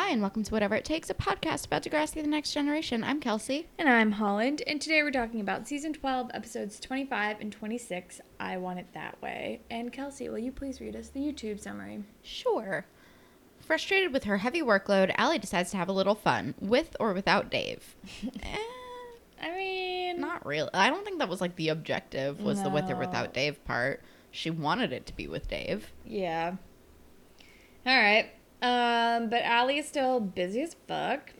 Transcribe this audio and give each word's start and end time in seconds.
Hi, 0.00 0.10
and 0.10 0.22
welcome 0.22 0.44
to 0.44 0.52
Whatever 0.52 0.76
It 0.76 0.84
Takes, 0.84 1.10
a 1.10 1.14
podcast 1.14 1.66
about 1.66 1.82
Degrassi 1.82 2.22
the 2.22 2.28
Next 2.28 2.52
Generation. 2.52 3.02
I'm 3.02 3.18
Kelsey. 3.18 3.66
And 3.80 3.88
I'm 3.88 4.12
Holland, 4.12 4.62
and 4.64 4.80
today 4.80 5.02
we're 5.02 5.10
talking 5.10 5.40
about 5.40 5.66
season 5.66 5.92
12, 5.92 6.30
episodes 6.32 6.78
25 6.78 7.40
and 7.40 7.50
26. 7.50 8.20
I 8.38 8.58
Want 8.58 8.78
It 8.78 8.86
That 8.94 9.20
Way. 9.20 9.60
And 9.68 9.92
Kelsey, 9.92 10.28
will 10.28 10.38
you 10.38 10.52
please 10.52 10.80
read 10.80 10.94
us 10.94 11.08
the 11.08 11.18
YouTube 11.18 11.58
summary? 11.58 12.04
Sure. 12.22 12.86
Frustrated 13.58 14.12
with 14.12 14.22
her 14.22 14.36
heavy 14.36 14.62
workload, 14.62 15.12
Alli 15.16 15.36
decides 15.36 15.72
to 15.72 15.76
have 15.78 15.88
a 15.88 15.92
little 15.92 16.14
fun, 16.14 16.54
with 16.60 16.94
or 17.00 17.12
without 17.12 17.50
Dave. 17.50 17.96
eh, 18.44 18.56
I 19.42 19.50
mean, 19.56 20.20
not 20.20 20.46
really. 20.46 20.70
I 20.74 20.90
don't 20.90 21.04
think 21.04 21.18
that 21.18 21.28
was 21.28 21.40
like 21.40 21.56
the 21.56 21.70
objective, 21.70 22.40
was 22.40 22.62
the 22.62 22.70
with 22.70 22.88
or 22.88 22.94
without 22.94 23.34
Dave 23.34 23.62
part. 23.64 24.00
She 24.30 24.48
wanted 24.48 24.92
it 24.92 25.06
to 25.06 25.16
be 25.16 25.26
with 25.26 25.48
Dave. 25.48 25.92
yeah. 26.06 26.54
All 27.84 27.98
right. 27.98 28.30
Um, 28.60 29.28
but 29.30 29.42
Alli 29.42 29.78
is 29.78 29.86
still 29.88 30.20
busy 30.20 30.62
as 30.62 30.74
fuck. 30.86 31.30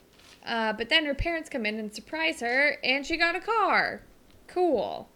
Uh, 0.47 0.73
but 0.73 0.89
then 0.89 1.05
her 1.05 1.15
parents 1.15 1.49
come 1.49 1.67
in 1.67 1.79
and 1.79 1.93
surprise 1.95 2.41
her, 2.41 2.79
and 2.83 3.05
she 3.05 3.17
got 3.17 3.35
a 3.37 3.41
car. 3.41 4.03
Cool. 4.47 5.09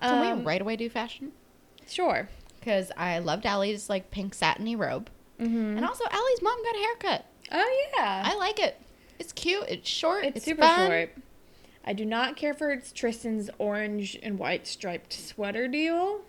Can 0.00 0.24
Um, 0.24 0.38
we 0.40 0.44
right 0.44 0.60
away 0.60 0.76
do 0.76 0.90
fashion? 0.90 1.32
Sure. 1.86 2.28
Because 2.58 2.92
I 2.96 3.18
loved 3.20 3.46
Alli's 3.46 3.88
like 3.88 4.10
pink 4.10 4.34
satiny 4.34 4.76
robe. 4.76 5.08
Mm-hmm. 5.40 5.76
And 5.78 5.84
also, 5.84 6.04
Alli's 6.10 6.42
mom 6.42 6.62
got 6.64 6.74
a 6.74 6.78
haircut. 6.78 7.24
Oh 7.52 7.90
yeah. 7.96 8.22
I 8.26 8.34
like 8.36 8.58
it. 8.60 8.76
It's 9.18 9.32
cute. 9.32 9.64
It's 9.68 9.88
short. 9.88 10.24
It's, 10.24 10.36
It's, 10.38 10.44
super 10.44 10.62
fun. 10.62 10.90
short. 10.90 11.10
I 11.84 11.92
do 11.94 12.04
not 12.04 12.36
care 12.36 12.52
for 12.52 12.76
Tristan's 12.94 13.48
orange 13.58 14.18
and 14.22 14.38
white 14.38 14.66
striped 14.66 15.12
sweater 15.12 15.66
deal. 15.68 16.20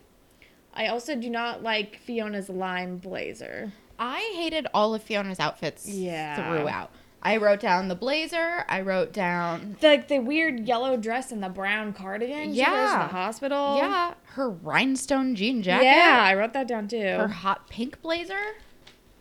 I 0.73 0.87
also 0.87 1.15
do 1.15 1.29
not 1.29 1.61
like 1.61 1.97
Fiona's 1.99 2.47
lime 2.49 2.97
blazer. 2.97 3.73
I 3.99 4.31
hated 4.35 4.65
all 4.73 4.95
of 4.95 5.03
Fiona's 5.03 5.39
outfits 5.39 5.87
Yeah. 5.87 6.35
throughout. 6.35 6.91
I 7.21 7.35
wrote 7.35 7.59
down 7.59 7.89
the 7.89 7.95
blazer. 7.95 8.63
I 8.69 8.79
wrote 8.79 9.11
down 9.11 9.75
The, 9.81 9.87
like 9.89 10.07
the 10.07 10.19
weird 10.19 10.61
yellow 10.61 10.95
dress 10.95 11.33
and 11.33 11.43
the 11.43 11.49
brown 11.49 11.91
cardigan 11.91 12.53
she 12.53 12.61
wears 12.61 12.91
to 12.91 12.95
Yeah. 12.95 13.07
the 13.07 13.13
hospital. 13.13 13.75
yeah 13.77 14.13
her 14.35 14.49
rhinestone 14.49 15.35
jean 15.35 15.61
jacket. 15.61 15.83
Yeah, 15.85 16.21
I 16.23 16.33
wrote 16.35 16.53
that 16.53 16.67
down 16.67 16.87
too. 16.87 16.97
her 17.01 17.27
hot 17.27 17.67
pink 17.69 18.01
blazer. 18.01 18.39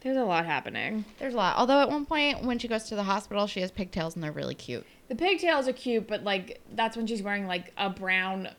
There's 0.00 0.16
a 0.16 0.22
lot 0.22 0.46
happening. 0.46 1.04
There's 1.18 1.34
a 1.34 1.36
lot. 1.36 1.56
Although 1.56 1.80
at 1.80 1.88
one 1.90 2.06
point 2.06 2.44
when 2.44 2.60
she 2.60 2.68
goes 2.68 2.84
to 2.84 2.94
the 2.94 3.02
hospital, 3.02 3.48
she 3.48 3.60
has 3.62 3.72
pigtails 3.72 4.14
and 4.14 4.22
they're 4.22 4.30
really 4.30 4.54
cute. 4.54 4.86
The 5.08 5.16
pigtails 5.16 5.66
are 5.66 5.72
cute, 5.72 6.06
but 6.06 6.22
like 6.22 6.60
that's 6.72 6.96
when 6.96 7.08
she's 7.08 7.20
wearing 7.22 7.48
like 7.48 7.72
a 7.76 7.90
brown 7.90 8.50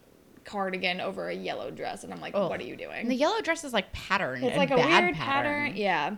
cardigan 0.49 0.99
over 1.01 1.29
a 1.29 1.33
yellow 1.35 1.69
dress, 1.71 2.03
and 2.03 2.11
I'm 2.13 2.19
like, 2.21 2.33
Ugh. 2.35 2.49
what 2.49 2.59
are 2.59 2.63
you 2.63 2.75
doing? 2.75 3.01
And 3.01 3.11
the 3.11 3.15
yellow 3.15 3.41
dress 3.41 3.63
is 3.63 3.73
like 3.73 3.91
patterned. 3.93 4.43
It's 4.43 4.57
like 4.57 4.71
a 4.71 4.75
weird 4.75 5.15
pattern. 5.15 5.75
Yeah. 5.75 6.15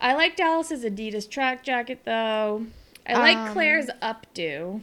I 0.00 0.14
like 0.14 0.36
Dallas's 0.36 0.84
Adidas 0.84 1.28
track 1.28 1.62
jacket 1.62 2.00
though. 2.04 2.66
I 3.08 3.14
like 3.18 3.36
Um, 3.36 3.52
Claire's 3.52 3.86
updo. 4.02 4.80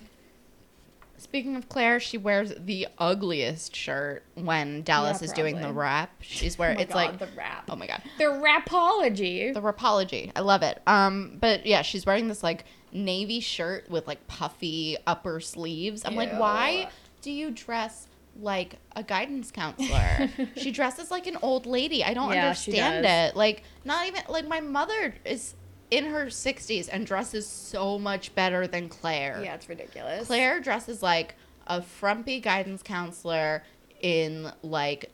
Speaking 1.18 1.56
of 1.56 1.70
Claire, 1.70 2.00
she 2.00 2.18
wears 2.18 2.54
the 2.60 2.88
ugliest 2.98 3.76
shirt 3.76 4.24
when 4.36 4.82
Dallas 4.84 5.22
Yeah, 5.22 5.26
is 5.26 5.32
doing 5.34 5.62
the 5.62 5.72
rap. 5.72 6.10
She's 6.22 6.58
wearing 6.60 6.78
oh 6.78 6.82
it's 6.82 6.94
God, 6.94 7.12
like 7.12 7.20
the 7.20 7.28
rap. 7.38 7.64
oh 7.70 7.76
my 7.76 7.88
god. 7.88 8.02
The 8.18 8.26
rapology. 8.26 9.54
The 9.54 9.62
rapology. 9.62 10.32
I 10.36 10.42
love 10.42 10.64
it. 10.64 10.82
Um, 10.86 11.38
but 11.40 11.66
yeah, 11.66 11.82
she's 11.82 12.06
wearing 12.06 12.28
this 12.28 12.44
like 12.44 12.66
navy 12.92 13.40
shirt 13.40 13.90
with 13.90 14.08
like 14.08 14.28
puffy 14.28 14.98
upper 15.08 15.40
sleeves. 15.40 16.04
I'm 16.06 16.16
like, 16.16 16.34
why 16.38 16.90
do 17.22 17.32
you 17.32 17.52
dress 17.52 18.08
like 18.40 18.78
a 18.96 19.04
guidance 19.04 19.52
counselor? 19.52 20.30
she 20.58 20.72
dresses 20.72 21.12
like 21.12 21.28
an 21.28 21.38
old 21.42 21.66
lady. 21.66 22.04
I 22.04 22.14
don't 22.14 22.32
Yeah, 22.34 22.44
understand 22.48 23.06
it. 23.06 23.36
Like, 23.36 23.64
not 23.86 24.08
even 24.08 24.22
like 24.30 24.48
my 24.48 24.60
mother 24.62 25.16
is 25.26 25.56
in 25.92 26.06
her 26.06 26.26
60s 26.26 26.90
and 26.92 27.06
dresses 27.06 27.48
so 27.48 28.00
much 28.00 28.34
better 28.34 28.66
than 28.66 28.90
Claire. 28.90 29.42
yeah, 29.44 29.54
it's 29.56 29.70
ridiculous. 29.70 30.26
Claire 30.28 30.60
dresses 30.60 31.04
like 31.04 31.36
a 31.68 31.82
frumpy 31.82 32.40
guidance 32.40 32.82
counselor 32.82 33.64
in 34.02 34.52
like 34.64 35.12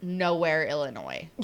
nowhere, 0.00 0.66
Illinois. 0.66 1.28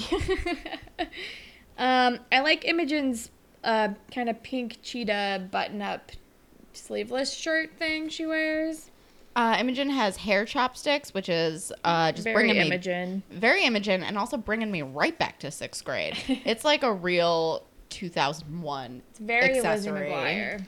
um, 1.79 2.19
I 2.31 2.41
like 2.41 2.65
Imogen's 2.65 3.31
uh 3.63 3.89
kind 4.15 4.31
of 4.31 4.43
pink 4.43 4.79
cheetah 4.83 5.49
button-up 5.51 6.13
sleeveless 6.73 7.33
shirt 7.33 7.77
thing 7.79 8.09
she 8.09 8.25
wears. 8.25 8.91
Uh, 9.37 9.57
Imogen 9.61 9.91
has 9.91 10.17
hair 10.17 10.45
chopsticks, 10.45 11.15
which 11.15 11.29
is 11.29 11.73
uh, 11.85 12.11
just 12.13 12.25
Very 12.25 12.35
bringing 12.35 12.57
me 12.57 12.67
Imogen. 12.67 13.23
very 13.31 13.65
Imogen, 13.65 14.03
and 14.03 14.19
also 14.19 14.37
bringing 14.37 14.71
me 14.71 14.83
right 14.83 15.17
back 15.19 15.39
to 15.41 15.51
sixth 15.51 15.85
grade. 15.85 16.17
it's 16.29 16.65
like 16.65 16.83
a 16.83 16.93
real 16.93 17.65
2001 17.91 19.03
It's 19.11 19.19
very 19.19 19.55
Lizzie 19.55 19.59
accessory. 19.67 20.11
McGuire. 20.11 20.65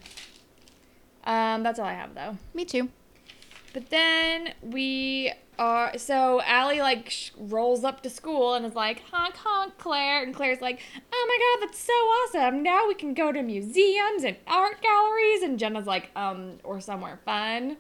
Um, 1.24 1.62
that's 1.62 1.78
all 1.78 1.86
I 1.86 1.92
have 1.94 2.14
though. 2.14 2.36
Me 2.54 2.64
too. 2.64 2.88
But 3.72 3.90
then 3.90 4.52
we 4.62 5.32
are 5.58 5.96
so 5.98 6.40
Alli 6.44 6.80
like 6.80 7.10
sh- 7.10 7.30
rolls 7.38 7.84
up 7.84 8.02
to 8.02 8.10
school 8.10 8.54
and 8.54 8.64
is 8.66 8.74
like 8.74 9.02
honk 9.10 9.34
honk 9.36 9.76
Claire 9.78 10.22
and 10.22 10.34
Claire's 10.34 10.60
like 10.62 10.80
oh 11.12 11.26
my 11.28 11.60
god 11.60 11.66
that's 11.66 11.78
so 11.78 11.92
awesome 11.92 12.62
now 12.62 12.88
we 12.88 12.94
can 12.94 13.12
go 13.14 13.30
to 13.30 13.42
museums 13.42 14.24
and 14.24 14.36
art 14.46 14.80
galleries 14.82 15.42
and 15.42 15.58
Jenna's 15.58 15.86
like 15.86 16.10
um 16.16 16.58
or 16.64 16.80
somewhere 16.80 17.20
fun 17.26 17.76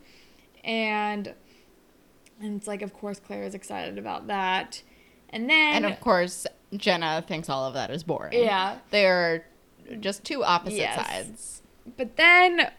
and 0.64 1.34
and 2.40 2.56
it's 2.56 2.66
like 2.66 2.82
of 2.82 2.92
course 2.94 3.20
Claire 3.20 3.44
is 3.44 3.54
excited 3.54 3.98
about 3.98 4.26
that 4.28 4.82
and 5.30 5.48
then 5.48 5.84
And 5.84 5.86
of 5.86 5.98
course, 6.00 6.46
Jenna 6.76 7.24
thinks 7.26 7.48
all 7.48 7.64
of 7.64 7.72
that 7.74 7.90
is 7.90 8.02
boring. 8.04 8.38
Yeah. 8.38 8.78
they 8.90 9.06
are 9.06 9.46
just 10.00 10.24
two 10.24 10.44
opposite 10.44 10.76
Yes. 10.76 10.94
sides. 11.06 11.62
But 11.96 12.16
then 12.16 12.70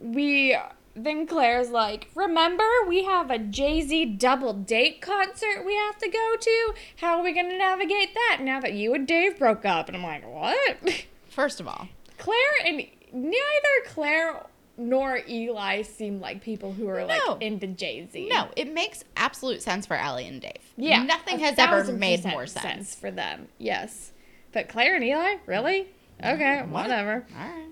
we 0.00 0.56
then 0.96 1.26
Claire's 1.26 1.70
like, 1.70 2.08
"Remember, 2.14 2.64
we 2.86 3.02
have 3.04 3.30
a 3.30 3.38
Jay-Z 3.38 4.04
double 4.04 4.52
date 4.52 5.00
concert 5.00 5.64
we 5.66 5.74
have 5.74 5.98
to 5.98 6.08
go 6.08 6.36
to. 6.38 6.74
How 6.98 7.18
are 7.18 7.24
we 7.24 7.32
going 7.32 7.48
to 7.50 7.58
navigate 7.58 8.14
that 8.14 8.38
now 8.42 8.60
that 8.60 8.74
you 8.74 8.94
and 8.94 9.04
Dave 9.06 9.38
broke 9.38 9.64
up?" 9.64 9.88
And 9.88 9.96
I'm 9.96 10.02
like, 10.04 10.24
"What?" 10.30 11.06
First 11.28 11.58
of 11.58 11.66
all, 11.66 11.88
Claire 12.18 12.36
and 12.66 12.86
neither 13.12 13.84
Claire 13.86 14.44
nor 14.76 15.20
Eli 15.28 15.82
seem 15.82 16.20
like 16.20 16.42
people 16.42 16.72
who 16.72 16.88
are 16.88 17.00
No. 17.06 17.16
like 17.30 17.42
into 17.42 17.66
Jay-Z. 17.66 18.28
no, 18.28 18.48
it 18.56 18.72
makes 18.72 19.04
absolute 19.16 19.62
sense 19.62 19.86
for 19.86 19.94
Alli 19.96 20.26
and 20.26 20.40
Dave. 20.40 20.58
Yeah. 20.76 21.02
nothing 21.04 21.38
has 21.40 21.58
ever 21.58 21.92
made 21.92 22.24
more 22.24 22.46
sense. 22.46 22.94
for 22.94 23.10
them. 23.10 23.48
Yes. 23.58 24.12
But 24.52 24.68
Claire 24.68 24.96
and 24.96 25.04
Eli? 25.04 25.36
Really? 25.46 25.88
Okay, 26.22 26.58
What? 26.60 26.84
whatever. 26.84 27.26
All 27.36 27.48
right. 27.48 27.68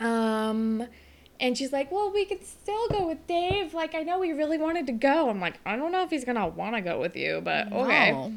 Um, 0.00 0.86
and 1.40 1.56
she's 1.56 1.72
like, 1.72 1.90
"Well, 1.92 2.10
we 2.12 2.24
could 2.24 2.44
still 2.44 2.88
go 2.88 3.06
with 3.06 3.26
Dave. 3.26 3.74
Like, 3.74 3.94
I 3.94 4.02
know 4.02 4.18
we 4.18 4.32
really 4.32 4.58
wanted 4.58 4.86
to 4.86 4.92
go." 4.92 5.28
I'm 5.28 5.40
like, 5.40 5.54
"I 5.66 5.76
don't 5.76 5.92
know 5.92 6.02
if 6.02 6.10
he's 6.10 6.24
gonna 6.24 6.48
want 6.48 6.74
to 6.76 6.80
go 6.80 6.98
with 7.00 7.16
you, 7.16 7.40
but 7.42 7.72
okay." 7.72 8.12
No. 8.12 8.32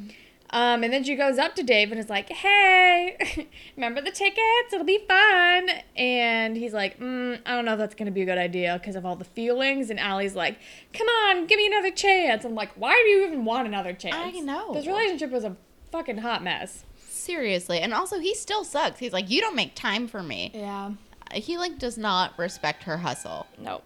Um, 0.52 0.84
and 0.84 0.94
then 0.94 1.03
she 1.03 1.16
goes 1.16 1.38
up 1.38 1.56
to 1.56 1.63
Dave 1.63 1.91
and 1.91 2.00
is 2.00 2.09
like, 2.09 2.30
"Hey, 2.30 3.47
remember 3.75 4.02
the 4.02 4.12
tickets? 4.12 4.72
It'll 4.72 4.85
be 4.85 5.03
fun." 5.08 5.69
And 5.96 6.56
he's 6.56 6.74
like, 6.74 7.00
mm, 7.00 7.40
"I 7.46 7.56
don't 7.56 7.66
know 7.66 7.74
if 7.74 7.80
that's 7.80 7.96
gonna 7.96 8.12
be 8.12 8.22
a 8.22 8.25
good 8.25 8.38
idea 8.38 8.78
because 8.80 8.96
of 8.96 9.06
all 9.06 9.16
the 9.16 9.25
feelings." 9.25 9.90
And 9.90 10.00
Alli's 10.00 10.35
like, 10.35 10.58
"Come 10.94 11.08
on, 11.08 11.47
give 11.47 11.58
me 11.58 11.68
another 11.68 11.91
chance." 11.91 12.46
I'm 12.46 12.56
like, 12.56 12.72
"Why 12.75 12.94
do 12.94 13.09
you 13.09 13.28
even 13.28 13.44
want 13.44 13.68
another 13.68 13.91
chance?" 13.94 14.16
I 14.16 14.40
know. 14.40 14.74
This 14.74 14.88
relationship 14.88 15.31
was 15.31 15.44
a 15.44 15.58
fucking 15.91 16.19
hot 16.19 16.44
mess. 16.44 16.84
Seriously, 17.09 17.79
and 17.79 17.94
also 17.94 18.20
he 18.20 18.34
still 18.35 18.64
sucks. 18.64 18.99
He's 18.99 19.14
like, 19.14 19.29
you 19.29 19.41
don't 19.41 19.55
make 19.55 19.76
time 19.76 20.08
for 20.08 20.23
me. 20.23 20.52
Yeah. 20.53 20.91
He 21.34 21.58
like 21.58 21.78
does 21.78 21.97
not 21.97 22.38
respect 22.38 22.84
her 22.84 22.97
hustle. 22.97 23.47
No. 23.58 23.82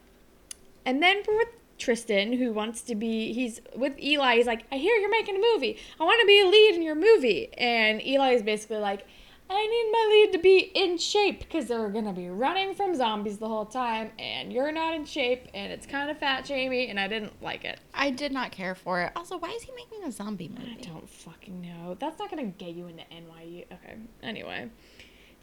And 0.86 1.02
then 1.02 1.24
for 1.24 1.36
with 1.36 1.48
Tristan, 1.82 2.34
who 2.34 2.54
wants 2.54 2.82
to 2.84 2.96
be, 2.96 3.34
he's 3.34 3.60
with 3.76 4.00
Eli. 4.00 4.38
He's 4.38 4.46
like, 4.46 4.66
I 4.72 4.78
hear 4.78 4.96
you're 4.98 5.10
making 5.10 5.36
a 5.36 5.54
movie. 5.54 5.78
I 6.00 6.04
want 6.04 6.22
to 6.22 6.28
be 6.28 6.40
a 6.40 6.46
lead 6.48 6.76
in 6.76 6.84
your 6.84 6.96
movie. 6.96 7.50
And 7.58 8.06
Eli 8.06 8.34
is 8.34 8.44
basically 8.44 8.78
like, 8.78 9.06
I 9.50 9.68
need 9.68 9.90
my 9.92 10.08
lead 10.10 10.32
to 10.34 10.38
be 10.38 10.72
in 10.76 10.98
shape 10.98 11.40
because 11.40 11.66
they're 11.66 11.90
gonna 11.90 12.14
be 12.14 12.30
running 12.30 12.74
from 12.74 12.96
zombies 12.96 13.38
the 13.38 13.50
whole 13.50 13.66
time, 13.66 14.12
and 14.18 14.54
you're 14.54 14.72
not 14.72 14.94
in 14.94 15.04
shape, 15.04 15.50
and 15.54 15.74
it's 15.74 15.86
kind 15.86 16.10
of 16.10 16.18
fat 16.18 16.46
Jamie, 16.46 16.88
and 16.88 16.98
I 16.98 17.10
didn't 17.10 17.42
like 17.44 17.66
it. 17.66 17.78
I 17.94 18.12
did 18.12 18.32
not 18.32 18.54
care 18.54 18.76
for 18.76 19.02
it. 19.02 19.12
Also, 19.14 19.38
why 19.38 19.50
is 19.50 19.64
he 19.64 19.74
making 19.74 20.06
a 20.06 20.12
zombie 20.12 20.48
movie? 20.48 20.78
I 20.80 20.84
don't 20.84 21.10
fucking 21.10 21.60
know. 21.60 21.98
That's 22.00 22.18
not 22.18 22.30
gonna 22.30 22.46
get 22.46 22.76
you 22.76 22.88
into 22.88 23.04
NYU. 23.12 23.66
Okay. 23.74 23.96
Anyway, 24.24 24.70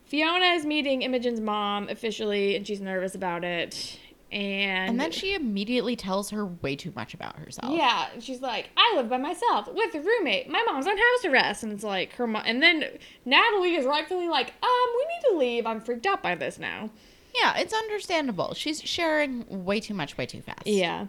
Fiona 0.07 0.55
is 0.55 0.65
meeting 0.65 1.03
Imogen's 1.03 1.41
mom 1.41 1.91
officially, 1.91 2.57
and 2.57 2.67
she's 2.67 2.81
nervous 2.81 3.15
about 3.15 3.45
it. 3.45 3.99
And, 4.31 4.91
And 4.91 5.01
then 5.01 5.11
she 5.11 5.35
immediately 5.35 5.97
tells 5.97 6.31
her 6.31 6.45
way 6.45 6.77
too 6.77 6.93
much 6.95 7.15
about 7.15 7.37
herself. 7.37 7.73
Yeah, 7.75 8.09
she's 8.21 8.43
like, 8.43 8.69
I 8.77 8.93
live 8.97 9.09
by 9.09 9.17
myself 9.17 9.69
with 9.73 9.95
a 9.95 10.01
roommate. 10.01 10.51
My 10.51 10.63
mom's 10.67 10.87
on 10.87 10.97
house 10.99 11.25
arrest, 11.25 11.63
and 11.63 11.73
it's 11.73 11.83
like 11.85 12.13
her 12.13 12.27
mom. 12.27 12.43
And 12.45 12.63
then 12.63 12.85
Natalie 13.25 13.75
is 13.77 13.87
rightfully 13.87 14.29
like, 14.29 14.53
um, 14.63 14.87
we 14.97 15.05
need 15.07 15.31
to 15.31 15.37
leave. 15.39 15.67
I'm 15.67 15.81
freaked 15.81 16.05
out 16.07 16.23
by 16.23 16.35
this 16.35 16.59
now. 16.59 16.91
Yeah, 17.35 17.57
it's 17.57 17.73
understandable. 17.73 18.53
She's 18.55 18.83
sharing 18.83 19.47
way 19.65 19.81
too 19.81 19.95
much, 19.95 20.19
way 20.19 20.27
too 20.27 20.43
fast. 20.43 20.67
Yeah, 20.67 21.07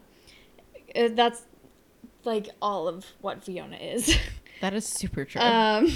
Uh, 0.95 1.09
that's 1.11 1.43
like 2.23 2.47
all 2.61 2.87
of 2.87 3.05
what 3.21 3.43
Fiona 3.43 3.77
is. 3.77 4.15
That 4.61 4.73
is 4.73 4.85
super 4.85 5.23
true. 5.25 5.41
um, 5.41 5.91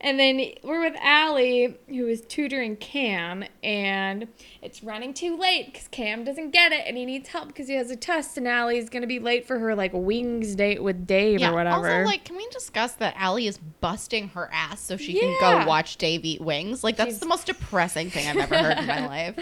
and 0.00 0.18
then 0.18 0.40
we're 0.62 0.80
with 0.80 0.96
Alli, 1.02 1.76
who 1.88 2.06
is 2.06 2.20
tutoring 2.22 2.76
Cam, 2.76 3.44
and 3.62 4.28
it's 4.62 4.82
running 4.82 5.12
too 5.12 5.36
late 5.36 5.72
because 5.72 5.88
Cam 5.88 6.24
doesn't 6.24 6.50
get 6.50 6.70
it, 6.72 6.84
and 6.86 6.96
he 6.96 7.04
needs 7.04 7.28
help 7.28 7.48
because 7.48 7.66
he 7.68 7.74
has 7.74 7.90
a 7.90 7.96
test, 7.96 8.38
and 8.38 8.46
Alli's 8.46 8.88
gonna 8.88 9.06
be 9.06 9.18
late 9.18 9.46
for 9.46 9.58
her 9.58 9.74
like 9.74 9.90
wings 9.92 10.54
date 10.54 10.82
with 10.82 11.06
Dave 11.06 11.40
yeah, 11.40 11.50
or 11.50 11.54
whatever. 11.54 11.76
Also, 11.88 12.04
like, 12.04 12.24
can 12.24 12.36
we 12.36 12.46
discuss 12.50 12.92
that 12.94 13.14
Alli 13.16 13.46
is 13.46 13.58
busting 13.80 14.28
her 14.30 14.48
ass 14.52 14.80
so 14.80 14.96
she 14.96 15.18
can 15.18 15.36
go 15.40 15.66
watch 15.66 15.96
Dave 15.96 16.24
eat 16.24 16.40
wings? 16.40 16.84
Like, 16.84 16.96
that's 16.96 17.10
She's- 17.10 17.20
the 17.20 17.26
most 17.26 17.46
depressing 17.46 18.10
thing 18.10 18.28
I've 18.28 18.36
ever 18.52 18.56
heard 18.56 18.78
in 18.78 18.86
my 18.86 19.06
life. 19.26 19.38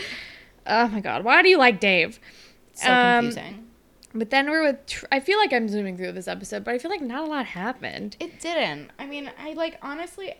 Oh 0.67 0.89
my 0.89 1.01
god, 1.01 1.23
why 1.25 1.43
do 1.43 1.49
you 1.49 1.59
like 1.59 1.81
Dave? 1.81 2.19
So 2.75 2.91
Um, 2.93 3.25
confusing. 3.27 3.63
But 4.15 4.31
then 4.31 4.49
we're 4.49 4.63
with. 4.63 4.87
Tr- 4.87 5.05
I 5.13 5.21
feel 5.21 5.37
like 5.39 5.53
I'm 5.53 5.69
zooming 5.69 5.99
through 5.99 6.13
this 6.13 6.27
episode, 6.27 6.65
but 6.65 6.73
I 6.73 6.79
feel 6.79 6.91
like 6.91 7.03
not 7.03 7.25
a 7.29 7.31
lot 7.31 7.45
happened. 7.45 8.17
It 8.19 8.41
didn't. 8.41 8.91
I 8.99 9.05
mean, 9.05 9.31
I 9.39 9.53
like 9.53 9.77
honestly, 9.83 10.35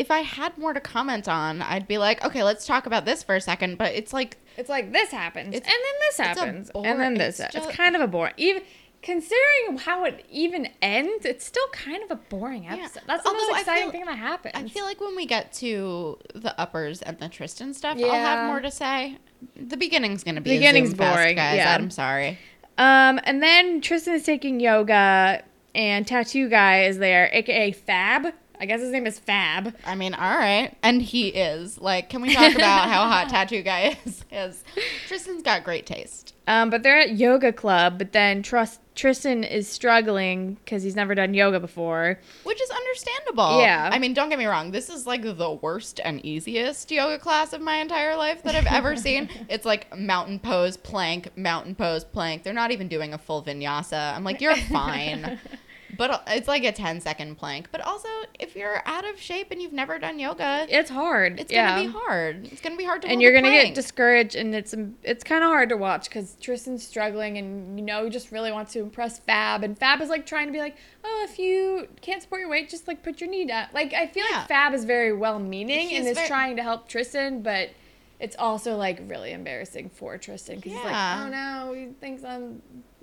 if 0.00 0.10
I 0.10 0.20
had 0.20 0.56
more 0.58 0.72
to 0.72 0.80
comment 0.80 1.28
on, 1.28 1.62
I'd 1.62 1.86
be 1.86 1.98
like, 1.98 2.24
okay, 2.24 2.42
let's 2.42 2.66
talk 2.66 2.86
about 2.86 3.04
this 3.04 3.22
for 3.22 3.36
a 3.36 3.40
second. 3.40 3.78
But 3.78 3.94
it's 3.94 4.12
like, 4.12 4.38
It's 4.56 4.68
like 4.70 4.92
this 4.92 5.10
happens, 5.10 5.54
and 5.54 5.64
then 5.64 5.94
this 6.08 6.16
happens, 6.16 6.70
bore- 6.70 6.86
and 6.86 6.98
then 7.00 7.12
it's 7.20 7.38
this. 7.38 7.46
It's, 7.46 7.54
just- 7.54 7.70
kind 7.70 7.94
of 7.94 8.02
a 8.02 8.06
bore. 8.08 8.32
Even 8.36 8.62
considering 9.02 9.78
how 9.78 10.04
it 10.04 10.24
even 10.30 10.68
ends, 10.82 11.24
it's 11.24 11.44
still 11.44 11.66
kind 11.72 12.02
of 12.02 12.10
a 12.10 12.16
boring 12.16 12.66
episode. 12.66 13.02
That's 13.06 13.22
the 13.22 13.28
Although 13.30 13.46
most 13.48 13.60
exciting 13.60 13.82
feel- 13.84 13.92
thing 13.92 14.04
that 14.06 14.18
happens. 14.18 14.54
I 14.54 14.68
feel 14.68 14.84
like 14.84 15.00
when 15.00 15.14
we 15.16 15.26
get 15.26 15.52
to 15.54 16.18
the 16.34 16.58
uppers 16.60 17.02
and 17.02 17.18
the 17.18 17.28
Tristan 17.28 17.72
stuff, 17.74 17.96
I'll 17.98 18.10
have 18.10 18.46
more 18.48 18.60
to 18.60 18.70
say. 18.70 19.16
The 19.56 19.76
beginning's 19.76 20.22
gonna 20.24 20.40
be 20.40 20.50
beginning's 20.50 20.90
zoom 20.90 20.98
fest, 20.98 21.16
boring, 21.16 21.36
guys. 21.36 21.56
yeah. 21.56 21.74
I'm 21.74 21.90
sorry. 21.90 22.38
Um, 22.78 23.20
and 23.24 23.42
then 23.42 23.80
Tristan 23.80 24.14
is 24.14 24.22
taking 24.24 24.60
yoga, 24.60 25.42
and 25.74 26.06
Tattoo 26.06 26.48
Guy 26.48 26.84
is 26.84 26.98
there, 26.98 27.30
aka 27.32 27.72
Fab. 27.72 28.32
I 28.60 28.66
guess 28.66 28.80
his 28.80 28.90
name 28.90 29.06
is 29.06 29.18
Fab. 29.18 29.74
I 29.84 29.94
mean, 29.94 30.14
all 30.14 30.36
right, 30.36 30.76
and 30.82 31.00
he 31.00 31.28
is 31.28 31.80
like. 31.80 32.10
Can 32.10 32.22
we 32.22 32.34
talk 32.34 32.54
about 32.54 32.88
how 32.88 33.08
hot 33.08 33.28
tattoo 33.30 33.62
guy 33.62 33.96
is? 34.04 34.24
Is 34.30 34.64
Tristan's 35.06 35.42
got 35.42 35.64
great 35.64 35.86
taste. 35.86 36.34
Um, 36.46 36.68
but 36.68 36.82
they're 36.82 36.98
at 36.98 37.16
yoga 37.16 37.52
club, 37.52 37.96
but 37.98 38.12
then 38.12 38.42
Trust 38.42 38.80
Tristan 38.96 39.44
is 39.44 39.68
struggling 39.68 40.54
because 40.64 40.82
he's 40.82 40.96
never 40.96 41.14
done 41.14 41.32
yoga 41.32 41.60
before. 41.60 42.18
Which 42.42 42.60
is 42.60 42.70
understandable. 42.70 43.60
Yeah. 43.60 43.88
I 43.90 43.98
mean, 43.98 44.12
don't 44.14 44.28
get 44.28 44.38
me 44.38 44.46
wrong. 44.46 44.72
This 44.72 44.90
is 44.90 45.06
like 45.06 45.22
the 45.22 45.58
worst 45.62 46.00
and 46.04 46.22
easiest 46.24 46.90
yoga 46.90 47.18
class 47.18 47.52
of 47.52 47.60
my 47.60 47.76
entire 47.76 48.16
life 48.16 48.42
that 48.42 48.54
I've 48.54 48.66
ever 48.66 48.96
seen. 49.06 49.30
It's 49.48 49.64
like 49.64 49.96
mountain 49.96 50.38
pose, 50.38 50.76
plank, 50.76 51.34
mountain 51.36 51.74
pose, 51.74 52.04
plank. 52.04 52.42
They're 52.42 52.52
not 52.52 52.72
even 52.72 52.88
doing 52.88 53.14
a 53.14 53.18
full 53.18 53.42
vinyasa. 53.42 54.14
I'm 54.14 54.24
like, 54.24 54.40
you're 54.40 54.56
fine. 54.56 55.38
But 55.96 56.22
it's 56.28 56.48
like 56.48 56.64
a 56.64 56.72
10 56.72 57.00
second 57.00 57.36
plank. 57.36 57.68
But 57.72 57.80
also, 57.82 58.08
if 58.38 58.54
you're 58.56 58.82
out 58.86 59.08
of 59.08 59.20
shape 59.20 59.50
and 59.50 59.60
you've 59.60 59.72
never 59.72 59.98
done 59.98 60.18
yoga, 60.18 60.66
It's 60.68 60.90
hard. 60.90 61.40
it's 61.40 61.52
yeah. 61.52 61.74
going 61.76 61.86
to 61.88 61.92
be 61.92 61.98
hard. 61.98 62.48
It's 62.52 62.60
going 62.60 62.74
to 62.74 62.78
be 62.78 62.84
hard 62.84 63.02
to 63.02 63.08
and 63.08 63.20
you're 63.22 63.32
gonna 63.32 63.50
get 63.50 63.74
discouraged, 63.74 64.34
and 64.36 64.54
it's 64.54 64.74
it's 65.02 65.24
kind 65.24 65.42
of 65.44 65.48
hard 65.50 65.68
to 65.70 65.76
watch 65.76 66.04
because 66.08 66.36
Tristan's 66.40 66.86
struggling, 66.86 67.38
and 67.38 67.78
you 67.78 67.84
know 67.84 68.04
he 68.04 68.10
just 68.10 68.30
really 68.32 68.52
wants 68.52 68.72
to 68.74 68.80
impress 68.80 69.18
Fab, 69.18 69.64
and 69.64 69.78
Fab 69.78 70.00
is 70.00 70.08
like 70.08 70.26
trying 70.26 70.46
to 70.46 70.52
be 70.52 70.58
like, 70.60 70.76
oh, 71.04 71.26
if 71.28 71.38
you 71.38 71.88
can't 72.00 72.22
support 72.22 72.40
your 72.40 72.50
weight, 72.50 72.68
just 72.70 72.86
like 72.88 73.02
put 73.02 73.20
your 73.20 73.30
knee 73.30 73.46
down. 73.46 73.68
Like 73.72 73.92
I 73.94 74.06
feel 74.06 74.24
Yeah. 74.30 74.38
like 74.38 74.48
Fab 74.48 74.74
is 74.74 74.84
very 74.84 75.12
well 75.12 75.38
meaning 75.38 75.92
and 75.94 76.06
is 76.06 76.18
ver- 76.18 76.26
trying 76.26 76.56
to 76.56 76.62
help 76.62 76.88
Tristan, 76.88 77.42
but 77.42 77.70
it's 78.18 78.36
also 78.38 78.76
like 78.76 79.00
really 79.06 79.32
embarrassing 79.32 79.90
for 79.90 80.18
Tristan 80.18 80.56
because 80.56 80.72
he's 80.72 80.84
like, 80.84 80.94
oh 80.94 81.28
no, 81.28 81.72
he 81.72 81.86
thinks 82.00 82.22
I'm 82.22 82.60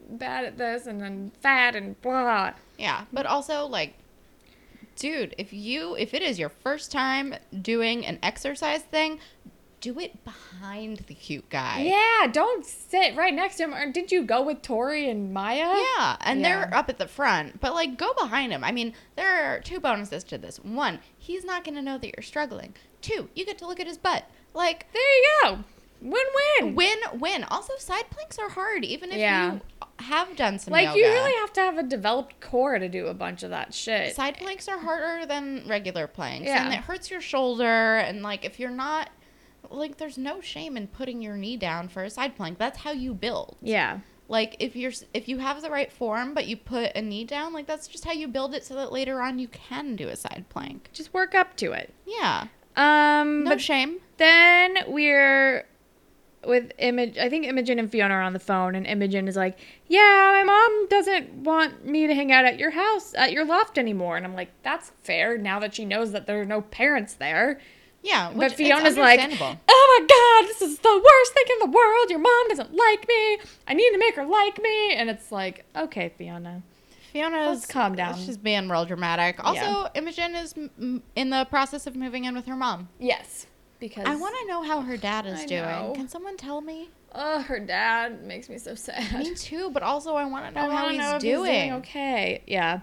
bad 0.09 0.45
at 0.45 0.57
this, 0.57 0.87
and 0.87 1.03
I'm 1.03 1.31
fat 1.41 1.75
and 1.75 1.99
blah. 2.01 2.53
Yeah, 2.77 3.05
but 3.11 3.25
also 3.25 3.65
like 3.65 3.95
dude, 4.95 5.35
if 5.37 5.53
you 5.53 5.95
if 5.95 6.13
it 6.13 6.21
is 6.21 6.39
your 6.39 6.49
first 6.49 6.91
time 6.91 7.35
doing 7.61 8.05
an 8.05 8.17
exercise 8.23 8.81
thing, 8.81 9.19
do 9.79 9.99
it 9.99 10.23
behind 10.25 10.97
the 11.07 11.13
cute 11.13 11.47
guy. 11.49 11.81
Yeah, 11.81 12.27
don't 12.31 12.65
sit 12.65 13.15
right 13.15 13.33
next 13.33 13.57
to 13.57 13.63
him. 13.65 13.73
Or 13.75 13.91
did 13.91 14.11
you 14.11 14.23
go 14.23 14.41
with 14.41 14.61
Tori 14.63 15.07
and 15.09 15.31
Maya? 15.33 15.71
Yeah, 15.97 16.17
and 16.21 16.41
Yeah. 16.41 16.47
they're 16.65 16.75
up 16.75 16.89
at 16.89 16.97
the 16.97 17.07
front, 17.07 17.59
but 17.61 17.73
like 17.75 17.97
go 17.97 18.13
behind 18.13 18.51
him. 18.51 18.63
I 18.63 18.71
mean, 18.71 18.93
there 19.15 19.53
are 19.53 19.59
two 19.59 19.79
bonuses 19.79 20.23
to 20.25 20.37
this. 20.39 20.57
One, 20.57 20.99
he's 21.17 21.45
not 21.45 21.63
going 21.63 21.75
to 21.75 21.81
know 21.81 21.97
that 21.99 22.07
you're 22.15 22.23
struggling. 22.23 22.73
Two, 23.01 23.29
you 23.35 23.45
get 23.45 23.59
to 23.59 23.67
look 23.67 23.79
at 23.79 23.85
his 23.87 23.97
butt. 23.99 24.25
Like 24.53 24.87
There 24.93 25.01
you 25.03 25.29
go. 25.43 25.59
Win 26.01 26.23
win. 26.61 26.75
win 26.75 26.97
win. 27.19 27.43
Also, 27.45 27.73
side 27.77 28.09
planks 28.09 28.37
are 28.39 28.49
hard 28.49 28.85
even 28.85 29.11
if 29.11 29.17
Yeah. 29.17 29.53
you 29.53 29.61
have 29.99 30.35
done 30.35 30.59
some 30.59 30.71
Like 30.71 30.85
yoga. 30.85 30.99
you 30.99 31.05
really 31.05 31.33
have 31.39 31.51
to 31.53 31.61
have 31.61 31.77
a 31.77 31.83
developed 31.83 32.39
core 32.39 32.77
to 32.77 32.87
do 32.87 33.07
a 33.07 33.13
bunch 33.13 33.41
of 33.43 33.49
that 33.49 33.73
shit. 33.73 34.15
Side 34.15 34.37
planks 34.37 34.67
are 34.67 34.77
harder 34.77 35.25
than 35.25 35.63
regular 35.67 36.05
planks, 36.07 36.45
Yeah. 36.47 36.65
and 36.65 36.73
it 36.73 36.81
hurts 36.81 37.09
your 37.09 37.21
shoulder. 37.21 37.97
And 37.97 38.21
like, 38.21 38.45
if 38.45 38.59
you're 38.59 38.69
not, 38.69 39.09
like, 39.69 39.97
there's 39.97 40.17
no 40.17 40.39
shame 40.39 40.77
in 40.77 40.87
putting 40.87 41.21
your 41.21 41.35
knee 41.35 41.57
down 41.57 41.89
for 41.89 42.03
a 42.03 42.09
side 42.09 42.35
plank. 42.37 42.57
That's 42.59 42.79
how 42.79 42.91
you 42.91 43.13
build. 43.13 43.57
Yeah. 43.61 43.99
Like, 44.29 44.55
if 44.59 44.75
you're 44.75 44.91
if 45.13 45.27
you 45.27 45.37
have 45.39 45.61
the 45.61 45.69
right 45.69 45.91
form, 45.91 46.33
but 46.33 46.45
you 46.47 46.57
put 46.57 46.95
a 46.95 47.01
knee 47.01 47.23
down, 47.23 47.53
like 47.53 47.65
that's 47.65 47.87
just 47.87 48.03
how 48.05 48.11
you 48.11 48.27
build 48.27 48.53
it, 48.53 48.63
so 48.65 48.75
that 48.75 48.91
later 48.91 49.21
on 49.21 49.39
you 49.39 49.47
can 49.47 49.95
do 49.95 50.09
a 50.09 50.15
side 50.17 50.45
plank. 50.49 50.89
Just 50.93 51.13
work 51.13 51.33
up 51.33 51.55
to 51.57 51.71
it. 51.71 51.93
Yeah, 52.05 52.47
Um 52.75 53.45
no 53.45 53.51
but 53.51 53.61
shame. 53.61 53.99
then 54.17 54.79
we're 54.87 55.65
with 56.47 56.71
Image 56.79 57.17
I 57.17 57.29
think 57.29 57.45
Imogen 57.45 57.77
and 57.79 57.91
Fiona 57.91 58.15
are 58.15 58.21
on 58.21 58.33
the 58.33 58.39
phone 58.39 58.73
and 58.75 58.87
Imogen 58.87 59.27
is 59.27 59.35
like, 59.35 59.57
"Yeah, 59.87 60.31
my 60.33 60.43
mom 60.43 60.87
doesn't 60.89 61.33
want 61.33 61.85
me 61.85 62.07
to 62.07 62.15
hang 62.15 62.31
out 62.31 62.45
at 62.45 62.57
your 62.57 62.71
house, 62.71 63.13
at 63.15 63.31
your 63.31 63.45
loft 63.45 63.77
anymore." 63.77 64.17
And 64.17 64.25
I'm 64.25 64.35
like, 64.35 64.49
"That's 64.63 64.91
fair 65.03 65.37
now 65.37 65.59
that 65.59 65.75
she 65.75 65.85
knows 65.85 66.11
that 66.13 66.25
there 66.27 66.41
are 66.41 66.45
no 66.45 66.61
parents 66.61 67.13
there." 67.13 67.59
Yeah, 68.03 68.31
But 68.33 68.53
Fiona's 68.53 68.95
like, 68.97 69.19
"Oh 69.19 69.99
my 69.99 70.07
god, 70.07 70.47
this 70.49 70.61
is 70.61 70.79
the 70.79 71.01
worst 71.03 71.33
thing 71.33 71.45
in 71.53 71.59
the 71.71 71.77
world. 71.77 72.09
Your 72.09 72.19
mom 72.19 72.47
doesn't 72.47 72.73
like 72.73 73.07
me. 73.07 73.39
I 73.67 73.73
need 73.73 73.91
to 73.91 73.97
make 73.97 74.15
her 74.15 74.25
like 74.25 74.61
me." 74.61 74.93
And 74.93 75.09
it's 75.09 75.31
like, 75.31 75.65
"Okay, 75.75 76.13
Fiona." 76.17 76.61
Fiona's 77.11 77.61
let's 77.61 77.65
calm 77.65 77.95
down. 77.95 78.15
She's 78.17 78.37
being 78.37 78.69
real 78.69 78.85
dramatic. 78.85 79.43
Also, 79.43 79.59
Yeah. 79.61 79.87
Imogen 79.95 80.35
is 80.35 80.53
in 81.15 81.29
the 81.29 81.45
process 81.49 81.87
of 81.87 81.95
moving 81.95 82.25
in 82.25 82.35
with 82.35 82.45
her 82.45 82.55
mom. 82.55 82.89
Yes, 82.99 83.47
because 83.79 84.05
I 84.05 84.15
want 84.15 84.35
to 84.41 84.47
know 84.47 84.61
how 84.63 84.81
her 84.81 84.97
dad 84.97 85.25
is 85.25 85.39
I 85.39 85.45
doing. 85.45 85.61
know. 85.61 85.93
Can 85.95 86.07
someone 86.09 86.37
tell 86.37 86.61
me? 86.61 86.89
Oh, 87.13 87.41
her 87.41 87.59
dad 87.59 88.23
makes 88.23 88.49
me 88.49 88.57
so 88.57 88.75
sad. 88.75 89.19
Me 89.23 89.33
too, 89.33 89.69
but 89.71 89.83
also 89.83 90.15
I 90.15 90.25
want 90.25 90.45
to 90.45 90.51
know 90.51 90.69
how 90.69 90.89
he's 90.89 90.99
know 90.99 91.15
if 91.15 91.21
doing. 91.21 91.73
okay, 91.73 92.41
yeah. 92.47 92.81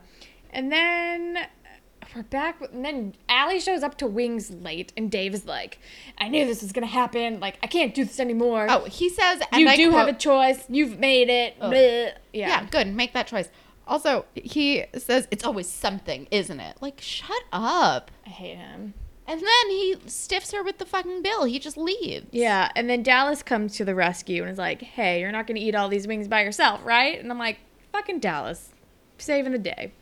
And 0.51 0.71
then 0.73 1.37
uh, 1.37 2.07
we're 2.15 2.23
back. 2.23 2.61
With, 2.61 2.73
and 2.73 2.85
then 2.85 3.15
Alli 3.29 3.61
shows 3.61 3.83
up 3.83 3.99
to 3.99 4.07
Wings 4.07 4.51
late, 4.51 4.93
and 4.97 5.11
Dave 5.11 5.35
is 5.35 5.45
like, 5.47 5.79
"I 6.19 6.29
knew 6.29 6.47
this 6.47 6.63
was 6.63 6.73
gonna 6.73 6.87
happen. 6.87 7.41
Like, 7.41 7.59
I 7.63 7.67
can't 7.67 7.95
do 7.95 8.05
this 8.05 8.21
anymore. 8.21 8.67
Oh, 8.71 8.85
he 8.85 9.09
says, 9.09 9.41
and 9.53 9.61
you 9.61 9.69
I 9.69 9.77
do 9.77 9.91
have 9.91 10.09
a 10.09 10.13
choice. 10.13 10.65
You've 10.69 10.99
made 10.99 11.29
it. 11.29 11.57
Yeah. 11.61 12.13
Yeah. 12.33 12.67
good. 12.71 12.95
Make 12.95 13.13
that 13.13 13.27
choice. 13.27 13.49
Also, 13.87 14.25
he 14.35 14.85
says 14.97 15.29
it's 15.31 15.45
always 15.45 15.69
something, 15.69 16.27
isn't 16.31 16.59
it? 16.61 16.79
Like, 16.81 17.01
shut 17.01 17.43
up. 17.53 18.11
I 18.27 18.31
hate 18.31 18.57
him. 18.57 18.95
And 19.27 19.41
then 19.41 19.71
he 19.71 19.97
stiffs 20.07 20.53
her 20.53 20.63
with 20.63 20.79
the 20.79 20.85
fucking 20.85 21.23
bill. 21.23 21.45
He 21.45 21.59
just 21.59 21.77
leaves. 21.77 22.27
Yeah. 22.31 22.71
And 22.77 22.91
then 22.91 23.03
Dallas 23.03 23.43
comes 23.43 23.75
to 23.77 23.85
the 23.85 23.95
rescue 23.95 24.43
and 24.43 24.51
is 24.51 24.59
like, 24.59 24.83
"Hey, 24.83 25.21
you're 25.21 25.33
not 25.33 25.47
gonna 25.47 25.61
eat 25.61 25.75
all 25.75 25.89
these 25.89 26.07
wings 26.07 26.29
by 26.29 26.43
yourself, 26.43 26.81
right?" 26.85 27.19
And 27.19 27.31
I'm 27.31 27.39
like, 27.39 27.59
"Fucking 27.93 28.21
Dallas, 28.21 28.71
saving 29.19 29.53
the 29.53 29.59
day." 29.59 29.93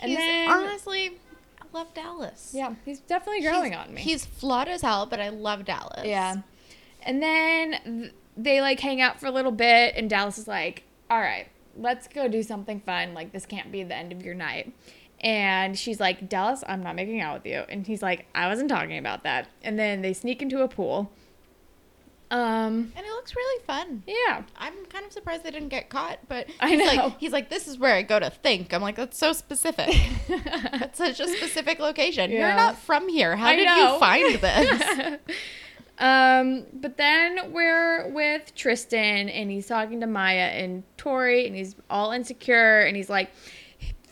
And 0.00 0.10
He's, 0.10 0.18
then 0.18 0.50
honestly, 0.50 1.18
I 1.60 1.64
love 1.76 1.92
Dallas. 1.92 2.52
yeah, 2.54 2.74
he's 2.84 3.00
definitely 3.00 3.42
growing 3.42 3.74
on 3.74 3.92
me. 3.92 4.00
He's 4.00 4.24
flawed 4.24 4.68
as 4.68 4.80
hell, 4.82 5.06
but 5.06 5.20
I 5.20 5.28
love 5.28 5.64
Dallas. 5.64 6.06
Yeah. 6.06 6.36
And 7.02 7.22
then 7.22 8.12
they 8.36 8.60
like 8.60 8.80
hang 8.80 9.00
out 9.00 9.20
for 9.20 9.26
a 9.26 9.30
little 9.30 9.52
bit, 9.52 9.94
and 9.96 10.08
Dallas 10.08 10.38
is 10.38 10.48
like, 10.48 10.84
all 11.10 11.20
right, 11.20 11.48
let's 11.76 12.08
go 12.08 12.28
do 12.28 12.42
something 12.42 12.80
fun. 12.80 13.12
Like, 13.14 13.32
this 13.32 13.44
can't 13.46 13.70
be 13.72 13.82
the 13.82 13.94
end 13.94 14.12
of 14.12 14.24
your 14.24 14.34
night. 14.34 14.72
And 15.20 15.76
she's 15.78 15.98
like, 16.00 16.28
Dallas, 16.28 16.62
I'm 16.68 16.82
not 16.82 16.94
making 16.94 17.20
out 17.20 17.34
with 17.42 17.46
you. 17.52 17.64
And 17.68 17.86
he's 17.86 18.02
like, 18.02 18.26
I 18.34 18.46
wasn't 18.46 18.68
talking 18.68 18.98
about 18.98 19.24
that. 19.24 19.48
And 19.62 19.78
then 19.78 20.00
they 20.02 20.12
sneak 20.12 20.42
into 20.42 20.62
a 20.62 20.68
pool. 20.68 21.10
Um, 22.30 22.92
And 22.94 23.06
it 23.06 23.10
looks 23.10 23.34
really 23.34 23.64
fun. 23.64 24.02
yeah. 24.06 24.42
I'm 24.56 24.84
kind 24.86 25.04
of 25.06 25.12
surprised 25.12 25.44
they 25.44 25.50
didn't 25.50 25.70
get 25.70 25.88
caught, 25.88 26.18
but 26.28 26.46
I 26.60 26.68
he's 26.68 26.78
know. 26.78 26.84
like 27.06 27.18
he's 27.18 27.32
like, 27.32 27.48
This 27.48 27.66
is 27.66 27.78
where 27.78 27.94
I 27.94 28.02
go 28.02 28.20
to 28.20 28.28
think. 28.30 28.74
I'm 28.74 28.82
like, 28.82 28.96
that's 28.96 29.18
so 29.18 29.32
specific. 29.32 29.94
that's 30.28 30.98
such 30.98 31.20
a 31.20 31.26
specific 31.28 31.78
location. 31.78 32.30
Yeah. 32.30 32.48
You're 32.48 32.56
not 32.56 32.76
from 32.78 33.08
here. 33.08 33.34
How 33.34 33.46
I 33.46 33.56
did 33.56 33.64
know. 33.64 33.94
you 33.94 33.98
find 33.98 34.34
this? 34.40 35.18
Um, 35.98 36.66
but 36.74 36.96
then 36.96 37.50
we're 37.52 38.08
with 38.12 38.54
Tristan 38.54 39.28
and 39.28 39.50
he's 39.50 39.66
talking 39.66 40.00
to 40.00 40.06
Maya 40.06 40.36
and 40.52 40.84
Tori 40.96 41.46
and 41.46 41.56
he's 41.56 41.74
all 41.90 42.12
insecure 42.12 42.80
and 42.82 42.96
he's 42.96 43.10
like, 43.10 43.30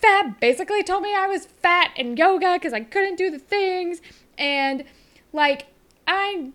Fab 0.01 0.41
basically 0.41 0.83
told 0.83 1.03
me 1.03 1.15
I 1.15 1.27
was 1.27 1.47
fat 1.47 1.93
in 1.97 2.17
yoga 2.17 2.55
because 2.55 2.73
I 2.73 2.81
couldn't 2.81 3.17
do 3.17 3.31
the 3.31 3.39
things. 3.39 4.01
And 4.39 4.85
like, 5.33 5.67
I 6.07 6.51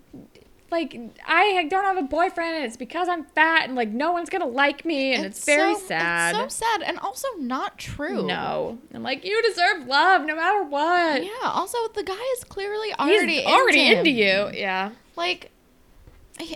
like 0.72 0.98
I 1.28 1.66
don't 1.70 1.84
have 1.84 1.98
a 1.98 2.08
boyfriend 2.08 2.56
and 2.56 2.66
it's 2.66 2.78
because 2.78 3.10
I'm 3.10 3.26
fat 3.26 3.66
and 3.66 3.76
like 3.76 3.90
no 3.90 4.14
one's 4.14 4.30
gonna 4.30 4.48
like 4.48 4.86
me 4.86 5.14
and 5.14 5.26
it's, 5.26 5.46
very 5.46 5.76
so- 5.76 5.82
sad. 5.82 6.36
It's 6.36 6.56
so 6.56 6.66
sad 6.66 6.82
and 6.82 6.98
also 7.00 7.28
not 7.40 7.78
true. 7.78 8.26
No. 8.26 8.80
I'm 8.94 9.04
like, 9.04 9.26
you 9.26 9.42
deserve 9.44 9.86
love 9.88 10.26
no 10.26 10.36
matter 10.36 10.64
what. 10.64 11.24
Yeah. 11.24 11.32
Also, 11.44 11.78
the 11.94 12.04
guy 12.04 12.24
is 12.38 12.44
clearly 12.46 12.94
already 12.94 13.38
He's 13.38 13.46
already 13.46 13.88
into, 13.88 14.00
into 14.00 14.12
you. 14.12 14.50
Yeah. 14.54 14.92
Like, 15.16 15.52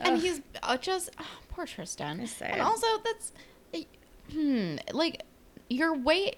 and 0.01 0.17
he's 0.19 0.41
uh, 0.63 0.77
just 0.77 1.09
oh, 1.19 1.25
poor 1.49 1.65
Tristan. 1.65 2.21
It's 2.21 2.31
sad. 2.31 2.51
And 2.51 2.61
also, 2.61 2.87
that's 3.03 3.33
hmm, 4.31 4.77
like 4.93 5.23
your 5.69 5.95
weight 5.95 6.37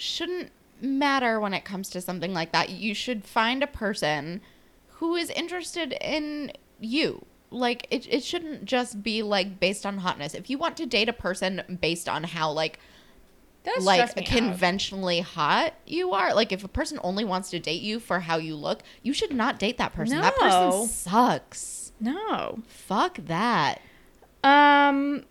shouldn't 0.00 0.50
matter 0.80 1.40
when 1.40 1.54
it 1.54 1.64
comes 1.64 1.88
to 1.90 2.00
something 2.00 2.32
like 2.32 2.52
that. 2.52 2.70
You 2.70 2.94
should 2.94 3.24
find 3.24 3.62
a 3.62 3.66
person 3.66 4.40
who 4.88 5.14
is 5.14 5.30
interested 5.30 5.96
in 6.00 6.52
you. 6.80 7.24
Like 7.50 7.86
it, 7.90 8.06
it 8.12 8.24
shouldn't 8.24 8.64
just 8.64 9.02
be 9.02 9.22
like 9.22 9.60
based 9.60 9.86
on 9.86 9.98
hotness. 9.98 10.34
If 10.34 10.50
you 10.50 10.58
want 10.58 10.76
to 10.78 10.86
date 10.86 11.08
a 11.08 11.12
person 11.12 11.78
based 11.80 12.08
on 12.08 12.24
how 12.24 12.50
like 12.50 12.78
like 13.80 14.14
me 14.16 14.22
out. 14.22 14.28
conventionally 14.28 15.20
hot 15.20 15.74
you 15.86 16.12
are, 16.12 16.34
like 16.34 16.52
if 16.52 16.64
a 16.64 16.68
person 16.68 16.98
only 17.02 17.24
wants 17.24 17.50
to 17.50 17.58
date 17.58 17.80
you 17.80 18.00
for 18.00 18.20
how 18.20 18.36
you 18.36 18.56
look, 18.56 18.82
you 19.02 19.12
should 19.12 19.32
not 19.32 19.58
date 19.58 19.78
that 19.78 19.94
person. 19.94 20.20
That 20.20 20.36
person 20.36 20.88
sucks. 20.88 21.92
No. 22.00 22.62
Fuck 22.66 23.18
that. 23.26 23.80
Um, 24.42 25.24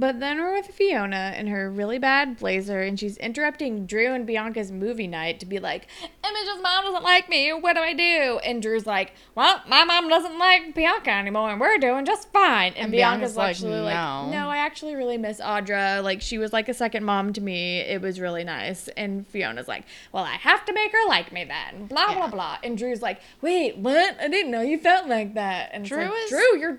but 0.00 0.20
then 0.20 0.38
we're 0.38 0.52
with 0.54 0.66
Fiona 0.66 1.34
in 1.38 1.46
her 1.48 1.70
really 1.70 1.98
bad 1.98 2.38
blazer, 2.38 2.80
and 2.82 2.98
she's 2.98 3.16
interrupting 3.18 3.86
Drew 3.86 4.12
and 4.12 4.26
Bianca's 4.26 4.70
movie 4.70 5.06
night 5.06 5.40
to 5.40 5.46
be 5.46 5.58
like, 5.58 5.86
Image's 6.02 6.62
mom 6.62 6.84
doesn't 6.84 7.02
like 7.02 7.28
me. 7.28 7.52
What 7.52 7.74
do 7.76 7.80
I 7.82 7.92
do? 7.94 8.38
And 8.44 8.60
Drew's 8.62 8.86
like, 8.86 9.12
Well, 9.34 9.60
my 9.68 9.84
mom 9.84 10.08
doesn't 10.08 10.38
like 10.38 10.74
Bianca 10.74 11.10
anymore, 11.10 11.50
and 11.50 11.60
we're 11.60 11.78
doing 11.78 12.04
just 12.04 12.30
fine. 12.32 12.72
And, 12.74 12.84
And 12.84 12.92
Bianca's, 12.92 13.34
Bianca's 13.34 13.36
like, 13.36 13.50
actually 13.50 13.80
like, 13.80 13.94
"No." 13.94 14.30
No, 14.30 14.48
I 14.50 14.58
actually 14.58 14.94
really 14.94 15.18
miss 15.18 15.40
Audra. 15.40 16.02
Like, 16.02 16.20
she 16.20 16.38
was 16.38 16.52
like 16.52 16.68
a 16.68 16.74
second 16.74 17.04
mom 17.04 17.32
to 17.34 17.40
me. 17.40 17.78
It 17.80 18.00
was 18.00 18.20
really 18.20 18.44
nice. 18.44 18.88
And 18.96 19.26
Fiona's 19.26 19.68
like, 19.68 19.84
Well, 20.12 20.24
I 20.24 20.34
have 20.36 20.64
to 20.66 20.72
make 20.72 20.92
her 20.92 21.08
like 21.08 21.32
me 21.32 21.44
then. 21.44 21.86
Blah, 21.86 22.06
blah, 22.14 22.24
Yeah. 22.24 22.30
blah. 22.30 22.58
And 22.62 22.76
Drew's 22.78 23.02
like, 23.02 23.20
Wait, 23.40 23.76
what? 23.76 24.16
I 24.20 24.28
didn't 24.28 24.50
know 24.50 24.60
you 24.62 24.78
felt 24.78 25.08
like 25.08 25.34
that. 25.34 25.70
And 25.72 25.84
Drew 25.84 25.98
like, 26.04 26.12
is- 26.24 26.30
Drew, 26.30 26.58
you're 26.58 26.78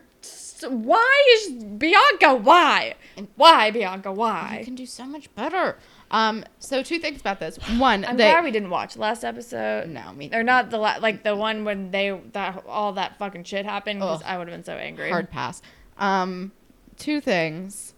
why 0.64 1.24
is 1.38 1.52
Bianca? 1.64 2.36
Why? 2.36 2.96
Why 3.36 3.72
Bianca? 3.72 4.12
Why? 4.12 4.58
You 4.60 4.66
can 4.66 4.76
do 4.76 4.86
so 4.86 5.06
much 5.06 5.34
better. 5.36 5.78
Um, 6.12 6.46
so 6.60 6.84
two 6.84 7.00
things 7.00 7.20
about 7.20 7.40
this. 7.40 7.58
One, 7.78 8.06
I'm 8.06 8.16
they, 8.18 8.30
glad 8.30 8.44
we 8.44 8.52
didn't 8.52 8.70
watch 8.70 8.94
the 8.94 9.02
last 9.02 9.24
episode. 9.24 9.90
no, 9.90 10.14
me 10.14 10.30
Or 10.34 10.44
not 10.44 10.70
the 10.70 10.78
la- 10.78 10.98
like 11.02 11.24
the 11.24 11.36
one 11.36 11.66
when 11.66 11.92
they 11.92 12.18
that 12.34 12.64
all 12.68 12.94
that 12.94 13.18
fucking 13.18 13.44
shit 13.44 13.66
happened 13.66 14.00
because 14.00 14.22
Ugh. 14.22 14.28
I 14.28 14.38
would 14.38 14.48
have 14.48 14.56
been 14.56 14.64
so 14.64 14.76
angry. 14.76 15.10
hard 15.10 15.30
pass. 15.32 15.62
Um, 15.98 16.52
two 16.98 17.20
things. 17.22 17.94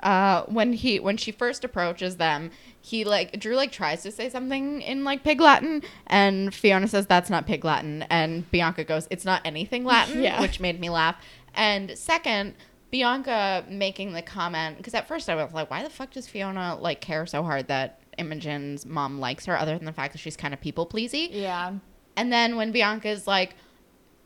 Uh, 0.00 0.42
when 0.46 0.72
he 0.72 0.98
when 0.98 1.16
she 1.16 1.30
first 1.30 1.62
approaches 1.62 2.16
them, 2.16 2.50
he 2.80 3.04
like 3.04 3.38
Drew 3.38 3.54
like 3.54 3.70
tries 3.70 4.02
to 4.02 4.10
say 4.10 4.28
something 4.28 4.82
in 4.82 5.04
like 5.04 5.22
pig 5.22 5.40
Latin, 5.40 5.80
and 6.08 6.52
Fiona 6.52 6.88
says 6.88 7.06
that's 7.06 7.30
not 7.30 7.46
pig 7.46 7.64
Latin, 7.64 8.02
and 8.10 8.50
Bianca 8.50 8.82
goes 8.82 9.06
it's 9.12 9.24
not 9.24 9.40
anything 9.44 9.84
Latin, 9.84 10.20
Yeah. 10.24 10.40
which 10.40 10.58
made 10.58 10.80
me 10.80 10.90
laugh. 10.90 11.14
And 11.54 11.96
second, 11.98 12.54
Bianca 12.90 13.64
making 13.68 14.12
the 14.12 14.22
comment 14.22 14.76
because 14.76 14.94
at 14.94 15.08
first 15.08 15.28
I 15.28 15.34
was 15.34 15.52
like, 15.52 15.70
why 15.70 15.82
the 15.82 15.90
fuck 15.90 16.12
does 16.12 16.28
Fiona 16.28 16.76
like 16.78 17.00
care 17.00 17.26
so 17.26 17.42
hard 17.42 17.68
that 17.68 18.00
Imogen's 18.18 18.84
mom 18.84 19.18
likes 19.18 19.46
her, 19.46 19.58
other 19.58 19.76
than 19.76 19.86
the 19.86 19.92
fact 19.92 20.12
that 20.12 20.18
she's 20.18 20.36
kind 20.36 20.52
of 20.52 20.60
people 20.60 20.86
pleasy? 20.86 21.28
Yeah. 21.32 21.72
And 22.16 22.32
then 22.32 22.56
when 22.56 22.72
Bianca's 22.72 23.26
like, 23.26 23.54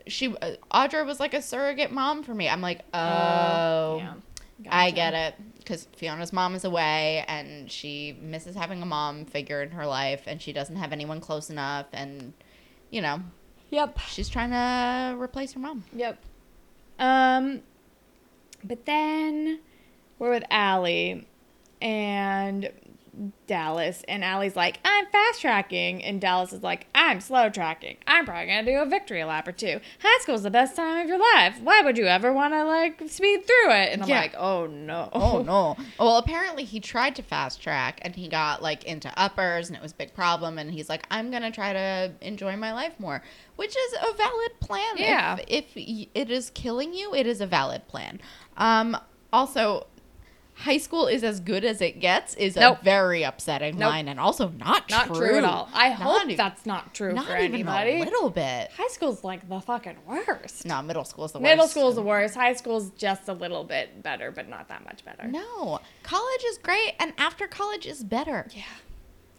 she 0.09 0.35
uh, 0.37 0.53
Audra 0.73 1.07
was 1.07 1.21
like 1.21 1.35
a 1.35 1.43
surrogate 1.43 1.93
mom 1.93 2.23
for 2.23 2.35
me. 2.35 2.49
I'm 2.49 2.61
like, 2.61 2.81
oh, 2.93 3.99
yeah. 3.99 4.15
I 4.69 4.91
get 4.91 5.15
it 5.15 5.35
because 5.59 5.87
Fiona's 5.97 6.33
mom 6.33 6.55
is 6.55 6.65
away 6.65 7.25
and 7.29 7.71
she 7.71 8.17
misses 8.21 8.57
having 8.57 8.83
a 8.83 8.87
mom 8.87 9.25
figure 9.27 9.63
in 9.63 9.71
her 9.73 9.87
life, 9.87 10.23
and 10.27 10.41
she 10.41 10.53
doesn't 10.53 10.77
have 10.77 10.93
anyone 10.93 11.21
close 11.21 11.51
enough, 11.51 11.87
and 11.93 12.33
you 12.91 13.01
know 13.01 13.21
Yep. 13.71 13.99
she's 14.09 14.29
trying 14.29 14.51
to 14.51 15.21
replace 15.21 15.53
her 15.53 15.61
mom. 15.61 15.85
Yep. 15.95 16.19
Um, 16.99 17.63
but 18.65 18.87
then 18.87 19.61
we're 20.19 20.31
with 20.31 20.45
Alli 20.51 21.27
and 21.81 22.71
Dallas, 23.47 24.03
and 24.09 24.23
Alli's 24.25 24.57
like, 24.57 24.79
I'm 24.85 25.07
fast 25.07 25.41
tracking, 25.41 26.03
and 26.05 26.21
Dallas 26.21 26.53
is 26.53 26.63
like, 26.63 26.87
I'm 26.95 27.21
slow 27.21 27.49
tracking. 27.49 27.97
I'm 28.07 28.25
probably 28.27 28.47
gonna 28.47 28.65
do 28.65 28.79
a 28.79 28.87
victory 28.87 29.25
lap 29.25 29.49
or 29.49 29.53
two. 29.53 29.81
High 30.01 30.19
school's 30.23 30.43
the 30.43 30.51
best 30.51 30.77
time 30.77 30.99
of 31.03 31.09
your 31.09 31.19
life. 31.19 31.59
Why 31.63 31.81
would 31.83 31.97
you 31.97 32.07
ever 32.07 32.33
want 32.33 32.53
to 32.55 32.65
like 32.65 33.03
speed 33.09 33.47
through 33.47 33.71
it? 33.73 33.93
And 33.93 34.03
I'm 34.03 34.09
Yeah. 34.09 34.21
like, 34.21 34.35
oh 34.37 34.67
no. 34.67 35.09
Oh 35.13 35.43
no! 35.47 35.77
Well, 35.99 36.19
apparently 36.19 36.65
he 36.65 36.81
tried 36.81 37.17
to 37.17 37.23
fast 37.23 37.63
track 37.63 38.01
and 38.03 38.15
he 38.15 38.29
got 38.29 38.63
like 38.63 38.85
into 38.85 39.11
uppers 39.19 39.69
and 39.69 39.77
it 39.77 39.83
was 39.83 39.93
a 39.93 39.97
big 39.97 40.13
problem. 40.15 40.59
And 40.59 40.71
he's 40.71 40.89
like, 40.89 41.07
I'm 41.11 41.31
gonna 41.31 41.51
try 41.53 41.73
to 41.73 42.13
enjoy 42.21 42.57
my 42.57 42.73
life 42.73 42.99
more, 42.99 43.23
which 43.57 43.75
is 43.77 43.93
a 43.95 44.15
valid 44.17 44.61
plan. 44.61 44.97
Yeah. 44.97 45.39
If, 45.49 45.75
y- 45.77 46.09
it 46.15 46.31
is 46.31 46.51
killing 46.51 46.93
you, 46.93 47.15
it 47.15 47.27
is 47.27 47.41
a 47.41 47.47
valid 47.47 47.87
plan. 47.89 48.21
Um. 48.57 48.97
Also, 49.33 49.87
high 50.59 50.79
school 50.79 51.07
is 51.07 51.23
as 51.23 51.39
good 51.41 51.65
as 51.65 51.81
it 51.81 52.01
gets 52.01 52.35
is 52.35 52.57
Nope. 52.57 52.79
a 52.81 52.85
very 52.85 53.23
upsetting 53.23 53.79
Nope. 53.79 53.91
line 53.91 54.09
and 54.09 54.19
also 54.19 54.49
not 54.49 54.89
Not 54.91 55.07
true, 55.09 55.17
true 55.17 55.37
at 55.39 55.45
all. 55.45 55.69
I 55.75 55.91
Not 55.91 55.99
hope 55.99 56.31
e- 56.31 56.35
that's 56.35 56.65
not 56.67 56.95
true 56.95 57.13
not 57.13 57.27
for 57.27 57.37
even 57.37 57.55
anybody. 57.55 57.97
a 58.01 58.05
little 58.05 58.31
bit. 58.31 58.71
High 58.77 58.89
school's 58.89 59.23
like 59.23 59.49
the 59.49 59.61
fucking 59.61 59.97
worst. 60.07 60.65
No, 60.65 60.81
middle 60.83 61.05
school 61.05 61.25
is 61.27 61.33
the 61.33 61.39
worst. 61.39 61.43
Middle 61.51 61.69
school's 61.69 61.95
the 61.95 62.03
worst. 62.03 62.35
High 62.35 62.55
school's 62.55 62.91
just 62.91 63.29
a 63.29 63.33
little 63.33 63.65
bit 63.65 64.03
better, 64.03 64.31
but 64.31 64.49
not 64.49 64.69
that 64.69 64.85
much 64.85 65.05
better. 65.05 65.27
No, 65.29 65.81
college 66.03 66.45
is 66.49 66.59
great, 66.59 66.95
and 66.99 67.13
after 67.19 67.47
college 67.47 67.87
is 67.87 68.03
better. 68.03 68.47
Yeah. 68.51 68.63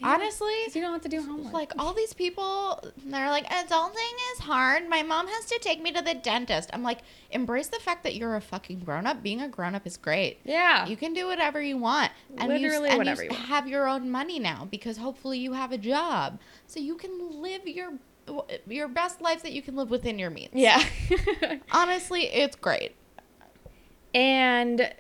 Honestly, 0.04 0.54
you 0.74 0.82
don't 0.82 0.94
have 0.94 1.02
to 1.02 1.10
do 1.10 1.22
homework. 1.22 1.54
like 1.54 1.72
all 1.80 1.94
these 1.94 2.14
people 2.14 2.84
they're 3.06 3.30
like 3.30 3.48
adulting 3.50 4.14
is 4.34 4.40
hard. 4.40 4.88
My 4.88 5.02
mom 5.04 5.28
has 5.28 5.46
to 5.46 5.60
take 5.60 5.82
me 5.82 5.92
to 5.92 6.02
the 6.02 6.14
dentist. 6.14 6.70
I'm 6.74 6.84
like 6.84 7.00
embrace 7.32 7.68
the 7.68 7.80
fact 7.80 8.04
that 8.04 8.16
you're 8.16 8.36
a 8.36 8.42
fucking 8.42 8.80
grown-up. 8.82 9.24
Being 9.24 9.42
a 9.42 9.48
grown-up 9.48 9.88
is 9.88 9.98
great. 9.98 10.40
Yeah. 10.44 10.86
you 10.88 10.96
can 10.98 11.14
do 11.14 11.28
whatever 11.28 11.62
you 11.62 11.78
want. 11.78 12.12
And 12.38 12.48
Literally 12.48 12.86
you, 12.90 12.92
and 12.92 12.98
whatever 13.00 13.24
you 13.24 13.30
you 13.30 13.36
want. 13.36 13.48
have 13.48 13.68
your 13.68 13.88
own 13.88 14.10
money 14.12 14.40
now 14.40 14.68
because 14.70 14.98
hopefully 14.98 15.40
you 15.40 15.54
have 15.54 15.72
a 15.72 15.78
job. 15.78 16.40
So 16.68 16.80
you 16.80 16.96
can 16.96 17.42
live 17.42 17.68
your 17.68 17.94
your 18.68 18.88
best 18.90 19.22
life 19.22 19.42
that 19.44 19.54
you 19.54 19.62
can 19.62 19.76
live 19.76 19.90
within 19.90 20.20
your 20.20 20.30
means. 20.30 20.52
Yeah. 20.54 20.84
honestly 21.72 22.24
it's 22.24 22.56
great. 22.56 22.94
And 24.14 24.94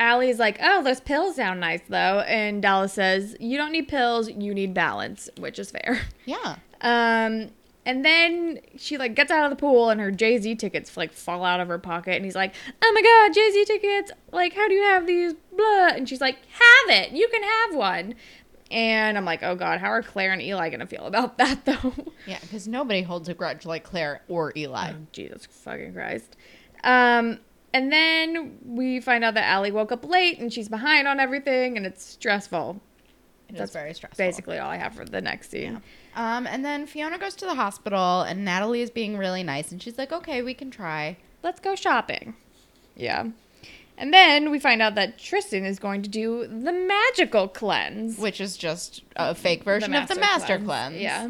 Alli's 0.00 0.38
like, 0.40 0.58
oh, 0.62 0.82
those 0.82 1.00
pills 1.00 1.36
sound 1.36 1.60
nice 1.60 1.82
though. 1.88 2.20
And 2.26 2.60
Dallas 2.62 2.94
says, 2.94 3.36
you 3.38 3.56
don't 3.56 3.70
need 3.70 3.86
pills, 3.86 4.28
you 4.30 4.52
need 4.54 4.74
balance, 4.74 5.28
which 5.38 5.58
is 5.60 5.70
fair. 5.70 6.00
yeah 6.24 6.56
Um, 6.80 7.50
and 7.86 8.04
then 8.04 8.60
she 8.76 8.96
like 8.98 9.14
gets 9.14 9.30
out 9.30 9.44
of 9.44 9.50
the 9.50 9.56
pool 9.56 9.90
and 9.90 10.00
her 10.00 10.10
Jay 10.10 10.38
Z 10.38 10.54
tickets 10.56 10.96
like 10.96 11.12
fall 11.12 11.44
out 11.44 11.60
of 11.60 11.68
her 11.68 11.78
pocket 11.78 12.14
and 12.16 12.24
he's 12.24 12.34
like, 12.34 12.54
"Oh 12.82 12.92
my 12.94 13.02
god, 13.02 13.34
Jay 13.34 13.50
Z 13.52 13.64
tickets! 13.66 14.10
Like, 14.32 14.54
how 14.54 14.68
do 14.68 14.74
you 14.74 14.82
have 14.84 15.06
these?" 15.06 15.34
Blah. 15.56 15.88
And 15.88 16.08
she's 16.08 16.20
like, 16.20 16.36
"Have 16.52 16.96
it. 17.04 17.12
You 17.12 17.28
can 17.28 17.42
have 17.42 17.74
one." 17.74 18.14
And 18.70 19.16
I'm 19.18 19.24
like, 19.24 19.42
"Oh 19.42 19.54
god, 19.56 19.80
how 19.80 19.88
are 19.88 20.02
Claire 20.02 20.32
and 20.32 20.40
Eli 20.42 20.68
gonna 20.70 20.86
feel 20.86 21.06
about 21.06 21.38
that 21.38 21.64
though?" 21.66 21.94
yeah 22.26 22.38
because 22.42 22.68
nobody 22.68 23.02
holds 23.02 23.28
a 23.28 23.34
grudge 23.34 23.64
like 23.66 23.82
claire 23.84 24.22
or 24.28 24.52
eli 24.56 24.92
Oh, 24.92 25.06
Jesus 25.12 25.46
fucking 25.46 25.92
Christ. 25.94 26.36
Um, 26.84 27.38
and 27.72 27.92
then 27.92 28.58
we 28.64 29.00
find 29.00 29.24
out 29.24 29.34
that 29.34 29.44
Alli 29.44 29.70
woke 29.70 29.92
up 29.92 30.04
late 30.04 30.38
and 30.38 30.52
she's 30.52 30.68
behind 30.68 31.06
on 31.06 31.20
everything 31.20 31.76
and 31.76 31.86
it's 31.86 32.04
stressful. 32.04 32.80
It 33.48 33.56
That's 33.56 33.72
very 33.72 33.94
stressful 33.94 34.24
Basically, 34.24 34.58
all 34.58 34.70
I 34.70 34.76
have 34.76 34.94
for 34.94 35.04
the 35.04 35.20
next 35.20 35.50
scene. 35.50 35.82
Um, 36.14 36.46
and 36.46 36.64
then 36.64 36.86
Fiona 36.86 37.18
goes 37.18 37.34
to 37.36 37.44
the 37.46 37.54
hospital, 37.54 38.22
and 38.22 38.44
Natalie 38.44 38.80
is 38.80 38.90
being 38.90 39.16
really 39.16 39.42
nice, 39.42 39.72
and 39.72 39.82
she's 39.82 39.98
like, 39.98 40.12
"Okay, 40.12 40.42
we 40.42 40.54
can 40.54 40.70
try." 40.70 41.16
Let's 41.42 41.60
go 41.60 41.74
shopping. 41.74 42.34
Yeah. 42.96 43.28
And 43.96 44.14
then 44.14 44.50
we 44.50 44.58
find 44.58 44.80
out 44.80 44.94
that 44.94 45.18
Tristan 45.18 45.64
is 45.64 45.78
going 45.78 46.02
to 46.02 46.08
do 46.08 46.46
the 46.46 46.72
magical 46.72 47.48
cleanse. 47.48 48.18
Which 48.18 48.40
is 48.40 48.56
just 48.56 49.02
a 49.16 49.34
fake 49.34 49.62
version 49.62 49.94
of 49.94 50.08
the 50.08 50.14
master 50.14 50.58
cleanse. 50.58 50.96
Yeah. 50.96 51.28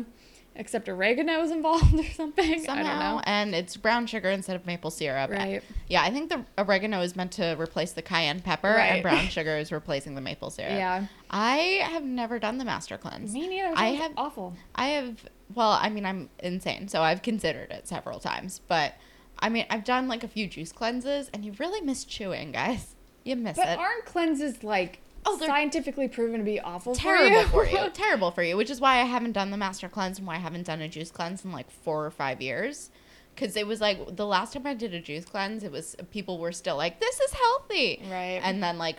Except 0.61 0.89
oregano 0.91 1.41
is 1.41 1.51
involved 1.51 1.95
or 1.99 2.05
something. 2.05 2.45
I 2.45 2.55
don't 2.55 2.65
somehow, 2.67 3.15
know. 3.17 3.23
and 3.25 3.55
it's 3.55 3.77
brown 3.79 4.07
sugar 4.07 4.29
instead 4.31 4.55
of 4.57 4.67
maple 4.67 4.91
syrup. 4.91 5.31
Right. 5.31 5.63
Yeah, 5.89 6.03
I 6.03 6.11
think 6.11 6.29
the 6.29 6.45
oregano 6.59 7.01
is 7.01 7.17
meant 7.17 7.33
to 7.33 7.57
replace 7.59 7.93
the 7.93 8.03
cayenne 8.03 8.41
pepper, 8.41 8.69
Right. 8.69 8.87
and 8.93 9.03
brown 9.03 9.27
sugar 9.29 9.57
is 9.57 9.73
replacing 9.73 10.15
the 10.15 10.21
maple 10.21 10.51
syrup. 10.51 10.73
Yeah. 10.73 11.07
I 11.31 11.81
have 11.91 12.05
never 12.05 12.39
done 12.39 12.59
the 12.59 12.65
master 12.65 12.99
cleanse. 12.99 13.33
Me 13.33 13.49
neither. 13.49 13.73
I 13.75 13.87
have- 13.95 14.13
awful. 14.17 14.55
I 14.75 14.89
have, 14.89 15.25
well, 15.55 15.71
I 15.73 15.89
mean, 15.89 16.05
I'm 16.05 16.29
insane, 16.41 16.89
so 16.89 17.01
I've 17.03 17.23
considered 17.23 17.71
it 17.71 17.89
several 17.89 18.21
times, 18.21 18.61
but 18.69 18.95
I 19.39 19.49
mean, 19.49 19.65
I've 19.71 19.85
done 19.85 20.07
like 20.09 20.23
a 20.25 20.29
few 20.29 20.47
juice 20.47 20.73
cleanses, 20.73 21.31
and 21.33 21.43
you 21.45 21.55
really 21.59 21.81
miss 21.81 22.05
chewing, 22.05 22.53
guys. 22.53 22.95
You 23.25 23.37
miss 23.37 23.57
But 23.57 23.69
it. 23.69 23.79
aren't 23.79 24.05
cleanses 24.05 24.63
like 24.63 25.01
Oh, 25.27 25.37
they're 25.37 25.49
scientifically 25.49 26.09
proven 26.09 26.39
to 26.39 26.45
be 26.45 26.59
awful 26.61 26.95
terrible 26.95 27.43
for 27.45 27.65
for 27.65 27.67
you? 27.67 27.79
you. 27.79 27.91
terrible 27.95 28.31
for 28.31 28.43
you, 28.43 28.57
which 28.57 28.71
is 28.71 28.81
why 28.81 29.01
I 29.01 29.05
haven't 29.05 29.33
done 29.33 29.51
the 29.51 29.57
master 29.57 29.89
cleanse 29.89 30.19
and 30.19 30.27
why 30.27 30.37
I 30.37 30.39
haven't 30.39 30.67
done 30.67 30.81
a 30.81 30.89
juice 30.89 31.11
cleanse 31.11 31.45
in 31.45 31.53
like 31.53 31.71
four 31.71 32.05
or 32.07 32.11
five 32.11 32.41
years. 32.41 32.91
Because 33.35 33.57
it 33.57 33.67
was 33.67 33.81
like 33.81 34.17
the 34.17 34.27
last 34.27 34.55
time 34.55 34.67
I 34.67 34.75
did 34.75 34.93
a 34.93 35.01
juice 35.01 35.25
cleanse, 35.25 35.63
it 35.63 35.71
was 35.71 35.97
people 36.11 36.39
were 36.39 36.53
still 36.53 36.77
like, 36.77 37.01
"This 37.01 37.21
is 37.21 37.33
healthy," 37.33 38.03
Right. 38.11 38.41
And 38.43 38.63
then 38.63 38.77
like 38.79 38.99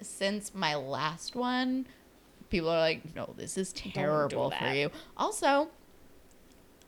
since 0.00 0.54
my 0.54 0.74
last 0.74 1.34
one, 1.34 1.86
people 2.48 2.70
are 2.70 2.78
like, 2.78 3.14
"No, 3.14 3.34
this 3.36 3.58
is 3.58 3.72
do 3.72 3.90
terrible 3.90 4.50
for 4.50 4.72
you." 4.72 4.90
Also, 5.16 5.68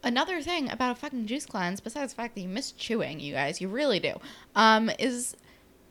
another 0.02 0.40
thing 0.40 0.70
about 0.70 0.92
a 0.92 1.00
fucking 1.00 1.26
juice 1.26 1.46
cleanse, 1.46 1.80
besides 1.80 2.12
the 2.12 2.16
fact 2.16 2.34
that 2.36 2.42
you 2.42 2.48
miss 2.48 2.70
chewing, 2.72 3.20
you 3.20 3.32
guys, 3.34 3.60
you 3.60 3.68
really 3.68 3.98
do, 3.98 4.14
um, 4.54 4.90
is 4.98 5.36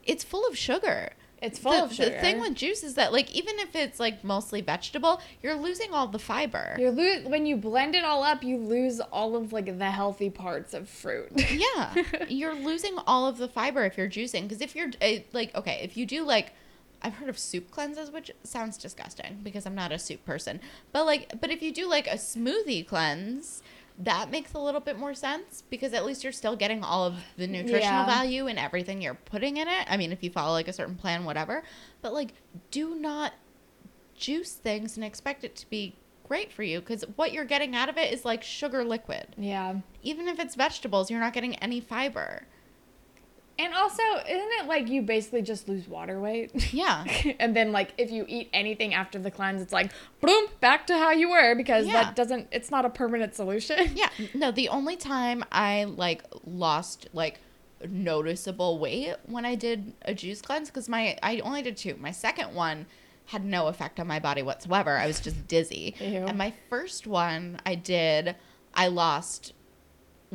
it's 0.05 0.23
full 0.23 0.47
of 0.47 0.57
sugar. 0.57 1.11
It's 1.43 1.59
full 1.59 1.73
the, 1.73 1.83
of 1.83 1.93
sugar. 1.93 2.09
The 2.09 2.19
thing 2.19 2.39
with 2.39 2.55
juice 2.55 2.83
is 2.83 2.93
that 2.95 3.11
like 3.11 3.29
even 3.35 3.59
if 3.59 3.75
it's 3.75 3.99
like 3.99 4.23
mostly 4.23 4.61
vegetable, 4.61 5.21
you're 5.41 5.55
losing 5.55 5.93
all 5.93 6.07
the 6.07 6.17
fiber. 6.17 6.77
You're 6.79 6.91
lose 6.91 7.25
when 7.25 7.45
you 7.45 7.57
blend 7.57 7.95
it 7.95 8.05
all 8.05 8.23
up, 8.23 8.43
you 8.43 8.57
lose 8.57 9.01
all 9.01 9.35
of 9.35 9.51
like 9.51 9.77
the 9.77 9.91
healthy 9.91 10.29
parts 10.29 10.73
of 10.73 10.87
fruit. 10.87 11.31
yeah, 11.51 11.93
you're 12.29 12.55
losing 12.55 12.97
all 13.05 13.27
of 13.27 13.37
the 13.37 13.49
fiber 13.49 13.83
if 13.83 13.97
you're 13.97 14.09
juicing. 14.09 14.43
Because 14.43 14.61
if 14.61 14.73
you're 14.73 14.91
uh, 15.01 15.15
like 15.33 15.53
okay, 15.53 15.81
if 15.83 15.97
you 15.97 16.05
do 16.05 16.23
like. 16.23 16.53
I've 17.05 17.15
heard 17.15 17.27
of 17.27 17.37
soup 17.37 17.69
cleanses, 17.69 18.11
which 18.11 18.31
sounds 18.45 18.77
disgusting 18.77 19.41
because 19.43 19.65
I'm 19.65 19.75
not 19.75 19.91
a 19.91 19.99
soup 19.99 20.23
person. 20.25 20.61
But 20.93 21.05
like, 21.05 21.41
but 21.41 21.49
if 21.49 21.61
you 21.61 21.73
do 21.73 21.85
like 21.85 22.07
a 22.07 22.15
smoothie 22.15 22.87
cleanse, 22.87 23.61
that 23.99 24.31
makes 24.31 24.53
a 24.53 24.59
little 24.59 24.79
bit 24.81 24.97
more 24.97 25.13
sense 25.13 25.63
because 25.69 25.93
at 25.93 26.05
least 26.05 26.23
you're 26.23 26.33
still 26.33 26.55
getting 26.55 26.83
all 26.83 27.05
of 27.05 27.15
the 27.37 27.45
nutritional 27.47 27.81
Yeah. 27.81 28.05
value 28.05 28.47
and 28.47 28.57
everything 28.57 29.01
you're 29.01 29.13
putting 29.13 29.57
in 29.57 29.67
it. 29.67 29.85
I 29.87 29.97
mean, 29.97 30.11
if 30.11 30.23
you 30.23 30.31
follow 30.31 30.51
like 30.53 30.67
a 30.67 30.73
certain 30.73 30.95
plan, 30.95 31.25
whatever. 31.25 31.63
But 32.01 32.13
like, 32.13 32.33
do 32.71 32.95
not 32.95 33.33
juice 34.15 34.53
things 34.53 34.95
and 34.97 35.03
expect 35.05 35.43
it 35.43 35.55
to 35.57 35.69
be 35.69 35.95
great 36.27 36.51
for 36.51 36.63
you 36.63 36.79
because 36.79 37.03
what 37.15 37.33
you're 37.33 37.45
getting 37.45 37.75
out 37.75 37.89
of 37.89 37.97
it 37.97 38.11
is 38.11 38.25
like 38.25 38.41
sugar 38.43 38.83
liquid. 38.83 39.27
yeah. 39.37 39.75
Even 40.01 40.27
if 40.27 40.39
it's 40.39 40.55
vegetables, 40.55 41.09
you're 41.11 41.19
not 41.19 41.33
getting 41.33 41.55
any 41.57 41.79
fiber. 41.79 42.45
And 43.59 43.73
also, 43.73 44.01
isn't 44.27 44.51
it 44.61 44.65
like 44.67 44.87
you 44.89 45.03
basically 45.03 45.43
just 45.43 45.69
lose 45.69 45.87
water 45.87 46.19
weight? 46.19 46.73
Yeah. 46.73 47.05
and 47.39 47.55
then 47.55 47.71
like 47.71 47.93
if 47.97 48.09
you 48.11 48.25
eat 48.27 48.49
anything 48.51 48.93
after 48.93 49.19
the 49.19 49.29
cleanse, 49.29 49.61
it's 49.61 49.71
like 49.73 49.91
boom, 50.21 50.45
back 50.59 50.87
to 50.87 50.97
how 50.97 51.11
you 51.11 51.29
were 51.29 51.53
because 51.55 51.85
Yeah. 51.85 52.03
that 52.03 52.15
doesn't 52.15 52.47
it's 52.51 52.71
not 52.71 52.83
a 52.85 52.89
permanent 52.89 53.35
solution. 53.35 53.91
Yeah. 53.95 54.09
No, 54.33 54.51
the 54.51 54.69
only 54.69 54.95
time 54.95 55.43
I 55.51 55.83
like 55.83 56.23
lost 56.45 57.07
like 57.13 57.39
noticeable 57.87 58.79
weight 58.79 59.13
when 59.25 59.45
I 59.45 59.55
did 59.55 59.93
a 60.03 60.13
juice 60.13 60.41
cleanse 60.41 60.69
because 60.69 60.89
my 60.89 61.17
I 61.21 61.39
only 61.39 61.61
did 61.61 61.77
two. 61.77 61.95
My 61.99 62.11
second 62.11 62.53
one 62.53 62.85
had 63.25 63.45
no 63.45 63.67
effect 63.67 63.99
on 63.99 64.07
my 64.07 64.19
body 64.19 64.41
whatsoever. 64.41 64.97
I 64.97 65.07
was 65.07 65.19
just 65.19 65.47
dizzy. 65.47 65.95
Ew. 65.99 66.25
And 66.25 66.37
my 66.37 66.53
first 66.69 67.07
one 67.07 67.59
I 67.65 67.75
did, 67.75 68.35
I 68.73 68.87
lost 68.87 69.53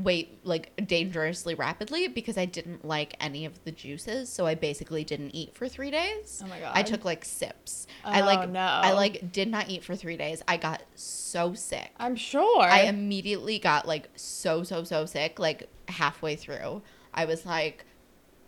weight 0.04 0.38
like 0.44 0.72
dangerously 0.86 1.54
rapidly 1.54 2.08
because 2.08 2.38
I 2.38 2.44
didn't 2.44 2.84
like 2.84 3.14
any 3.20 3.44
of 3.44 3.62
the 3.64 3.72
juices. 3.72 4.28
So 4.28 4.46
I 4.46 4.54
basically 4.54 5.04
didn't 5.04 5.34
eat 5.34 5.54
for 5.54 5.68
three 5.68 5.90
days. 5.90 6.40
Oh 6.44 6.48
my 6.48 6.60
god! 6.60 6.72
I 6.74 6.82
took 6.82 7.04
like 7.04 7.24
sips. 7.24 7.86
I 8.04 8.20
Oh, 8.22 8.24
like 8.26 8.48
no. 8.48 8.60
I 8.60 8.92
like 8.92 9.32
did 9.32 9.48
not 9.48 9.68
eat 9.68 9.84
for 9.84 9.96
three 9.96 10.16
days. 10.16 10.42
I 10.46 10.56
got 10.56 10.82
so 10.94 11.54
sick. 11.54 11.90
I'm 11.98 12.16
sure. 12.16 12.62
I 12.62 12.82
immediately 12.82 13.58
got 13.58 13.86
like 13.86 14.08
so 14.16 14.62
so 14.62 14.84
so 14.84 15.06
sick 15.06 15.38
like 15.38 15.68
halfway 15.88 16.36
through. 16.36 16.82
I 17.12 17.24
was 17.24 17.44
like 17.44 17.84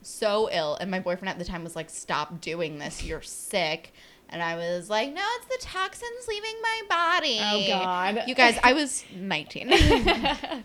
so 0.03 0.49
ill 0.51 0.77
and 0.81 0.91
my 0.91 0.99
boyfriend 1.01 1.29
at 1.29 1.39
the 1.39 1.45
time 1.45 1.63
was 1.65 1.77
like 1.77 1.91
stop 1.91 2.41
doing 2.41 2.79
this. 2.79 3.05
You're 3.05 3.23
sick. 3.23 3.93
And 4.33 4.41
I 4.45 4.55
was 4.55 4.89
like, 4.89 5.13
no, 5.13 5.23
it's 5.39 5.47
the 5.47 5.59
toxins 5.67 6.29
leaving 6.29 6.55
my 6.63 6.83
body. 6.89 7.39
Oh, 7.43 7.67
God. 7.67 8.23
You 8.29 8.37
guys, 8.37 8.57
I 8.63 8.75
was 8.75 9.03
19. 9.13 9.69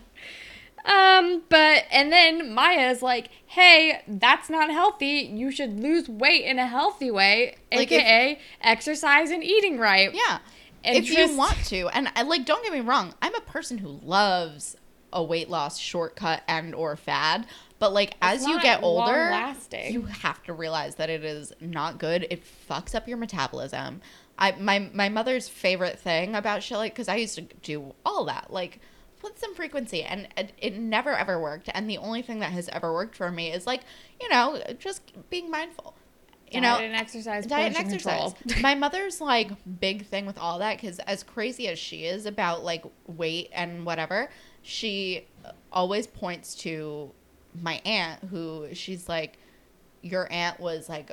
Um, 0.86 1.42
but 1.48 1.84
and 1.90 2.12
then 2.12 2.54
Maya's 2.54 3.02
like, 3.02 3.30
"Hey, 3.46 4.02
that's 4.06 4.48
not 4.48 4.70
healthy. 4.70 5.30
You 5.32 5.50
should 5.50 5.80
lose 5.80 6.08
weight 6.08 6.44
in 6.44 6.58
a 6.58 6.66
healthy 6.66 7.10
way, 7.10 7.56
Like 7.72 7.90
if- 7.90 8.00
aka 8.00 8.38
exercise 8.62 9.30
and 9.30 9.42
eating 9.42 9.78
right." 9.78 10.14
yeah. 10.14 10.38
And 10.84 10.98
if 10.98 11.04
just- 11.06 11.32
you 11.32 11.36
want 11.36 11.56
to. 11.66 11.88
And 11.88 12.08
I 12.14 12.22
like 12.22 12.44
don't 12.44 12.62
get 12.62 12.72
me 12.72 12.80
wrong, 12.80 13.14
I'm 13.20 13.34
a 13.34 13.40
person 13.40 13.78
who 13.78 14.00
loves 14.04 14.76
a 15.12 15.22
weight 15.22 15.48
loss 15.50 15.78
shortcut 15.78 16.42
and 16.46 16.74
or 16.74 16.94
fad, 16.96 17.46
but 17.80 17.92
like 17.92 18.14
as 18.22 18.46
you 18.46 18.60
get 18.60 18.82
older, 18.82 19.10
long-lasting. 19.30 19.92
you 19.92 20.02
have 20.02 20.42
to 20.44 20.52
realize 20.52 20.96
that 20.96 21.10
it 21.10 21.24
is 21.24 21.52
not 21.60 21.98
good. 21.98 22.26
It 22.30 22.44
fucks 22.68 22.94
up 22.94 23.08
your 23.08 23.16
metabolism. 23.16 24.02
I 24.38 24.52
my 24.52 24.90
my 24.92 25.08
mother's 25.08 25.48
favorite 25.48 25.98
thing 25.98 26.36
about 26.36 26.62
shit 26.62 26.78
like 26.78 26.94
cuz 26.94 27.08
I 27.08 27.16
used 27.16 27.34
to 27.36 27.42
do 27.42 27.94
all 28.04 28.24
that. 28.26 28.52
Like 28.52 28.78
put 29.26 29.38
some 29.40 29.54
frequency 29.54 30.02
and 30.02 30.28
it, 30.36 30.52
it 30.58 30.78
never 30.78 31.12
ever 31.12 31.40
worked 31.40 31.68
and 31.74 31.90
the 31.90 31.98
only 31.98 32.22
thing 32.22 32.38
that 32.40 32.52
has 32.52 32.68
ever 32.68 32.92
worked 32.92 33.16
for 33.16 33.30
me 33.30 33.50
is 33.50 33.66
like, 33.66 33.80
you 34.20 34.28
know, 34.28 34.62
just 34.78 35.12
being 35.30 35.50
mindful. 35.50 35.94
You 36.50 36.60
know, 36.60 36.76
Diet 36.76 36.84
and 36.84 36.94
exercise, 36.94 37.46
diet 37.46 37.76
and 37.76 37.76
exercise. 37.76 38.32
My 38.60 38.76
mother's 38.76 39.20
like 39.20 39.50
big 39.80 40.06
thing 40.06 40.26
with 40.26 40.38
all 40.38 40.60
that 40.60 40.80
because 40.80 41.00
as 41.00 41.24
crazy 41.24 41.66
as 41.66 41.76
she 41.76 42.04
is 42.04 42.24
about 42.24 42.62
like 42.62 42.84
weight 43.08 43.50
and 43.52 43.84
whatever, 43.84 44.30
she 44.62 45.26
always 45.72 46.06
points 46.06 46.54
to 46.56 47.10
my 47.60 47.80
aunt 47.84 48.22
who 48.30 48.68
she's 48.74 49.08
like, 49.08 49.38
your 50.02 50.30
aunt 50.30 50.60
was 50.60 50.88
like 50.88 51.10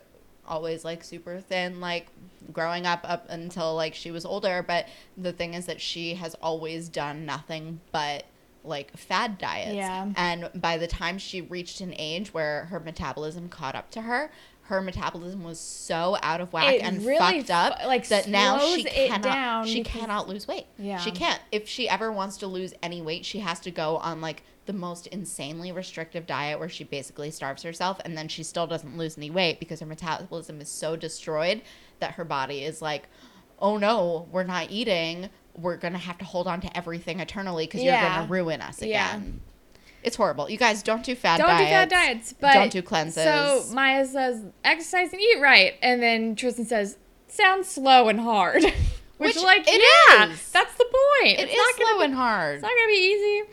always 0.48 0.84
like 0.84 1.04
super 1.04 1.40
thin 1.40 1.80
like 1.80 2.08
growing 2.52 2.86
up 2.86 3.00
up 3.04 3.26
until 3.30 3.74
like 3.76 3.96
she 3.96 4.12
was 4.12 4.26
older 4.26 4.64
but 4.68 4.88
the 5.18 5.32
thing 5.32 5.54
is 5.54 5.66
that 5.68 5.80
she 5.80 6.16
has 6.16 6.36
always 6.42 6.90
done 6.90 7.26
nothing 7.26 7.80
but 7.92 8.26
like 8.66 8.96
fad 8.98 9.38
diets 9.38 9.74
Yeah. 9.74 10.10
and 10.18 10.50
by 10.56 10.78
the 10.78 10.88
time 10.88 11.18
she 11.18 11.42
reached 11.42 11.80
an 11.82 11.94
age 11.98 12.34
where 12.34 12.66
her 12.66 12.80
metabolism 12.80 13.48
caught 13.50 13.76
up 13.76 13.90
to 13.92 14.02
her 14.02 14.30
her 14.68 14.82
metabolism 14.82 15.44
was 15.44 15.60
so 15.60 16.18
out 16.22 16.40
of 16.40 16.54
whack 16.54 16.76
It 16.76 16.82
and 16.82 17.06
really 17.06 17.18
fucked 17.42 17.50
up 17.52 17.82
fu- 17.82 17.88
like, 17.88 18.08
that 18.08 18.28
now 18.28 18.60
she 18.60 18.84
cannot 18.86 19.22
down 19.22 19.66
she 19.68 19.82
because- 19.84 20.00
cannot 20.02 20.30
lose 20.30 20.48
weight 20.48 20.66
Yeah. 20.78 20.98
she 20.98 21.12
can't 21.12 21.40
if 21.52 21.68
she 21.68 21.88
ever 21.90 22.12
wants 22.12 22.38
to 22.38 22.48
lose 22.48 22.74
any 22.84 23.02
weight 23.02 23.26
she 23.26 23.40
has 23.40 23.60
to 23.62 23.72
go 23.72 23.98
on 23.98 24.22
like 24.22 24.44
the 24.66 24.74
most 24.74 25.08
insanely 25.08 25.72
restrictive 25.72 26.26
diet 26.26 26.60
where 26.60 26.70
she 26.70 26.84
basically 26.84 27.30
starves 27.32 27.64
herself 27.64 28.00
and 28.06 28.18
then 28.18 28.28
she 28.28 28.44
still 28.44 28.66
doesn't 28.68 28.98
lose 28.98 29.18
any 29.18 29.30
weight 29.30 29.60
because 29.60 29.80
her 29.80 29.86
metabolism 29.86 30.62
is 30.62 30.70
so 30.70 30.96
destroyed 30.96 31.62
that 32.00 32.12
her 32.14 32.24
body 32.26 32.64
is 32.64 32.82
like 32.82 33.04
oh 33.60 33.78
no 33.78 34.28
we're 34.32 34.44
not 34.44 34.72
eating. 34.72 35.30
We're 35.56 35.78
gonna 35.78 35.98
have 36.00 36.18
to 36.18 36.26
hold 36.26 36.48
on 36.48 36.62
to 36.62 36.78
everything 36.78 37.20
eternally 37.20 37.66
because 37.68 37.84
you're 37.84 37.94
gonna 37.94 38.28
ruin 38.28 38.62
us 38.62 38.82
Yeah. 38.82 39.10
again. 39.18 39.42
It's 40.02 40.16
horrible. 40.18 40.50
You 40.50 40.58
guys 40.58 40.84
don't 40.84 41.04
do 41.04 41.16
fad 41.16 41.38
Don't 41.40 41.48
diets 41.48 41.64
do 41.70 41.70
fat 41.70 41.90
diets, 41.90 42.34
but 42.34 42.54
don't 42.54 42.72
do 42.72 42.82
cleanses. 42.82 43.24
So 43.24 43.64
Maya 43.74 44.06
says 44.06 44.44
exercise 44.64 45.14
and 45.14 45.22
eat 45.22 45.40
right, 45.40 45.76
and 45.82 46.02
then 46.04 46.36
Tristan 46.36 46.66
says 46.66 46.98
sounds 47.28 47.68
slow 47.70 48.10
and 48.10 48.20
hard, 48.20 48.64
which, 48.64 48.74
Which 49.18 49.38
like 49.44 49.64
it 49.68 49.82
yeah, 50.10 50.26
is. 50.30 50.52
that's 50.52 50.74
the 50.76 50.84
point. 50.86 51.40
it 51.40 51.44
it's 51.44 51.52
is 51.54 51.58
not 51.58 51.76
slow 51.76 52.02
and 52.02 52.14
hard. 52.16 52.56
It's 52.56 52.64
not 52.64 52.72
gonna 52.72 52.88
be 52.88 52.94
easy. 53.00 53.50